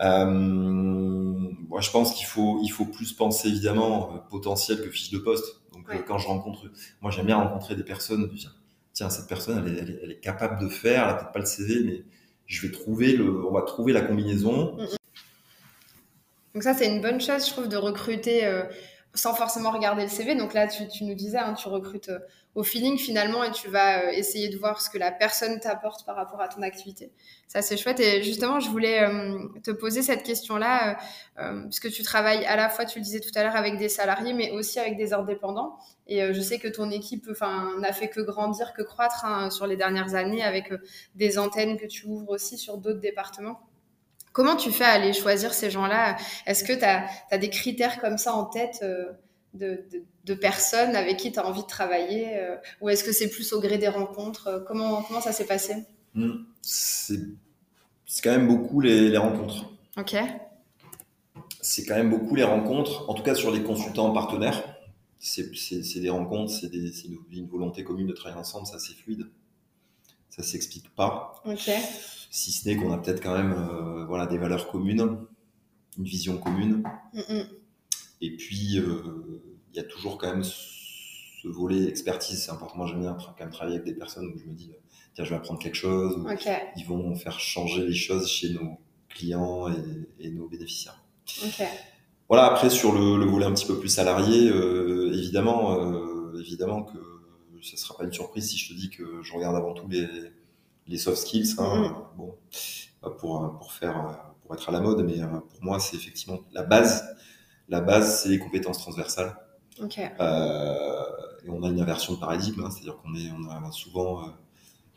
Euh, 0.00 0.26
moi, 0.26 1.80
je 1.80 1.90
pense 1.90 2.14
qu'il 2.14 2.26
faut, 2.26 2.60
il 2.62 2.68
faut 2.68 2.84
plus 2.84 3.12
penser 3.12 3.48
évidemment 3.48 4.12
euh, 4.14 4.18
potentiel 4.30 4.80
que 4.80 4.90
fiche 4.90 5.10
de 5.10 5.18
poste. 5.18 5.60
Donc, 5.72 5.88
euh, 5.90 5.98
quand 6.06 6.18
je 6.18 6.28
rencontre, 6.28 6.70
moi, 7.00 7.10
j'aime 7.10 7.26
bien 7.26 7.36
rencontrer 7.36 7.74
des 7.74 7.82
personnes. 7.82 8.30
Tiens, 8.36 8.50
tiens 8.92 9.10
cette 9.10 9.26
personne, 9.26 9.64
elle 9.66 9.76
est, 9.76 10.00
elle 10.02 10.10
est, 10.12 10.20
capable 10.20 10.60
de 10.60 10.68
faire. 10.68 11.04
Elle 11.04 11.10
a 11.10 11.14
peut-être 11.14 11.32
pas 11.32 11.40
le 11.40 11.46
CV, 11.46 11.84
mais 11.84 12.04
je 12.46 12.66
vais 12.66 12.72
trouver 12.72 13.12
le, 13.12 13.44
on 13.46 13.52
va 13.52 13.62
trouver 13.62 13.92
la 13.92 14.02
combinaison. 14.02 14.76
Donc 16.54 16.62
ça, 16.62 16.74
c'est 16.74 16.86
une 16.86 17.02
bonne 17.02 17.20
chose, 17.20 17.46
je 17.46 17.52
trouve, 17.52 17.68
de 17.68 17.76
recruter 17.76 18.44
sans 19.14 19.34
forcément 19.34 19.70
regarder 19.70 20.02
le 20.02 20.08
CV. 20.08 20.34
Donc 20.34 20.54
là, 20.54 20.66
tu, 20.66 21.04
nous 21.04 21.14
disais, 21.14 21.38
hein, 21.38 21.54
tu 21.54 21.68
recrutes 21.68 22.08
euh, 22.08 22.18
au 22.54 22.62
feeling 22.62 22.98
finalement 22.98 23.42
et 23.44 23.50
tu 23.50 23.68
vas 23.68 24.04
euh, 24.04 24.10
essayer 24.10 24.48
de 24.48 24.56
voir 24.58 24.80
ce 24.80 24.90
que 24.90 24.98
la 24.98 25.10
personne 25.10 25.58
t'apporte 25.60 26.04
par 26.04 26.16
rapport 26.16 26.40
à 26.40 26.48
ton 26.48 26.62
activité. 26.62 27.12
Ça, 27.46 27.62
c'est 27.62 27.76
chouette. 27.76 28.00
Et 28.00 28.22
justement, 28.22 28.60
je 28.60 28.68
voulais 28.68 29.00
te 29.62 29.70
poser 29.70 30.02
cette 30.02 30.22
question-là, 30.22 30.98
puisque 31.64 31.90
tu 31.90 32.02
travailles 32.02 32.44
à 32.44 32.56
la 32.56 32.68
fois, 32.68 32.84
tu 32.84 32.98
le 32.98 33.04
disais 33.04 33.20
tout 33.20 33.30
à 33.34 33.42
l'heure, 33.42 33.56
avec 33.56 33.78
des 33.78 33.88
salariés, 33.88 34.34
mais 34.34 34.50
aussi 34.50 34.78
avec 34.78 34.96
des 34.96 35.14
indépendants. 35.14 35.78
Et 36.06 36.34
je 36.34 36.40
sais 36.40 36.58
que 36.58 36.68
ton 36.68 36.90
équipe 36.90 37.26
n'a 37.78 37.92
fait 37.94 38.08
que 38.08 38.20
grandir, 38.20 38.74
que 38.74 38.82
croître 38.82 39.24
hein, 39.24 39.48
sur 39.48 39.66
les 39.66 39.76
dernières 39.76 40.14
années, 40.14 40.42
avec 40.42 40.70
des 41.14 41.38
antennes 41.38 41.78
que 41.78 41.86
tu 41.86 42.06
ouvres 42.06 42.28
aussi 42.28 42.58
sur 42.58 42.76
d'autres 42.76 43.00
départements. 43.00 43.60
Comment 44.38 44.54
tu 44.54 44.70
fais 44.70 44.84
à 44.84 44.90
aller 44.90 45.12
choisir 45.12 45.52
ces 45.52 45.68
gens-là? 45.68 46.16
Est-ce 46.46 46.62
que 46.62 46.72
tu 46.72 46.84
as, 46.84 47.38
des 47.38 47.50
critères 47.50 48.00
comme 48.00 48.18
ça 48.18 48.34
en 48.34 48.44
tête 48.44 48.78
euh, 48.84 49.10
de, 49.52 50.34
personnes 50.34 50.94
avec 50.94 51.16
qui 51.16 51.32
tu 51.32 51.40
as 51.40 51.44
envie 51.44 51.62
de 51.62 51.66
travailler 51.66 52.38
euh, 52.38 52.54
Ou 52.80 52.88
est-ce 52.88 53.02
que 53.02 53.10
c'est 53.10 53.30
plus 53.30 53.52
au 53.52 53.60
gré 53.60 53.78
des 53.78 53.88
rencontres? 53.88 54.64
Comment, 54.68 55.02
comment 55.02 55.20
ça 55.20 55.32
s'est 55.32 55.44
passé? 55.44 55.74
Mmh. 56.14 56.34
C'est 56.62 57.18
quand 58.22 58.30
même 58.30 58.46
beaucoup 58.46 58.80
les, 58.80 59.18
rencontres. 59.18 59.72
Ok. 59.96 60.14
C'est 61.60 61.84
quand 61.84 61.96
même 61.96 62.10
beaucoup 62.10 62.36
les 62.36 62.44
rencontres, 62.44 63.10
en 63.10 63.14
tout 63.14 63.24
cas 63.24 63.34
sur 63.34 63.50
les 63.50 63.64
consultants 63.64 64.12
partenaires. 64.12 64.62
C'est 65.18 65.50
des 66.00 66.10
rencontres, 66.10 66.52
c'est 66.52 66.72
une, 66.72 67.18
une 67.32 67.48
volonté 67.48 67.82
commune 67.82 68.06
de 68.06 68.12
travailler 68.12 68.38
ensemble, 68.38 68.68
ça 68.68 68.78
c'est 68.78 68.94
fluide. 68.94 69.26
Ça 70.30 70.44
s'explique 70.44 70.94
pas. 70.94 71.42
Ok 71.44 71.68
si 72.30 72.52
ce 72.52 72.68
n'est 72.68 72.76
qu'on 72.76 72.92
a 72.92 72.98
peut-être 72.98 73.22
quand 73.22 73.36
même 73.36 73.52
euh, 73.52 74.04
voilà, 74.06 74.26
des 74.26 74.38
valeurs 74.38 74.70
communes, 74.70 75.18
une 75.96 76.04
vision 76.04 76.38
commune. 76.38 76.82
Et 78.20 78.36
puis, 78.36 78.78
euh, 78.78 79.42
il 79.72 79.76
y 79.76 79.80
a 79.80 79.84
toujours 79.84 80.18
quand 80.18 80.28
même 80.28 80.44
ce 80.44 81.48
volet 81.48 81.84
expertise, 81.84 82.42
c'est 82.42 82.50
important. 82.50 82.78
Moi, 82.78 82.86
j'aime 82.86 83.00
bien 83.00 83.16
quand 83.16 83.40
même 83.40 83.50
travailler 83.50 83.76
avec 83.76 83.86
des 83.86 83.98
personnes 83.98 84.26
où 84.26 84.38
je 84.38 84.44
me 84.44 84.54
dis, 84.54 84.72
tiens, 85.14 85.24
je 85.24 85.30
vais 85.30 85.36
apprendre 85.36 85.60
quelque 85.60 85.76
chose. 85.76 86.24
Ils 86.76 86.84
vont 86.84 87.14
faire 87.14 87.38
changer 87.40 87.86
les 87.86 87.94
choses 87.94 88.28
chez 88.28 88.50
nos 88.50 88.78
clients 89.08 89.68
et, 90.18 90.30
nos 90.30 90.48
bénéficiaires. 90.48 91.02
Voilà, 92.28 92.44
après, 92.44 92.68
sur 92.68 92.92
le, 92.92 93.24
volet 93.24 93.46
un 93.46 93.54
petit 93.54 93.66
peu 93.66 93.78
plus 93.78 93.88
salarié, 93.88 94.50
euh, 94.50 95.12
évidemment, 95.14 96.34
évidemment 96.38 96.82
que 96.82 96.98
ce 97.62 97.72
ne 97.72 97.78
sera 97.78 97.96
pas 97.96 98.04
une 98.04 98.12
surprise 98.12 98.50
si 98.50 98.58
je 98.58 98.68
te 98.68 98.78
dis 98.78 98.90
que 98.90 99.22
je 99.22 99.32
regarde 99.32 99.56
avant 99.56 99.72
tout 99.72 99.88
les, 99.88 100.06
les 100.88 100.98
soft 100.98 101.18
skills, 101.18 101.54
hein, 101.58 101.62
mm-hmm. 101.62 102.16
bon, 102.16 102.34
pour, 103.18 103.56
pour, 103.58 103.72
faire, 103.72 104.34
pour 104.42 104.54
être 104.54 104.68
à 104.68 104.72
la 104.72 104.80
mode, 104.80 105.04
mais 105.04 105.20
euh, 105.20 105.26
pour 105.26 105.62
moi, 105.62 105.78
c'est 105.78 105.96
effectivement 105.96 106.40
la 106.52 106.62
base. 106.62 107.04
La 107.68 107.80
base, 107.80 108.22
c'est 108.22 108.30
les 108.30 108.38
compétences 108.38 108.78
transversales. 108.78 109.36
Euh, 109.80 111.04
et 111.44 111.50
on 111.50 111.62
a 111.62 111.68
une 111.68 111.80
inversion 111.80 112.14
de 112.14 112.18
paradigme, 112.18 112.64
hein, 112.64 112.70
c'est-à-dire 112.70 112.96
qu'on 112.96 113.14
est, 113.14 113.30
on 113.30 113.48
a 113.48 113.70
souvent 113.70 114.24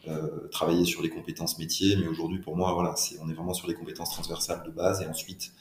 euh, 0.07 0.47
travaillé 0.47 0.85
sur 0.85 1.03
les 1.03 1.09
compétences 1.09 1.59
métiers, 1.59 1.97
mais 1.97 2.07
aujourd'hui, 2.07 2.39
pour 2.39 2.55
moi, 2.55 2.73
voilà, 2.73 2.95
c'est, 2.95 3.19
on 3.21 3.29
est 3.29 3.33
vraiment 3.33 3.53
sur 3.53 3.67
les 3.67 3.75
compétences 3.75 4.11
transversales 4.11 4.63
de 4.65 4.71
base, 4.71 5.01
et 5.01 5.07
ensuite, 5.07 5.51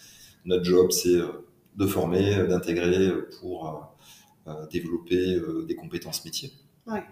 notre 0.47 0.65
job, 0.65 0.91
c'est 0.91 1.19
de 1.77 1.87
former, 1.87 2.47
d'intégrer 2.47 3.13
pour 3.41 3.95
développer 4.73 5.39
des 5.67 5.75
compétences 5.75 6.25
métiers. 6.25 6.53
Ouais. 6.87 7.05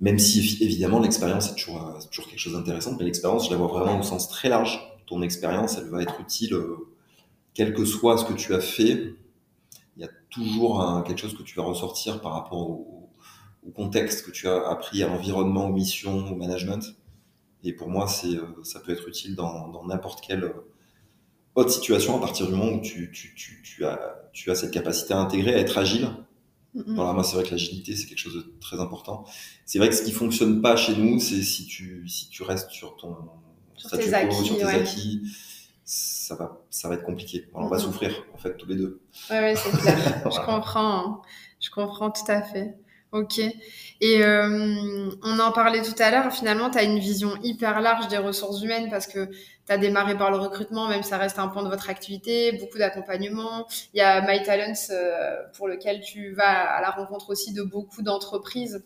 Même 0.00 0.18
si 0.18 0.58
évidemment 0.62 1.00
l'expérience 1.00 1.50
est 1.50 1.54
toujours, 1.54 1.86
euh, 1.86 2.00
toujours 2.10 2.28
quelque 2.28 2.38
chose 2.38 2.54
d'intéressant, 2.54 2.96
mais 2.98 3.04
l'expérience, 3.04 3.46
je 3.46 3.50
la 3.50 3.56
vois 3.56 3.68
vraiment 3.68 4.00
au 4.00 4.02
sens 4.02 4.28
très 4.28 4.48
large. 4.48 4.80
Ton 5.06 5.22
expérience, 5.22 5.78
elle 5.78 5.88
va 5.88 6.02
être 6.02 6.20
utile, 6.20 6.54
euh, 6.54 6.76
quel 7.54 7.74
que 7.74 7.84
soit 7.84 8.18
ce 8.18 8.24
que 8.24 8.32
tu 8.32 8.54
as 8.54 8.60
fait. 8.60 9.14
Il 9.96 10.02
y 10.02 10.04
a 10.04 10.10
toujours 10.30 11.04
quelque 11.06 11.20
chose 11.20 11.36
que 11.36 11.44
tu 11.44 11.54
vas 11.54 11.62
ressortir 11.62 12.20
par 12.20 12.32
rapport 12.32 12.58
au, 12.58 13.10
contexte 13.74 14.26
que 14.26 14.30
tu 14.30 14.46
as 14.46 14.68
appris, 14.68 15.02
à 15.02 15.06
l'environnement, 15.06 15.68
aux 15.68 15.72
missions, 15.72 16.30
au 16.30 16.34
management. 16.34 16.96
Et 17.62 17.72
pour 17.72 17.88
moi, 17.88 18.06
euh, 18.24 18.40
ça 18.62 18.80
peut 18.80 18.92
être 18.92 19.08
utile 19.08 19.36
dans 19.36 19.82
n'importe 19.86 20.20
quelle 20.20 20.52
autre 21.54 21.70
situation 21.70 22.16
à 22.16 22.20
partir 22.20 22.46
du 22.46 22.52
moment 22.52 22.72
où 22.72 22.80
tu 22.80 23.84
as 23.84 24.54
cette 24.54 24.70
capacité 24.70 25.14
à 25.14 25.18
intégrer, 25.18 25.54
à 25.54 25.58
être 25.58 25.78
agile 25.78 26.10
voilà, 26.74 27.12
moi, 27.12 27.22
c'est 27.22 27.36
vrai 27.36 27.44
que 27.44 27.50
l'agilité, 27.50 27.94
c'est 27.94 28.06
quelque 28.06 28.18
chose 28.18 28.34
de 28.34 28.52
très 28.60 28.80
important. 28.80 29.24
C'est 29.64 29.78
vrai 29.78 29.88
que 29.88 29.94
ce 29.94 30.02
qui 30.02 30.12
fonctionne 30.12 30.60
pas 30.60 30.76
chez 30.76 30.96
nous, 30.96 31.20
c'est 31.20 31.42
si 31.42 31.66
tu, 31.66 32.08
si 32.08 32.28
tu 32.28 32.42
restes 32.42 32.70
sur 32.70 32.96
ton 32.96 33.16
sur 33.76 33.90
tes 33.90 34.14
acquis, 34.14 34.44
sur 34.44 34.56
tes 34.56 34.64
acquis 34.64 35.22
ça 35.84 36.34
va, 36.34 36.62
ça 36.70 36.88
va 36.88 36.94
être 36.94 37.04
compliqué. 37.04 37.48
on 37.54 37.66
va 37.66 37.78
souffrir, 37.78 38.24
en 38.32 38.38
fait, 38.38 38.56
tous 38.56 38.66
les 38.66 38.76
deux. 38.76 39.02
Ouais, 39.30 39.40
ouais 39.40 39.56
c'est 39.56 39.70
clair. 39.70 40.22
Je 40.30 40.46
comprends. 40.46 41.22
Je 41.60 41.70
comprends 41.70 42.10
tout 42.10 42.28
à 42.28 42.42
fait. 42.42 42.74
Ok. 43.14 43.38
Et 43.38 44.24
euh, 44.24 45.08
on 45.22 45.38
en 45.38 45.52
parlait 45.52 45.82
tout 45.82 45.94
à 46.00 46.10
l'heure, 46.10 46.32
finalement, 46.32 46.68
tu 46.68 46.78
as 46.78 46.82
une 46.82 46.98
vision 46.98 47.30
hyper 47.44 47.80
large 47.80 48.08
des 48.08 48.18
ressources 48.18 48.60
humaines 48.60 48.88
parce 48.90 49.06
que 49.06 49.26
tu 49.26 49.72
as 49.72 49.78
démarré 49.78 50.18
par 50.18 50.32
le 50.32 50.36
recrutement, 50.36 50.88
même 50.88 51.04
ça 51.04 51.16
reste 51.16 51.38
un 51.38 51.46
point 51.46 51.62
de 51.62 51.68
votre 51.68 51.88
activité, 51.88 52.50
beaucoup 52.58 52.76
d'accompagnement. 52.76 53.68
Il 53.94 53.98
y 53.98 54.00
a 54.00 54.20
My 54.20 54.42
Talents 54.42 54.72
euh, 54.90 55.36
pour 55.56 55.68
lequel 55.68 56.00
tu 56.00 56.32
vas 56.32 56.74
à 56.74 56.80
la 56.80 56.90
rencontre 56.90 57.30
aussi 57.30 57.52
de 57.52 57.62
beaucoup 57.62 58.02
d'entreprises 58.02 58.82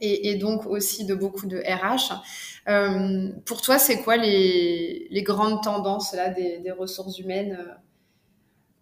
et, 0.00 0.34
donc 0.34 0.66
aussi 0.66 1.04
de 1.04 1.14
beaucoup 1.14 1.46
de 1.46 1.58
RH. 1.58 2.20
Euh, 2.68 3.28
pour 3.46 3.62
toi, 3.62 3.78
c'est 3.78 4.02
quoi 4.02 4.16
les, 4.16 5.06
les, 5.12 5.22
grandes 5.22 5.62
tendances 5.62 6.12
là 6.12 6.30
des, 6.30 6.58
des 6.58 6.72
ressources 6.72 7.20
humaines 7.20 7.56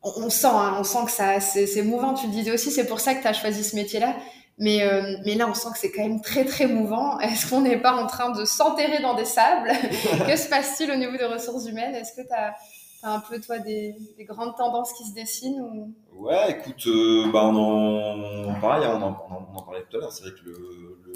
on, 0.02 0.12
on 0.24 0.30
sent, 0.30 0.46
hein, 0.46 0.76
on 0.78 0.85
sent 0.85 1.04
que 1.04 1.12
ça, 1.12 1.40
c'est 1.40 1.82
mouvant. 1.82 2.14
Tu 2.14 2.26
le 2.26 2.32
disais 2.32 2.52
aussi, 2.52 2.70
c'est 2.70 2.87
pour 2.87 3.00
ça 3.00 3.14
que 3.14 3.20
tu 3.20 3.28
as 3.28 3.35
choisi 3.35 3.62
ce 3.62 3.76
métier-là. 3.76 4.16
Mais, 4.58 4.82
euh, 4.82 5.16
mais 5.24 5.34
là, 5.34 5.48
on 5.48 5.54
sent 5.54 5.68
que 5.72 5.78
c'est 5.78 5.92
quand 5.92 6.02
même 6.02 6.20
très, 6.20 6.44
très 6.44 6.66
mouvant. 6.66 7.18
Est-ce 7.20 7.48
qu'on 7.48 7.62
n'est 7.62 7.80
pas 7.80 7.94
en 7.94 8.06
train 8.06 8.30
de 8.30 8.44
s'enterrer 8.44 9.00
dans 9.00 9.14
des 9.14 9.24
sables? 9.24 9.70
Que 10.26 10.36
se 10.36 10.48
passe-t-il 10.48 10.90
au 10.90 10.96
niveau 10.96 11.16
des 11.16 11.24
ressources 11.24 11.66
humaines? 11.66 11.94
Est-ce 11.94 12.14
que 12.14 12.26
tu 12.26 12.32
as, 12.32 12.54
un 13.02 13.20
peu, 13.20 13.40
toi, 13.40 13.58
des, 13.58 13.96
des, 14.16 14.24
grandes 14.24 14.56
tendances 14.56 14.92
qui 14.92 15.04
se 15.04 15.14
dessinent 15.14 15.60
ou... 15.60 15.94
Ouais, 16.14 16.52
écoute, 16.52 16.86
euh, 16.86 17.32
bah 17.32 17.46
on 17.46 17.56
en, 17.56 18.60
pareil, 18.60 18.86
on 18.86 19.02
en, 19.02 19.26
on 19.28 19.56
en, 19.58 19.62
parlait 19.62 19.84
tout 19.90 19.96
à 19.96 20.00
l'heure. 20.00 20.12
C'est 20.12 20.22
vrai 20.22 20.32
que 20.32 20.44
le, 20.48 21.00
le, 21.04 21.12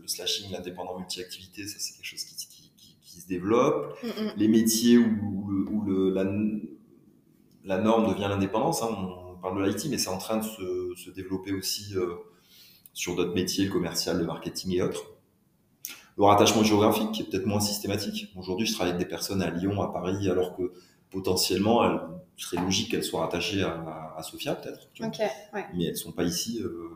le, 0.00 0.08
slashing, 0.08 0.50
l'indépendant 0.50 0.98
multi-activité, 0.98 1.66
ça, 1.68 1.76
c'est 1.78 1.94
quelque 1.94 2.06
chose 2.06 2.24
qui, 2.24 2.34
qui, 2.34 2.96
qui, 3.00 3.20
se 3.20 3.28
développe. 3.28 3.96
Mm. 4.02 4.08
Les 4.36 4.48
métiers 4.48 4.98
où, 4.98 5.66
où 5.70 5.82
le, 5.82 6.10
la, 6.10 6.24
la, 7.64 7.78
norme 7.80 8.08
devient 8.12 8.26
l'indépendance, 8.28 8.82
hein, 8.82 8.88
on, 8.90 9.36
parle 9.40 9.62
de 9.62 9.68
l'IT, 9.68 9.86
mais 9.90 9.98
c'est 9.98 10.08
en 10.08 10.18
train 10.18 10.38
de 10.38 10.44
se, 10.44 10.94
se 10.96 11.10
développer 11.10 11.52
aussi. 11.52 11.94
Euh, 11.94 12.16
sur 12.92 13.16
d'autres 13.16 13.34
métiers, 13.34 13.68
commercial, 13.68 14.18
le 14.18 14.24
marketing 14.24 14.72
et 14.74 14.82
autres. 14.82 15.04
Le 16.16 16.24
rattachement 16.24 16.64
géographique 16.64 17.12
qui 17.12 17.22
est 17.22 17.24
peut-être 17.26 17.46
moins 17.46 17.60
systématique. 17.60 18.32
Aujourd'hui, 18.36 18.66
je 18.66 18.74
travaille 18.74 18.94
avec 18.94 19.06
des 19.06 19.08
personnes 19.08 19.40
à 19.40 19.50
Lyon, 19.50 19.80
à 19.80 19.92
Paris, 19.92 20.28
alors 20.28 20.56
que 20.56 20.72
potentiellement, 21.10 21.84
il 22.36 22.44
serait 22.44 22.60
logique 22.60 22.90
qu'elles 22.90 23.04
soient 23.04 23.20
rattachées 23.20 23.62
à, 23.62 24.20
Sofia, 24.22 24.56
peut-être. 24.56 24.88
Mais 25.74 25.84
elles 25.84 25.96
sont 25.96 26.12
pas 26.12 26.24
ici. 26.24 26.60
Euh, 26.60 26.90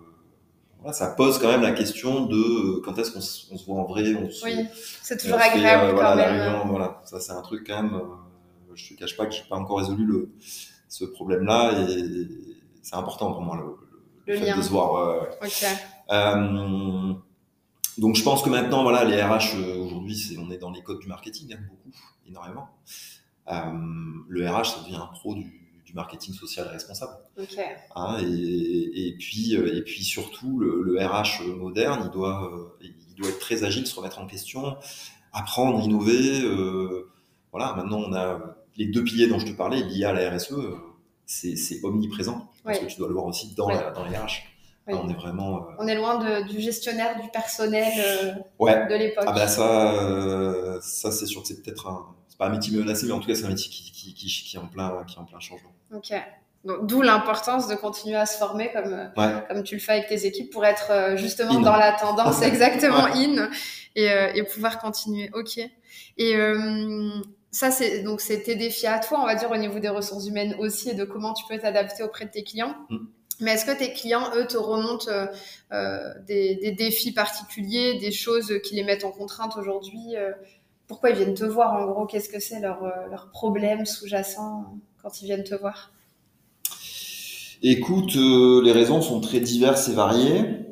voilà, 0.80 0.93
ça 0.93 1.11
pose 1.11 1.38
quand 1.38 1.49
même 1.49 1.62
la 1.62 1.70
question 1.70 2.26
de 2.26 2.36
euh, 2.36 2.82
quand 2.84 2.99
est-ce 2.99 3.12
qu'on 3.12 3.20
se 3.20 3.64
voit 3.64 3.80
en 3.80 3.84
vrai. 3.84 4.12
On 4.16 4.28
oui, 4.45 4.66
c'est 5.01 5.20
toujours 5.20 5.38
agréable 5.40 5.90
euh, 5.90 5.93
voilà, 5.93 6.24
quand 6.24 6.59
même. 6.59 6.68
voilà, 6.68 7.01
ça 7.05 7.20
c'est 7.20 7.30
un 7.30 7.43
truc 7.43 7.64
quand 7.64 7.80
même. 7.80 8.01
je 8.74 8.88
te 8.93 8.99
cache 8.99 9.16
pas 9.16 9.26
que 9.26 9.32
j'ai 9.32 9.45
pas 9.49 9.55
encore 9.55 9.78
résolu 9.78 10.05
le, 10.05 10.32
ce 10.88 11.05
problème-là 11.05 11.88
et 11.88 12.28
c'est 12.82 12.97
important 12.97 13.32
pour 13.32 13.43
moi 13.43 13.57
le, 13.57 13.91
fait 14.26 14.36
lien. 14.38 14.56
de 14.56 14.62
se 14.62 14.70
voir. 14.70 15.28
Euh, 16.10 17.12
donc 17.98 18.16
je 18.16 18.22
pense 18.22 18.42
que 18.42 18.50
maintenant, 18.50 18.82
voilà, 18.82 19.04
les 19.04 19.22
RH 19.22 19.56
euh, 19.56 19.76
aujourd'hui, 19.76 20.16
c'est, 20.16 20.38
on 20.38 20.50
est 20.50 20.58
dans 20.58 20.70
les 20.70 20.82
codes 20.82 21.00
du 21.00 21.08
marketing, 21.08 21.54
hein, 21.54 21.60
beaucoup, 21.68 21.96
énormément. 22.26 22.68
Euh, 23.50 23.54
le 24.28 24.48
RH, 24.48 24.64
ça 24.64 24.80
devient 24.82 24.96
un 24.96 25.06
pro 25.06 25.34
du, 25.34 25.58
marketing 25.94 26.32
social 26.32 26.66
responsable. 26.68 27.12
Okay. 27.36 27.66
Hein, 27.94 28.16
et, 28.22 29.08
et, 29.08 29.16
puis, 29.18 29.52
et 29.52 29.82
puis 29.82 30.02
surtout, 30.02 30.58
le, 30.58 30.80
le 30.80 30.98
RH 30.98 31.42
moderne, 31.42 32.04
il 32.06 32.10
doit, 32.10 32.74
il 32.80 33.14
doit 33.14 33.28
être 33.28 33.40
très 33.40 33.62
agile, 33.62 33.86
se 33.86 33.94
remettre 33.94 34.18
en 34.18 34.26
question, 34.26 34.78
apprendre, 35.32 35.80
innover. 35.82 36.42
Euh, 36.42 37.10
voilà, 37.50 37.74
maintenant 37.74 37.98
on 37.98 38.12
a 38.14 38.56
les 38.76 38.86
deux 38.86 39.04
piliers 39.04 39.26
dont 39.26 39.38
je 39.38 39.46
te 39.46 39.52
parlais, 39.52 39.82
l'IA, 39.82 40.12
la 40.12 40.30
RSE, 40.30 40.54
c'est, 41.26 41.80
omniprésent. 41.82 42.48
Parce 42.64 42.78
que 42.78 42.84
tu 42.86 42.96
dois 42.98 43.08
le 43.08 43.14
voir 43.14 43.26
aussi 43.26 43.54
dans, 43.54 43.68
la, 43.68 43.90
dans 43.90 44.04
les 44.04 44.16
RH. 44.16 44.44
Oui. 44.88 44.94
On 45.00 45.08
est 45.08 45.14
vraiment. 45.14 45.58
euh, 45.58 45.74
On 45.78 45.86
est 45.86 45.94
loin 45.94 46.18
de- 46.18 46.48
du 46.48 46.60
gestionnaire 46.60 47.20
du 47.20 47.28
personnel 47.28 47.92
euh, 47.98 48.32
Ouais. 48.58 48.86
de 48.88 48.94
l'époque. 48.96 49.24
Ah 49.28 49.32
bah 49.32 49.46
ça, 49.46 49.92
euh, 49.94 50.80
ça 50.80 51.12
c'est 51.12 51.26
sûr 51.26 51.42
que 51.42 51.46
c'est 51.48 51.62
peut-être 51.62 51.86
un, 51.88 52.06
c'est 52.28 52.36
pas 52.36 52.46
un 52.46 52.50
métier 52.50 52.76
menacé, 52.76 53.06
mais 53.06 53.12
en 53.12 53.20
tout 53.20 53.28
cas 53.28 53.34
c'est 53.36 53.44
un 53.44 53.48
métier 53.50 53.70
qui, 53.70 53.92
qui, 53.92 54.12
qui, 54.14 54.26
qui 54.26 54.56
est 54.56 54.58
en 54.58 54.66
plein, 54.66 55.04
qui 55.06 55.14
est 55.16 55.18
en 55.20 55.24
plein 55.24 55.38
changement. 55.38 55.70
Ok. 55.94 56.12
Donc, 56.64 56.86
D'où 56.86 57.00
l'importance 57.02 57.66
de 57.68 57.74
continuer 57.76 58.16
à 58.16 58.26
se 58.26 58.36
former 58.38 58.70
comme, 58.72 59.10
Ouais. 59.16 59.32
comme 59.48 59.62
tu 59.62 59.76
le 59.76 59.80
fais 59.80 59.92
avec 59.92 60.08
tes 60.08 60.26
équipes 60.26 60.52
pour 60.52 60.64
être 60.64 61.14
justement 61.16 61.56
In. 61.58 61.60
dans 61.60 61.76
la 61.76 61.92
tendance 61.92 62.40
exactement 62.42 63.04
in 63.06 63.50
et, 63.94 64.08
et 64.34 64.42
pouvoir 64.44 64.78
continuer. 64.80 65.30
Ok. 65.34 65.58
Et 66.18 66.34
ça, 67.53 67.70
c'est 67.70 68.03
donc 68.03 68.20
c'est 68.20 68.42
tes 68.42 68.57
défis 68.57 68.86
à 68.86 68.98
toi, 68.98 69.20
on 69.22 69.26
va 69.26 69.34
dire, 69.36 69.50
au 69.50 69.57
niveau 69.57 69.78
des 69.78 69.88
ressources 69.88 70.26
humaines 70.26 70.57
aussi 70.59 70.90
et 70.90 70.94
de 70.94 71.05
comment 71.05 71.34
tu 71.34 71.44
peux 71.48 71.59
t'adapter 71.59 72.03
auprès 72.03 72.24
de 72.24 72.30
tes 72.30 72.42
clients. 72.42 72.74
Mm. 72.90 72.96
Mais 73.40 73.53
est-ce 73.53 73.64
que 73.64 73.76
tes 73.76 73.92
clients, 73.92 74.30
eux, 74.36 74.46
te 74.46 74.57
remontent 74.57 75.09
euh, 75.09 75.26
euh, 75.72 76.14
des, 76.26 76.57
des 76.57 76.72
défis 76.72 77.12
particuliers, 77.12 77.98
des 77.98 78.12
choses 78.12 78.53
qui 78.64 78.74
les 78.74 78.84
mettent 78.84 79.05
en 79.05 79.11
contrainte 79.11 79.57
aujourd'hui 79.57 80.16
euh, 80.16 80.32
Pourquoi 80.86 81.11
ils 81.11 81.16
viennent 81.16 81.34
te 81.34 81.44
voir 81.44 81.74
en 81.74 81.86
gros? 81.86 82.07
Qu'est-ce 82.07 82.28
que 82.28 82.40
c'est 82.40 82.61
leur, 82.61 82.82
leur 83.11 83.30
problème 83.30 83.86
sous-jacent 83.86 84.64
quand 85.03 85.22
ils 85.22 85.26
viennent 85.26 85.44
te 85.44 85.55
voir? 85.55 85.92
Écoute, 87.64 88.16
euh, 88.16 88.61
les 88.64 88.72
raisons 88.72 89.00
sont 89.00 89.20
très 89.20 89.38
diverses 89.38 89.88
et 89.88 89.92
variées. 89.92 90.66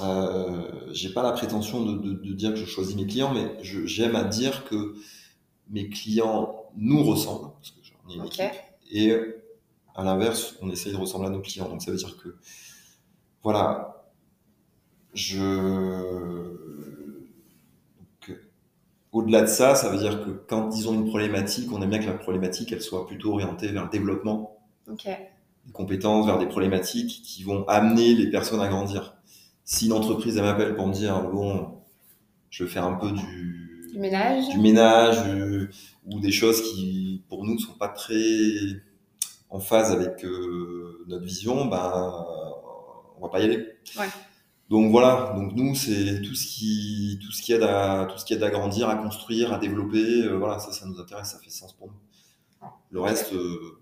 Euh, 0.00 0.57
j'ai 0.98 1.10
pas 1.12 1.22
la 1.22 1.32
prétention 1.32 1.84
de, 1.84 1.98
de, 1.98 2.12
de 2.14 2.32
dire 2.34 2.50
que 2.50 2.56
je 2.56 2.66
choisis 2.66 2.96
mes 2.96 3.06
clients, 3.06 3.32
mais 3.34 3.56
j'aime 3.62 4.16
à 4.16 4.24
dire 4.24 4.64
que 4.64 4.96
mes 5.70 5.88
clients 5.90 6.64
nous 6.76 7.04
ressemblent, 7.04 7.52
parce 7.54 7.70
que 7.72 7.80
j'en 7.82 8.10
ai 8.12 8.16
une 8.16 8.24
Ok. 8.24 8.26
équipe, 8.26 8.54
et 8.90 9.14
à 9.94 10.04
l'inverse, 10.04 10.56
on 10.62 10.70
essaye 10.70 10.92
de 10.92 10.98
ressembler 10.98 11.28
à 11.28 11.32
nos 11.32 11.40
clients. 11.42 11.68
Donc 11.68 11.82
ça 11.82 11.90
veut 11.92 11.98
dire 11.98 12.16
que, 12.18 12.36
voilà, 13.42 14.04
je. 15.14 16.58
Au-delà 19.12 19.42
de 19.42 19.48
ça, 19.48 19.74
ça 19.74 19.90
veut 19.90 19.98
dire 19.98 20.24
que 20.24 20.30
quand 20.30 20.70
ils 20.74 20.88
ont 20.88 20.94
une 20.94 21.04
problématique, 21.08 21.70
on 21.72 21.82
aime 21.82 21.90
bien 21.90 21.98
que 21.98 22.06
la 22.06 22.14
problématique 22.14 22.72
elle 22.72 22.80
soit 22.80 23.06
plutôt 23.06 23.32
orientée 23.34 23.68
vers 23.68 23.84
le 23.84 23.90
développement 23.90 24.56
Ok. 24.86 25.06
des 25.66 25.72
compétences, 25.72 26.26
vers 26.26 26.38
des 26.38 26.48
problématiques 26.48 27.22
qui 27.22 27.44
vont 27.44 27.64
amener 27.68 28.14
les 28.14 28.28
personnes 28.28 28.60
à 28.60 28.66
grandir. 28.68 29.17
Si 29.70 29.84
une 29.84 29.92
entreprise 29.92 30.34
elle 30.38 30.44
m'appelle 30.44 30.74
pour 30.76 30.86
me 30.86 30.94
dire 30.94 31.20
bon, 31.30 31.82
je 32.48 32.64
veux 32.64 32.70
faire 32.70 32.84
un 32.84 32.94
peu 32.94 33.10
du, 33.12 33.86
Du 33.92 33.98
ménage 33.98 34.48
du 34.48 34.58
ménage 34.58 35.18
euh, 35.26 35.68
ou 36.06 36.20
des 36.20 36.32
choses 36.32 36.62
qui 36.72 37.22
pour 37.28 37.44
nous 37.44 37.52
ne 37.54 37.58
sont 37.58 37.74
pas 37.74 37.88
très 37.88 38.14
en 39.50 39.60
phase 39.60 39.92
avec 39.92 40.24
euh, 40.24 41.04
notre 41.06 41.24
vision, 41.24 41.66
ben 41.66 42.14
on 43.18 43.20
va 43.22 43.28
pas 43.28 43.40
y 43.40 43.44
aller. 43.44 43.58
Ouais. 43.98 44.06
Donc 44.70 44.90
voilà, 44.90 45.34
donc 45.36 45.52
nous 45.54 45.74
c'est 45.74 46.22
tout 46.22 46.34
ce 46.34 46.46
qui 46.46 47.18
tout 47.22 47.30
ce 47.32 47.42
qui 47.42 47.52
aide 47.52 47.62
à 47.62 48.06
tout 48.10 48.16
ce 48.18 48.24
qui 48.24 48.32
aide 48.32 48.42
à 48.42 48.48
grandir, 48.50 48.88
à 48.88 48.96
construire, 48.96 49.52
à 49.52 49.58
développer, 49.58 50.22
euh, 50.24 50.38
voilà 50.38 50.58
ça 50.60 50.72
ça 50.72 50.86
nous 50.86 50.98
intéresse, 50.98 51.28
ça 51.32 51.38
fait 51.44 51.50
sens 51.50 51.74
pour 51.74 51.88
nous. 51.88 52.68
Le 52.90 53.00
reste, 53.02 53.34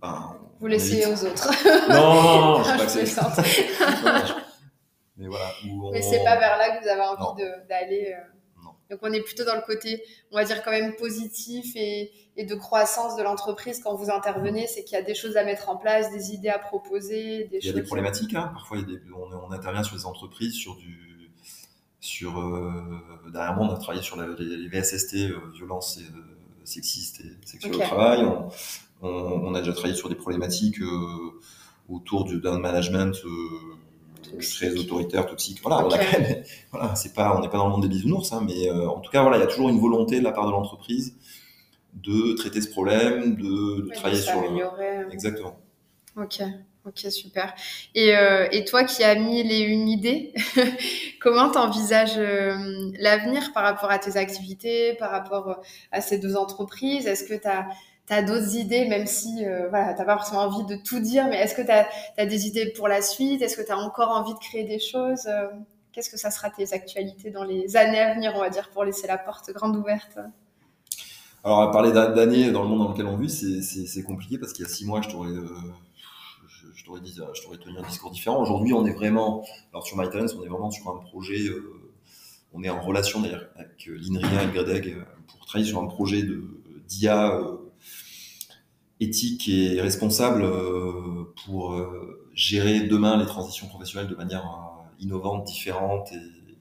ben, 0.03 0.37
Vous 0.61 0.67
laissez 0.67 1.07
aux 1.07 1.25
autres. 1.25 1.49
Non, 1.89 2.15
non, 2.15 2.59
non, 2.59 2.65
je 2.65 2.89
sais 2.89 3.07
Je 3.07 3.15
pas 3.15 3.31
que 3.31 3.43
c'est. 3.45 3.63
plaisante. 3.63 4.05
Non, 4.05 4.27
je- 4.27 4.47
Mais 5.17 5.29
voilà. 5.29 5.51
où 5.69 5.89
on- 5.89 5.93
Mais 5.93 6.03
c'est 6.03 6.23
pas 6.25 6.37
vers 6.37 6.57
là 6.59 6.77
que 6.77 6.83
vous 6.83 6.89
avez 6.89 7.01
envie 7.03 7.43
d'aller. 7.69 8.15
euh. 8.17 8.21
Donc 8.91 9.01
on 9.03 9.13
est 9.13 9.23
plutôt 9.23 9.45
dans 9.45 9.57
le 9.57 9.63
côté, 9.63 10.01
on 10.31 10.37
va 10.37 10.45
dire 10.45 10.63
quand 10.63 10.71
même 10.71 10.95
positif 10.95 11.73
et, 11.75 12.13
et 12.37 12.45
de 12.45 12.55
croissance 12.55 13.17
de 13.17 13.23
l'entreprise 13.25 13.81
quand 13.83 13.97
vous 13.97 14.11
intervenez, 14.11 14.69
c'est 14.69 14.85
qu'il 14.85 14.97
y 14.97 15.01
a 15.01 15.03
des 15.03 15.15
choses 15.17 15.37
à 15.37 15.43
mettre 15.45 15.69
en 15.69 15.77
place, 15.77 16.13
des 16.13 16.31
idées 16.33 16.51
à 16.51 16.61
proposer, 16.61 17.45
des 17.51 17.59
Il 17.59 17.67
y 17.67 17.71
a 17.71 17.73
des 17.73 17.83
problématiques, 17.83 18.35
hein. 18.37 18.51
parfois 18.55 18.77
il 18.79 18.83
y 18.83 18.95
a 18.95 18.99
des- 18.99 19.03
on, 19.13 19.49
on 19.49 19.51
intervient 19.51 19.83
sur 19.83 19.97
des 19.97 20.07
entreprises, 20.07 20.55
sur 20.55 20.77
du. 20.77 21.05
Sur, 21.99 22.39
euh, 22.39 23.01
dernièrement, 23.33 23.63
on 23.63 23.75
a 23.75 23.79
travaillé 23.79 24.03
sur 24.03 24.17
la- 24.17 24.29
les, 24.39 24.57
les 24.57 24.69
VSST, 24.69 25.31
euh, 25.31 25.41
violences 25.53 25.99
euh, 25.99 26.63
sexistes 26.63 27.21
et 27.21 27.47
sexuelles 27.47 27.75
Ok. 27.75 27.81
au 27.81 27.85
travail. 27.85 28.25
On, 28.25 28.49
on, 29.03 29.09
on 29.49 29.55
a 29.55 29.61
déjà 29.61 29.73
travaillé 29.73 29.97
sur 29.97 30.09
des 30.09 30.15
problématiques 30.15 30.79
autour 31.89 32.25
du- 32.25 32.41
d'un 32.41 32.61
management 32.61 33.17
Toxique. 34.31 34.71
très 34.71 34.77
autoritaire, 34.77 35.27
toxique. 35.27 35.61
Voilà, 35.63 35.87
on 35.87 35.91
a 35.91 35.97
Ok. 35.97 36.01
quand 36.01 36.19
même, 36.21 36.43
voilà, 36.73 36.95
c'est 36.97 37.15
pas, 37.15 37.37
on 37.37 37.41
n'est 37.41 37.49
pas 37.49 37.59
dans 37.59 37.67
le 37.67 37.73
monde 37.73 37.83
des 37.83 37.89
bisounours, 37.89 38.33
hein, 38.33 38.43
mais 38.47 38.69
euh, 38.69 38.89
en 38.89 39.01
tout 39.01 39.11
cas, 39.11 39.23
voilà, 39.23 39.37
il 39.39 39.41
y 39.41 39.45
a 39.45 39.47
toujours 39.47 39.69
une 39.69 39.79
volonté 39.81 40.19
de 40.19 40.25
la 40.25 40.33
part 40.33 40.47
de 40.47 40.53
l'entreprise 40.53 41.15
de 41.95 42.35
traiter 42.35 42.61
ce 42.61 42.71
problème, 42.71 43.37
de, 43.37 43.43
de 43.43 43.83
Ouais, 43.83 43.89
de 43.89 43.95
travailler 43.95 44.21
sur. 44.21 44.41
le-. 44.43 45.13
Exactement. 45.13 45.59
Ok, 46.17 46.41
ok, 46.87 46.99
super. 47.11 47.55
Et, 47.95 48.17
euh, 48.17 48.49
et 48.53 48.65
toi 48.65 48.85
qui 48.85 49.03
as 49.05 49.15
mille 49.17 49.53
et 49.53 49.61
une 49.61 49.89
idées, 49.89 50.33
comment 51.21 51.51
t'envisages 51.51 52.17
euh, 52.19 52.57
l'avenir 52.99 53.53
par 53.53 53.65
rapport 53.65 53.91
à 53.91 53.99
tes 53.99 54.17
activités, 54.17 54.95
par 54.95 55.11
rapport 55.11 55.49
euh, 55.51 55.55
à 55.93 56.01
ces 56.01 56.19
deux 56.19 56.37
entreprises? 56.37 57.07
Est-ce 57.07 57.25
que 57.25 57.35
tu 57.35 57.47
as, 57.49 57.69
d'autres 58.09 58.55
idées, 58.57 58.87
même 58.87 59.07
si 59.07 59.45
euh, 59.45 59.69
voilà, 59.69 59.93
tu 59.95 59.99
n'as 59.99 60.05
pas 60.05 60.17
forcément 60.17 60.43
envie 60.43 60.65
de 60.65 60.81
tout 60.81 61.01
dire, 61.01 61.27
mais 61.29 61.37
est-ce 61.37 61.55
que 61.55 61.63
tu 61.63 61.71
as, 61.71 62.27
des 62.27 62.47
idées 62.47 62.73
pour 62.77 62.89
la 62.89 63.03
suite? 63.03 63.43
Est-ce 63.43 63.57
que 63.57 63.67
tu 63.67 63.73
as 63.73 63.79
encore 63.79 64.11
envie 64.11 64.35
de 64.35 64.39
créer 64.39 64.65
des 64.65 64.79
choses? 64.79 65.27
Euh, 65.27 65.49
Qu'est-ce 65.93 66.11
que 66.11 66.19
ça 66.19 66.31
sera 66.31 66.51
tes 66.51 66.75
actualités 66.75 67.31
dans 67.31 67.45
les 67.45 67.75
années 67.75 68.01
à 68.01 68.13
venir, 68.15 68.33
on 68.37 68.41
va 68.41 68.51
dire, 68.51 68.69
pour 68.71 68.85
laisser 68.85 69.07
la 69.07 69.17
porte 69.17 69.51
grande 69.53 69.77
ouverte? 69.77 70.19
Alors, 71.43 71.63
à 71.63 71.71
parler 71.71 71.91
d'a- 71.91 72.09
d'années 72.09 72.53
dans 72.53 72.63
le 72.63 72.69
monde 72.69 72.81
dans 72.81 72.91
lequel 72.91 73.07
on 73.07 73.17
vit, 73.17 73.31
c'est- 73.31 74.03
compliqué 74.03 74.37
parce 74.37 74.53
qu'il 74.53 74.65
y 74.67 74.69
a 74.69 74.71
six 74.71 74.85
mois, 74.85 75.01
je 75.01 75.09
t'aurais 75.09 75.31
euh, 75.31 75.49
t'aurais 76.85 77.59
tenu 77.59 77.79
un 77.79 77.83
discours 77.89 78.11
différent. 78.11 78.41
Aujourd'hui, 78.41 78.73
on 78.73 78.87
est 78.87 78.93
vraiment, 78.93 79.45
alors 79.73 79.87
sur 79.87 79.97
MyTalents, 79.97 80.27
on 80.39 80.45
est 80.45 80.49
vraiment 80.49 80.71
sur 80.71 80.89
un 80.89 80.99
projet, 80.99 81.49
euh, 81.49 81.73
on 82.53 82.63
est 82.63 82.71
en 82.71 82.81
relation 82.81 83.21
d'ailleurs 83.21 83.49
avec 83.57 83.87
l'INRIA 83.87 84.43
et 84.43 84.47
le 84.47 84.53
GREDEG 84.53 84.89
euh, 84.89 85.03
pour 85.29 85.47
travailler 85.47 85.69
sur 85.69 85.81
un 85.83 85.87
projet 85.87 86.23
d'IA 86.87 87.41
éthique 89.01 89.49
et 89.49 89.81
responsable 89.81 90.43
euh, 90.43 91.25
pour 91.45 91.75
euh, 91.75 92.29
gérer 92.35 92.81
demain 92.81 93.17
les 93.19 93.27
transitions 93.27 93.67
professionnelles 93.69 94.09
de 94.11 94.15
manière 94.17 94.45
euh, 94.45 95.03
innovante, 95.03 95.47
différente 95.47 96.11
et, 96.13 96.17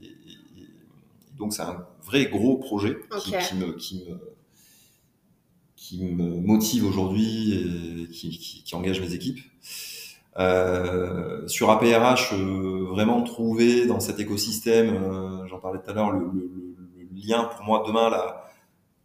et- 0.05 0.07
et- 0.07 0.63
et 0.63 1.37
donc 1.37 1.53
c'est 1.53 1.61
un 1.63 1.85
vrai 2.03 2.25
gros 2.27 2.57
projet 2.57 2.97
qui, 3.19 3.31
me, 3.55 3.71
qui 3.73 3.95
me 4.05 4.35
qui 5.75 6.03
me 6.03 6.39
motive 6.41 6.85
aujourd'hui 6.85 7.53
et 7.53 8.07
qui, 8.09 8.63
engage 8.75 8.99
mes 9.01 9.13
équipes. 9.13 9.39
Euh, 10.37 11.47
sur 11.47 11.69
APRH, 11.69 12.33
euh, 12.33 12.87
vraiment 12.89 13.21
trouver 13.23 13.85
dans 13.85 13.99
cet 13.99 14.19
écosystème, 14.19 14.89
euh, 14.95 15.47
j'en 15.47 15.59
parlais 15.59 15.79
tout 15.79 15.89
à 15.91 15.93
l'heure, 15.93 16.11
le- 16.11 16.29
le 16.33 17.07
lien 17.15 17.45
pour 17.45 17.63
moi 17.63 17.83
demain, 17.87 18.09
là, 18.09 18.43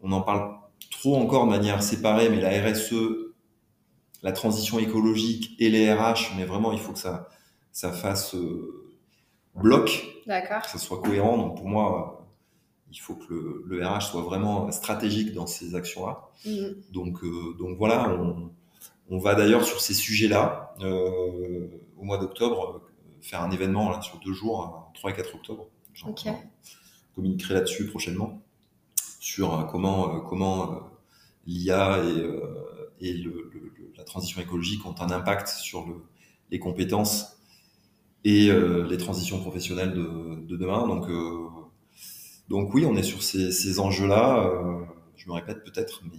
on 0.00 0.10
en 0.12 0.22
parle 0.22 0.54
trop 0.90 1.16
encore 1.16 1.44
de 1.46 1.50
manière 1.50 1.82
séparée, 1.82 2.28
mais 2.28 2.40
la 2.40 2.50
RSE, 2.50 2.94
la 4.22 4.32
transition 4.32 4.78
écologique 4.78 5.56
et 5.58 5.70
les 5.70 5.92
RH, 5.92 6.34
mais 6.36 6.44
vraiment 6.44 6.72
il 6.72 6.78
faut 6.78 6.92
que 6.92 6.98
ça, 6.98 7.28
ça 7.72 7.92
fasse 7.92 8.34
euh, 8.34 8.92
bloc 9.54 10.06
que 10.62 10.70
ça 10.70 10.78
soit 10.78 11.00
cohérent. 11.00 11.36
Donc 11.38 11.56
pour 11.56 11.68
moi, 11.68 12.20
euh, 12.20 12.24
il 12.92 12.98
faut 12.98 13.14
que 13.14 13.32
le, 13.32 13.64
le 13.66 13.86
RH 13.86 14.02
soit 14.10 14.22
vraiment 14.22 14.70
stratégique 14.72 15.32
dans 15.32 15.46
ces 15.46 15.74
actions-là. 15.74 16.28
Mhm. 16.46 16.76
Donc, 16.92 17.22
euh, 17.24 17.54
donc 17.58 17.76
voilà, 17.78 18.10
on, 18.10 18.50
on 19.08 19.18
va 19.18 19.34
d'ailleurs 19.34 19.64
sur 19.64 19.80
ces 19.80 19.94
sujets-là 19.94 20.74
euh, 20.80 21.68
au 21.96 22.04
mois 22.04 22.18
d'octobre 22.18 22.82
faire 23.22 23.42
un 23.42 23.50
événement 23.50 23.90
là, 23.90 24.00
sur 24.02 24.18
deux 24.20 24.32
jours, 24.32 24.88
euh, 24.90 24.94
3 24.94 25.10
et 25.10 25.14
4 25.14 25.34
octobre. 25.34 25.68
J'en 25.94 26.10
Ok. 26.10 26.20
j'en 26.24 26.40
communiquerai 27.14 27.54
là-dessus 27.54 27.86
prochainement 27.86 28.40
sur 29.20 29.54
euh, 29.54 29.62
comment 29.64 30.16
euh, 30.16 30.20
comment 30.20 30.72
euh, 30.72 30.76
l'IA 31.46 32.02
et, 33.00 33.08
et 33.08 33.24
la 33.96 34.04
transition 34.04 34.40
écologique 34.40 34.84
ont 34.84 34.94
un 35.00 35.10
impact 35.10 35.46
sur 35.48 35.86
le, 35.86 36.02
les 36.50 36.58
compétences 36.58 37.36
et 38.24 38.50
les 38.52 38.98
transitions 38.98 39.40
professionnelles 39.40 39.94
de, 39.94 40.44
de 40.46 40.56
demain. 40.56 40.86
Donc, 40.86 41.08
donc 42.50 42.74
oui, 42.74 42.84
on 42.84 42.94
est 42.96 43.02
sur 43.02 43.22
ces, 43.22 43.50
ces 43.50 43.80
enjeux-là. 43.80 44.50
je 45.16 45.26
me 45.26 45.32
répète 45.32 45.64
peut-être, 45.64 46.02
mais 46.04 46.18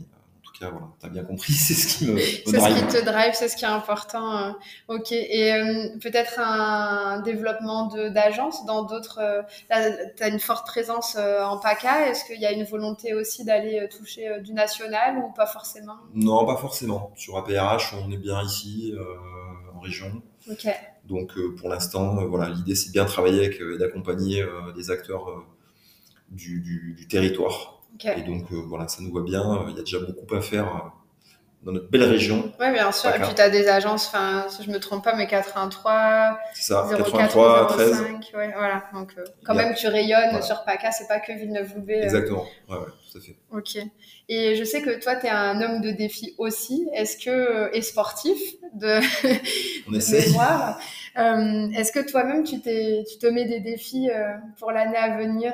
cas, 0.62 0.70
voilà, 0.72 0.88
tu 1.00 1.06
as 1.06 1.10
bien 1.10 1.24
compris, 1.24 1.54
c'est 1.66 1.74
ce 1.74 1.98
qui 1.98 2.06
me, 2.08 2.18
C'est 2.20 2.60
ce 2.60 2.76
qui 2.76 2.88
te 2.98 3.04
drive, 3.06 3.34
c'est 3.34 3.48
ce 3.50 3.56
qui 3.58 3.66
est 3.66 3.68
important. 3.68 4.38
euh, 4.38 4.52
ok. 4.88 5.12
Et 5.12 5.54
euh, 5.54 5.90
peut-être 6.02 6.40
un 6.40 7.20
développement 7.22 7.88
d'agence 7.88 8.66
dans 8.66 8.84
d'autres. 8.84 9.20
euh, 9.22 9.42
tu 10.18 10.24
as 10.24 10.28
une 10.28 10.40
forte 10.40 10.66
présence 10.68 11.16
euh, 11.20 11.44
en 11.44 11.58
PACA. 11.58 12.08
Est-ce 12.10 12.26
qu'il 12.26 12.40
y 12.40 12.46
a 12.46 12.52
une 12.52 12.64
volonté 12.64 13.14
aussi 13.14 13.44
d'aller 13.44 13.88
toucher 13.90 14.40
du 14.42 14.54
national 14.54 15.18
ou 15.18 15.32
pas 15.34 15.48
forcément? 15.48 15.96
Non, 16.14 16.46
pas 16.46 16.58
forcément. 16.58 17.12
Sur 17.16 17.38
APRH, 17.38 17.94
on 18.06 18.12
est 18.12 18.18
bien 18.18 18.42
ici, 18.44 18.94
en 19.76 19.80
région. 19.80 20.22
Ok. 20.50 20.68
Donc 21.06 21.34
pour 21.58 21.70
l'instant, 21.70 22.26
voilà, 22.28 22.50
l'idée 22.50 22.76
c'est 22.76 22.88
de 22.88 22.94
bien 22.94 23.06
travailler 23.06 23.40
avec 23.46 23.60
et 23.60 23.78
d'accompagner 23.78 24.46
des 24.76 24.92
acteurs 24.92 25.44
du, 26.30 26.62
du- 26.62 26.94
du 26.98 27.08
territoire. 27.08 27.81
Et 28.04 28.22
donc 28.22 28.52
euh, 28.52 28.62
voilà, 28.68 28.88
ça 28.88 29.02
nous 29.02 29.14
va 29.14 29.22
bien. 29.22 29.42
Euh, 29.42 29.66
Il 29.70 29.76
y 29.76 29.80
a 29.80 29.84
déjà 29.84 30.00
beaucoup 30.00 30.34
à 30.36 30.42
faire 30.42 30.66
euh, 30.68 30.90
dans 31.64 31.72
notre 31.74 31.90
belle 31.92 32.04
région. 32.04 32.52
Ouais, 32.60 32.72
bien 32.74 32.92
sûr. 32.92 33.14
Et 33.16 33.20
puis 33.20 33.36
tu 33.36 33.42
as 33.42 33.50
des 33.52 33.68
agences, 33.68 34.08
enfin, 34.08 34.46
si 34.50 34.64
je 34.64 34.72
me 34.72 34.80
trompe 34.80 35.04
pas, 35.04 35.16
mais 35.16 35.28
83, 35.28 36.40
C'est 36.54 36.74
ça, 36.74 36.88
04, 36.90 36.98
83, 37.12 37.68
13. 37.68 37.92
05. 38.02 38.32
Ouais, 38.36 38.52
voilà. 38.58 38.84
Donc, 38.94 39.14
euh, 39.18 39.24
quand 39.46 39.54
même, 39.54 39.76
tu 39.76 39.88
rayonnes 39.88 40.30
voilà. 40.32 40.42
sur 40.42 40.64
PACA. 40.64 40.92
C'est 40.92 41.08
pas 41.08 41.20
que 41.20 41.32
Villeneuve-Loubet. 41.34 42.00
euh, 42.00 42.04
Exactement. 42.04 42.46
Ouais, 42.68 42.78
ouais, 42.78 42.86
tout 43.12 43.18
à 43.18 43.22
fait. 43.22 43.36
Ok. 43.52 43.78
Et 44.30 44.56
je 44.56 44.64
sais 44.64 44.82
que 44.82 45.00
toi, 45.00 45.16
tu 45.16 45.28
es 45.28 45.30
un 45.30 45.62
homme 45.62 45.82
de 45.82 45.92
défi 45.92 46.34
aussi. 46.40 46.88
Est-ce 46.96 47.24
que, 47.24 47.70
et 47.76 47.82
sportif 47.84 48.40
de, 48.74 48.98
On 49.88 49.92
de. 49.92 49.98
Euh, 49.98 51.70
Est-ce 51.78 51.92
que 51.92 52.00
toi-même, 52.10 52.44
tu, 52.44 52.60
tu 52.62 53.18
te 53.20 53.28
mets 53.28 53.46
des 53.46 53.60
défis 53.60 54.10
pour 54.58 54.72
l'année 54.72 54.98
à 54.98 55.16
venir 55.18 55.54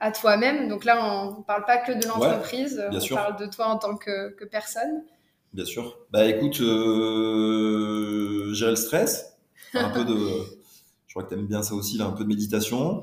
à 0.00 0.10
toi-même 0.12 0.68
Donc 0.68 0.84
là, 0.84 1.04
on 1.04 1.38
ne 1.38 1.42
parle 1.44 1.64
pas 1.64 1.78
que 1.78 1.92
de 1.92 2.06
l'entreprise, 2.06 2.76
bien 2.90 2.98
on 2.98 3.00
sûr. 3.00 3.16
parle 3.16 3.36
de 3.36 3.46
toi 3.46 3.66
en 3.66 3.78
tant 3.78 3.96
que, 3.96 4.30
que 4.34 4.44
personne. 4.44 5.04
Bien 5.52 5.64
sûr. 5.64 5.98
Bah 6.10 6.24
écoute, 6.26 6.60
euh, 6.60 8.52
gérer 8.54 8.70
le 8.70 8.76
stress, 8.76 9.36
un 9.74 9.90
peu 9.90 10.04
de, 10.04 10.14
je 11.06 11.14
crois 11.14 11.24
que 11.24 11.28
tu 11.28 11.34
aimes 11.34 11.46
bien 11.46 11.62
ça 11.62 11.74
aussi, 11.74 11.98
là, 11.98 12.06
un 12.06 12.12
peu 12.12 12.24
de 12.24 12.28
méditation. 12.28 13.02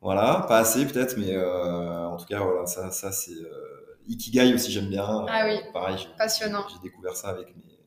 Voilà, 0.00 0.44
pas 0.48 0.58
assez 0.58 0.86
peut-être, 0.86 1.16
mais 1.16 1.34
euh, 1.34 2.06
en 2.06 2.16
tout 2.16 2.26
cas, 2.26 2.40
voilà, 2.40 2.66
ça, 2.66 2.90
ça 2.90 3.12
c'est 3.12 3.32
euh, 3.32 3.96
Ikigai 4.06 4.54
aussi, 4.54 4.70
j'aime 4.70 4.88
bien. 4.88 5.26
Ah 5.28 5.42
oui, 5.46 5.56
Euh, 5.56 5.72
pareil, 5.72 6.06
passionnant. 6.16 6.64
J'ai 6.68 6.78
découvert 6.88 7.16
ça 7.16 7.28
avec 7.28 7.48
mes, 7.56 7.78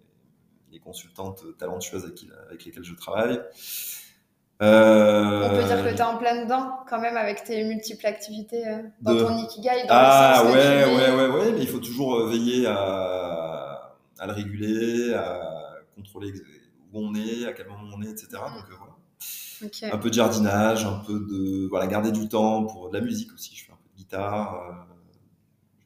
les 0.71 0.79
consultantes 0.79 1.43
talentueuses 1.57 2.11
avec 2.49 2.65
lesquelles 2.65 2.83
je 2.83 2.95
travaille. 2.95 3.39
Euh, 4.61 5.47
On 5.49 5.55
peut 5.55 5.63
dire 5.63 5.83
que 5.83 5.89
tu 5.89 5.95
es 5.95 6.01
en 6.01 6.17
plein 6.17 6.43
dedans, 6.43 6.79
quand 6.89 6.99
même, 6.99 7.15
avec 7.15 7.43
tes 7.45 7.63
multiples 7.63 8.05
activités 8.05 8.67
euh, 8.67 8.81
dans 9.01 9.13
De- 9.13 9.19
ton 9.21 9.37
Ikigai, 9.37 9.69
dans 9.87 9.87
Ah 9.89 10.41
le 10.43 10.49
sens 10.49 10.55
ouais, 10.55 10.61
que 10.61 10.83
tu 10.83 10.95
ouais, 10.95 11.15
ouais, 11.15 11.29
ouais, 11.39 11.51
mais 11.53 11.61
il 11.61 11.67
faut 11.67 11.79
toujours 11.79 12.15
euh, 12.15 12.29
veiller 12.29 12.67
à, 12.67 13.95
à 14.19 14.27
le 14.27 14.33
réguler, 14.33 15.13
à 15.13 15.39
contrôler 15.95 16.33
où 16.91 16.99
on 16.99 17.15
est, 17.15 17.45
à 17.47 17.53
quel 17.53 17.67
moment 17.67 17.83
on 17.95 18.01
est, 18.01 18.09
etc. 18.09 18.27
Donc 18.33 18.65
euh, 18.69 18.75
voilà. 18.77 19.93
Un 19.93 19.97
peu 19.97 20.09
de 20.09 20.13
jardinage, 20.13 20.85
un 20.85 20.99
peu 21.05 21.19
de 21.19 21.67
voilà, 21.69 21.87
garder 21.87 22.11
du 22.11 22.27
temps 22.29 22.65
pour 22.65 22.89
de 22.89 22.97
la 22.97 23.03
musique 23.03 23.33
aussi. 23.33 23.55
Je 23.55 23.65
fais 23.65 23.71
un 23.71 23.75
peu 23.75 23.89
de 23.93 23.97
guitare, 23.97 24.55
euh, 24.69 24.93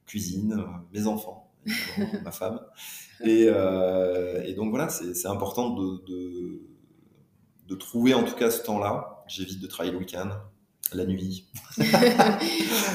cuisine, 0.05 0.63
mes 0.93 1.07
enfants, 1.07 1.51
ma 2.23 2.31
femme. 2.31 2.59
Et, 3.23 3.43
et 4.45 4.53
donc 4.53 4.69
voilà, 4.69 4.89
c'est 4.89 5.13
c'est 5.13 5.27
important 5.27 5.71
de, 5.71 6.03
de, 6.07 6.61
de 7.73 7.79
trouver 7.79 8.13
en 8.13 8.23
tout 8.23 8.35
cas 8.35 8.49
ce 8.51 8.61
temps-là. 8.63 9.23
J'évite 9.27 9.59
de 9.61 9.67
travailler 9.67 9.91
le 9.93 9.99
week-end, 9.99 10.29
la 10.93 11.05
nuit, 11.05 11.47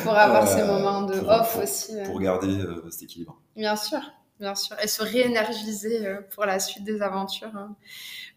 pour 0.03 0.13
avoir 0.15 0.45
Euh, 0.47 0.57
ces 0.57 0.65
moments 0.65 1.03
de 1.03 1.19
pour- 1.19 1.29
off 1.31 1.53
pour- 1.55 1.63
aussi. 1.63 1.97
euh. 1.97 2.05
pour 2.05 2.21
garder 2.21 2.59
euh, 2.61 2.89
cet 2.91 3.03
équilibre. 3.05 3.41
Bien 3.57 3.77
sûr, 3.77 4.01
bien 4.39 4.55
sûr. 4.55 4.77
Et 4.83 4.87
se 4.89 5.03
réénergiser 5.03 6.07
euh, 6.07 6.21
pour 6.35 6.45
la 6.45 6.59
suite 6.61 6.85
des 6.85 7.03
aventures. 7.03 7.55
hein. 7.57 7.75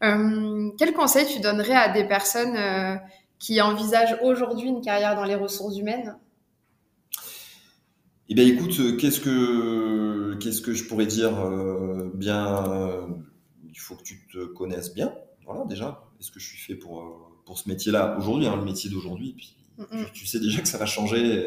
Euh, 0.03 0.71
quel 0.79 0.93
conseil 0.93 1.27
tu 1.27 1.39
donnerais 1.41 1.75
à 1.75 1.89
des 1.89 2.05
personnes 2.07 2.55
euh, 2.55 2.95
qui 3.39 3.61
envisagent 3.61 4.17
aujourd'hui 4.23 4.67
une 4.69 4.81
carrière 4.81 5.15
dans 5.15 5.25
les 5.25 5.35
ressources 5.35 5.77
humaines? 5.77 6.15
Eh 8.29 8.33
bien, 8.33 8.45
écoute, 8.45 8.79
euh, 8.79 8.95
qu'est-ce 8.95 9.19
que 9.19 10.35
qu'est-ce 10.39 10.61
que 10.61 10.73
je 10.73 10.85
pourrais 10.87 11.05
dire? 11.05 11.37
Euh, 11.39 12.09
Bien, 12.13 12.65
euh, 12.71 13.07
il 13.69 13.77
faut 13.79 13.95
que 13.95 14.03
tu 14.03 14.27
te 14.31 14.45
connaisses 14.45 14.93
bien. 14.93 15.13
Voilà, 15.45 15.65
déjà. 15.65 16.03
Est-ce 16.21 16.31
que 16.31 16.39
je 16.39 16.47
suis 16.47 16.57
fait 16.57 16.75
pour 16.75 17.01
euh, 17.01 17.03
pour 17.45 17.57
ce 17.59 17.67
métier-là 17.67 18.15
aujourd'hui, 18.17 18.47
hein, 18.47 18.55
le 18.55 18.63
métier 18.63 18.89
d'aujourd'hui 18.89 19.33
Puis 19.35 19.55
Mm, 19.77 20.05
tu, 20.05 20.11
tu 20.21 20.25
sais 20.27 20.39
déjà 20.39 20.61
que 20.61 20.67
ça 20.67 20.77
va 20.77 20.85
changer. 20.85 21.43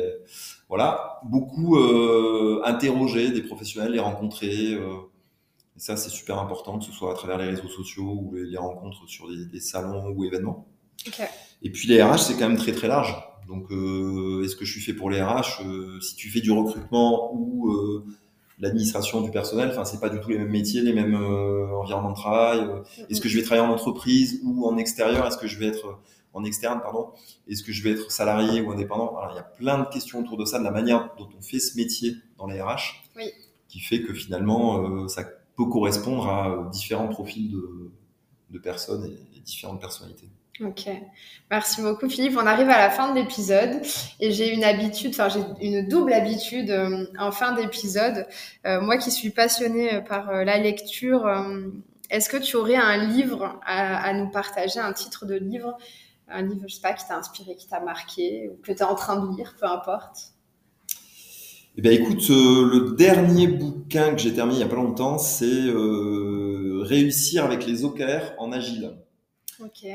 voilà, 0.69 1.21
beaucoup 1.25 1.77
euh, 1.77 2.61
interroger 2.65 3.31
des 3.31 3.43
professionnels, 3.43 3.93
les 3.93 4.01
rencontrer. 4.01 4.75
euh, 4.75 4.97
et 5.77 5.81
ça, 5.81 5.97
c'est 5.97 6.11
super 6.11 6.39
important, 6.39 6.79
que 6.79 6.85
ce 6.85 6.93
soit 6.93 7.13
à 7.13 7.15
travers 7.15 7.39
les 7.39 7.47
réseaux 7.47 7.69
sociaux 7.69 8.05
ou 8.23 8.35
les, 8.35 8.45
les 8.47 8.57
rencontres 8.57 9.09
sur 9.09 9.29
des, 9.29 9.45
des 9.47 9.61
salons 9.61 10.11
ou 10.15 10.25
événements. 10.25 10.67
Et 11.63 11.71
puis 11.71 11.89
les 11.89 12.03
RH, 12.03 12.19
c'est 12.19 12.35
quand 12.35 12.49
même 12.49 12.59
très 12.59 12.73
très 12.73 12.89
large. 12.89 13.15
Donc, 13.49 13.71
euh, 13.71 14.43
est-ce 14.45 14.57
que 14.57 14.65
je 14.65 14.73
suis 14.73 14.81
fait 14.81 14.95
pour 14.95 15.11
les 15.11 15.23
RH 15.23 15.63
Si 16.01 16.17
tu 16.17 16.31
fais 16.31 16.41
du 16.41 16.51
recrutement 16.51 17.35
ou 17.35 17.73
l'administration 18.59 19.21
du 19.21 19.31
personnel, 19.31 19.69
enfin, 19.71 19.85
c'est 19.85 20.01
pas 20.01 20.09
du 20.11 20.21
tout 20.21 20.29
les 20.31 20.39
mêmes 20.39 20.51
métiers, 20.51 20.81
les 20.83 20.93
mêmes 20.93 21.15
euh, 21.15 21.67
environnements 21.77 22.11
de 22.11 22.17
travail. 22.17 22.61
Euh, 22.61 22.83
Est-ce 23.11 23.21
que 23.21 23.29
je 23.29 23.37
vais 23.39 23.45
travailler 23.45 23.67
en 23.67 23.73
entreprise 23.73 24.41
ou 24.45 24.67
en 24.67 24.77
extérieur 24.77 25.27
Est-ce 25.27 25.39
que 25.39 25.47
je 25.47 25.59
vais 25.59 25.67
être 25.67 25.99
en 26.33 26.45
externe, 26.45 26.81
pardon 26.81 27.11
Est-ce 27.49 27.63
que 27.63 27.73
je 27.73 27.83
vais 27.83 27.91
être 27.93 28.11
salarié 28.11 28.61
ou 28.61 28.71
indépendant? 28.73 29.17
Alors, 29.19 29.33
il 29.33 29.37
y 29.37 29.41
a 29.41 29.43
plein 29.45 29.79
de 29.79 29.89
questions 29.89 30.21
autour 30.21 30.37
de 30.37 30.45
ça, 30.45 30.59
de 30.59 30.65
la 30.65 30.71
manière 30.71 31.11
dont 31.19 31.29
on 31.39 31.43
fait 31.43 31.59
ce 31.61 31.77
métier 31.77 32.17
dans 32.39 32.47
les 32.47 32.61
RH, 32.61 33.05
Oui. 33.17 33.31
qui 33.69 33.81
fait 33.81 34.03
que 34.03 34.13
finalement, 34.15 34.85
euh, 34.85 35.09
ça 35.09 35.25
peut 35.57 35.67
correspondre 35.67 36.27
à 36.29 36.51
euh, 36.51 36.69
différents 36.71 37.09
profils 37.09 37.51
de, 37.51 37.93
de 38.51 38.59
personnes 38.59 39.05
et, 39.05 39.37
et 39.37 39.41
différentes 39.41 39.81
personnalités. 39.81 40.29
Ok, 40.61 40.89
merci 41.51 41.83
beaucoup 41.83 42.09
Philippe. 42.09 42.37
On 42.37 42.47
arrive 42.47 42.71
à 42.71 42.79
la 42.79 42.89
fin 42.89 43.13
de 43.13 43.19
l'épisode 43.19 43.83
et 44.21 44.31
j'ai 44.31 44.55
une 44.55 44.63
habitude, 44.63 45.11
enfin 45.11 45.29
j'ai 45.29 45.41
une 45.67 45.89
double 45.89 46.13
habitude 46.13 46.71
euh, 46.71 47.07
en 47.19 47.33
fin 47.33 47.55
d'épisode. 47.55 48.29
Euh, 48.65 48.81
moi 48.81 48.97
qui 48.97 49.11
suis 49.11 49.31
passionnée 49.31 50.01
par 50.09 50.31
euh, 50.31 50.45
la 50.45 50.59
lecture, 50.59 51.29
est-ce 52.09 52.29
que 52.29 52.37
tu 52.37 52.55
aurais 52.55 52.77
un 52.77 52.97
livre 53.05 53.59
à, 53.67 53.97
à 53.97 54.13
nous 54.13 54.31
partager, 54.31 54.79
un 54.79 54.93
titre 54.93 55.27
de 55.27 55.35
livre, 55.35 55.77
un 56.29 56.43
livre, 56.43 56.67
je 56.69 56.77
sais 56.77 56.81
pas, 56.81 56.93
qui 56.93 57.05
t'a 57.05 57.17
inspiré, 57.17 57.57
qui 57.57 57.67
t'a 57.67 57.81
marqué 57.81 58.49
ou 58.49 58.63
que 58.63 58.71
tu 58.71 58.79
es 58.79 58.83
en 58.85 58.95
train 58.95 59.27
de 59.27 59.37
lire, 59.37 59.57
peu 59.59 59.67
importe? 59.67 60.35
Eh 61.77 61.83
bien, 61.83 61.91
écoute, 61.91 62.29
le 62.29 62.95
dernier 62.97 63.49
bouquin 63.49 64.13
que 64.13 64.19
j'ai 64.19 64.33
terminé 64.33 64.59
il 64.61 64.65
n'y 64.65 64.65
a 64.65 64.69
pas 64.69 64.77
longtemps, 64.77 65.19
c'est 65.19 65.65
Réussir 66.85 67.45
avec 67.45 67.67
les 67.67 67.85
OKR 67.85 68.35
en 68.39 68.53
agile 68.53 68.93
Ok, 69.61 69.87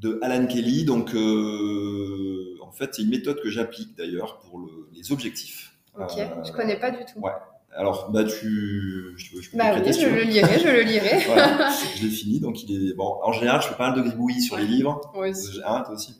de 0.00 0.18
Alan 0.22 0.46
Kelly. 0.46 0.84
Donc, 0.84 1.14
euh, 1.14 2.56
en 2.62 2.70
fait, 2.72 2.94
c'est 2.94 3.02
une 3.02 3.10
méthode 3.10 3.40
que 3.42 3.50
j'applique 3.50 3.96
d'ailleurs 3.96 4.38
pour 4.40 4.58
le- 4.60 4.88
les 4.92 5.12
objectifs. 5.12 5.74
ok, 5.96 6.02
Euh, 6.18 6.44
je 6.44 6.52
connais 6.52 6.78
pas 6.78 6.90
du 6.90 6.98
tout. 7.04 7.18
ouais. 7.20 7.32
Alors, 7.76 8.10
bah, 8.10 8.24
tu, 8.24 9.12
je, 9.16 9.40
je 9.40 9.50
peux 9.50 9.58
Bah 9.58 9.72
oui, 9.76 9.92
je 9.92 10.06
le 10.08 10.22
lirai, 10.22 10.58
je 10.58 10.68
le 10.68 10.80
lirai. 10.82 11.20
Voilà, 11.26 11.70
je 11.96 12.02
l'ai 12.02 12.10
fini. 12.10 12.40
Donc, 12.40 12.62
il 12.64 12.90
est 12.90 12.94
bon. 12.94 13.18
En 13.22 13.32
général, 13.32 13.60
je 13.62 13.68
fais 13.68 13.74
pas 13.76 13.90
mal 13.90 14.02
de 14.02 14.08
gribouillis 14.08 14.42
sur 14.42 14.56
les 14.56 14.66
livres. 14.66 15.00
Aussi. 15.14 15.60
Hein, 15.64 15.82
toi 15.84 15.94
aussi. 15.94 16.14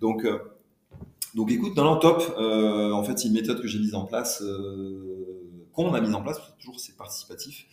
Donc, 0.00 0.24
euh, 0.24 0.38
donc 1.34 1.50
écoute, 1.50 1.74
dans 1.74 1.94
le 1.94 2.00
top, 2.00 2.22
euh, 2.38 2.92
en 2.92 3.02
fait, 3.02 3.18
c'est 3.18 3.28
une 3.28 3.34
méthode 3.34 3.60
que 3.62 3.66
j'ai 3.66 3.78
mise 3.78 3.94
en 3.94 4.04
place, 4.04 4.42
qu'on 5.72 5.94
a 5.94 6.00
mise 6.00 6.14
en 6.14 6.22
place, 6.22 6.38
parce 6.38 6.50
que 6.50 6.58
toujours 6.60 6.78
c'est 6.80 6.96
participatif, 6.96 7.64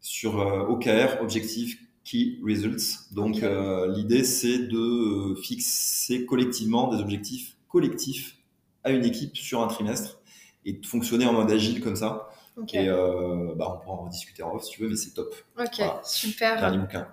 sur 0.00 0.36
OKR, 0.68 1.20
Objective 1.22 1.76
Key 2.08 2.38
Results. 2.42 3.12
Donc, 3.12 3.42
euh, 3.42 3.92
l'idée, 3.92 4.24
c'est 4.24 4.58
de 4.58 4.78
euh, 4.78 5.34
fixer 5.36 6.24
collectivement 6.24 6.88
des 6.88 7.00
objectifs 7.02 7.56
collectifs 7.68 8.38
à 8.82 8.90
une 8.90 9.04
équipe 9.04 9.36
sur 9.36 9.60
un 9.60 9.66
trimestre 9.66 10.18
et 10.64 10.72
de 10.72 10.86
fonctionner 10.86 11.26
en 11.26 11.34
mode 11.34 11.50
agile 11.50 11.82
comme 11.82 11.96
ça. 11.96 12.30
Ok, 12.56 12.74
Et 12.74 12.88
euh, 12.88 13.54
bah, 13.56 13.76
on 13.76 13.84
pourra 13.84 13.96
en 13.98 14.06
discuter 14.06 14.42
en 14.42 14.54
off 14.54 14.64
si 14.64 14.70
tu 14.70 14.82
veux, 14.82 14.88
mais 14.88 14.96
c'est 14.96 15.10
top. 15.12 15.34
ok, 15.58 15.66
voilà. 15.76 16.00
super. 16.02 16.58
Dernier 16.58 16.78
bouquin. 16.78 17.08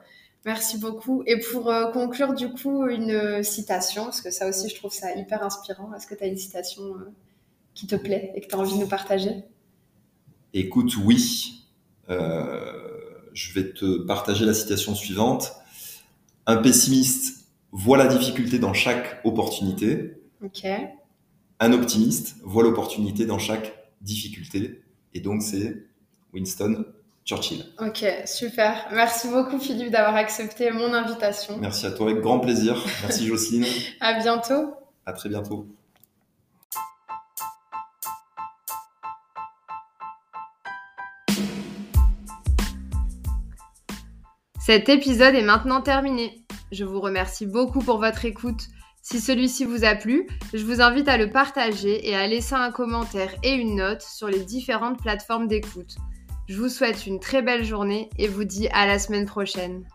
Merci 0.45 0.77
beaucoup. 0.77 1.23
Et 1.25 1.39
pour 1.39 1.69
euh, 1.69 1.91
conclure, 1.91 2.33
du 2.33 2.49
coup, 2.49 2.87
une 2.87 3.43
citation, 3.43 4.05
parce 4.05 4.21
que 4.21 4.31
ça 4.31 4.47
aussi, 4.47 4.69
je 4.69 4.75
trouve 4.75 4.93
ça 4.93 5.13
hyper 5.13 5.43
inspirant. 5.43 5.93
Est-ce 5.93 6.07
que 6.07 6.15
tu 6.15 6.23
as 6.23 6.27
une 6.27 6.37
citation 6.37 6.95
qui 7.73 7.85
te 7.85 7.95
plaît 7.95 8.31
et 8.35 8.41
que 8.41 8.47
tu 8.47 8.55
as 8.55 8.59
envie 8.59 8.75
de 8.75 8.79
nous 8.79 8.87
partager? 8.87 9.43
Écoute, 10.53 10.95
oui. 11.03 11.65
Euh, 12.09 12.95
je 13.35 13.53
vais 13.53 13.71
te 13.71 13.99
partager 14.05 14.45
la 14.45 14.53
citation 14.55 14.95
suivante. 14.95 15.53
Un 16.47 16.57
pessimiste 16.57 17.45
voit 17.71 17.97
la 17.97 18.07
difficulté 18.07 18.57
dans 18.57 18.73
chaque 18.73 19.21
opportunité. 19.23 20.13
Ok, 20.43 20.65
Un 21.59 21.73
optimiste 21.73 22.37
voit 22.43 22.63
l'opportunité 22.63 23.25
dans 23.25 23.39
chaque 23.39 23.73
difficulté. 24.01 24.81
Et 25.13 25.19
donc, 25.19 25.41
c'est 25.41 25.85
Winston 26.33 26.85
Churchill. 27.25 27.65
ok, 27.79 28.05
super. 28.25 28.87
Merci 28.91 29.27
beaucoup, 29.29 29.59
Philippe, 29.59 29.91
d'avoir 29.91 30.15
accepté 30.15 30.71
mon 30.71 30.93
invitation. 30.93 31.57
Merci 31.59 31.85
à 31.87 31.91
toi, 31.91 32.09
avec 32.09 32.21
grand 32.21 32.39
plaisir. 32.39 32.83
Merci 33.01 33.25
Jocelyne. 33.25 33.65
À 33.99 34.19
bientôt. 34.19 34.75
À 35.05 35.13
très 35.13 35.29
bientôt. 35.29 35.67
Cet 44.65 44.89
épisode 44.89 45.35
est 45.35 45.43
maintenant 45.43 45.79
terminé. 45.79 46.43
Je 46.71 46.85
vous 46.85 46.99
remercie 46.99 47.45
beaucoup 47.45 47.81
pour 47.81 47.99
votre 47.99 48.25
écoute. 48.25 48.63
Si 49.03 49.19
celui-ci 49.19 49.63
vous 49.63 49.85
a 49.85 49.93
plu, 49.93 50.25
je 50.55 50.65
vous 50.65 50.81
invite 50.81 51.07
à 51.07 51.17
le 51.17 51.29
partager 51.29 52.09
et 52.09 52.15
à 52.15 52.25
laisser 52.25 52.55
un 52.55 52.71
commentaire 52.71 53.35
et 53.43 53.53
une 53.53 53.75
note 53.75 54.01
sur 54.01 54.27
les 54.27 54.43
différentes 54.43 54.99
plateformes 54.99 55.47
d'écoute. 55.47 55.97
Je 56.49 56.57
vous 56.57 56.69
souhaite 56.69 57.05
une 57.05 57.19
très 57.19 57.43
belle 57.43 57.63
journée 57.63 58.09
et 58.17 58.27
vous 58.27 58.43
dis 58.43 58.67
à 58.69 58.87
la 58.87 58.97
semaine 58.97 59.27
prochaine. 59.27 59.85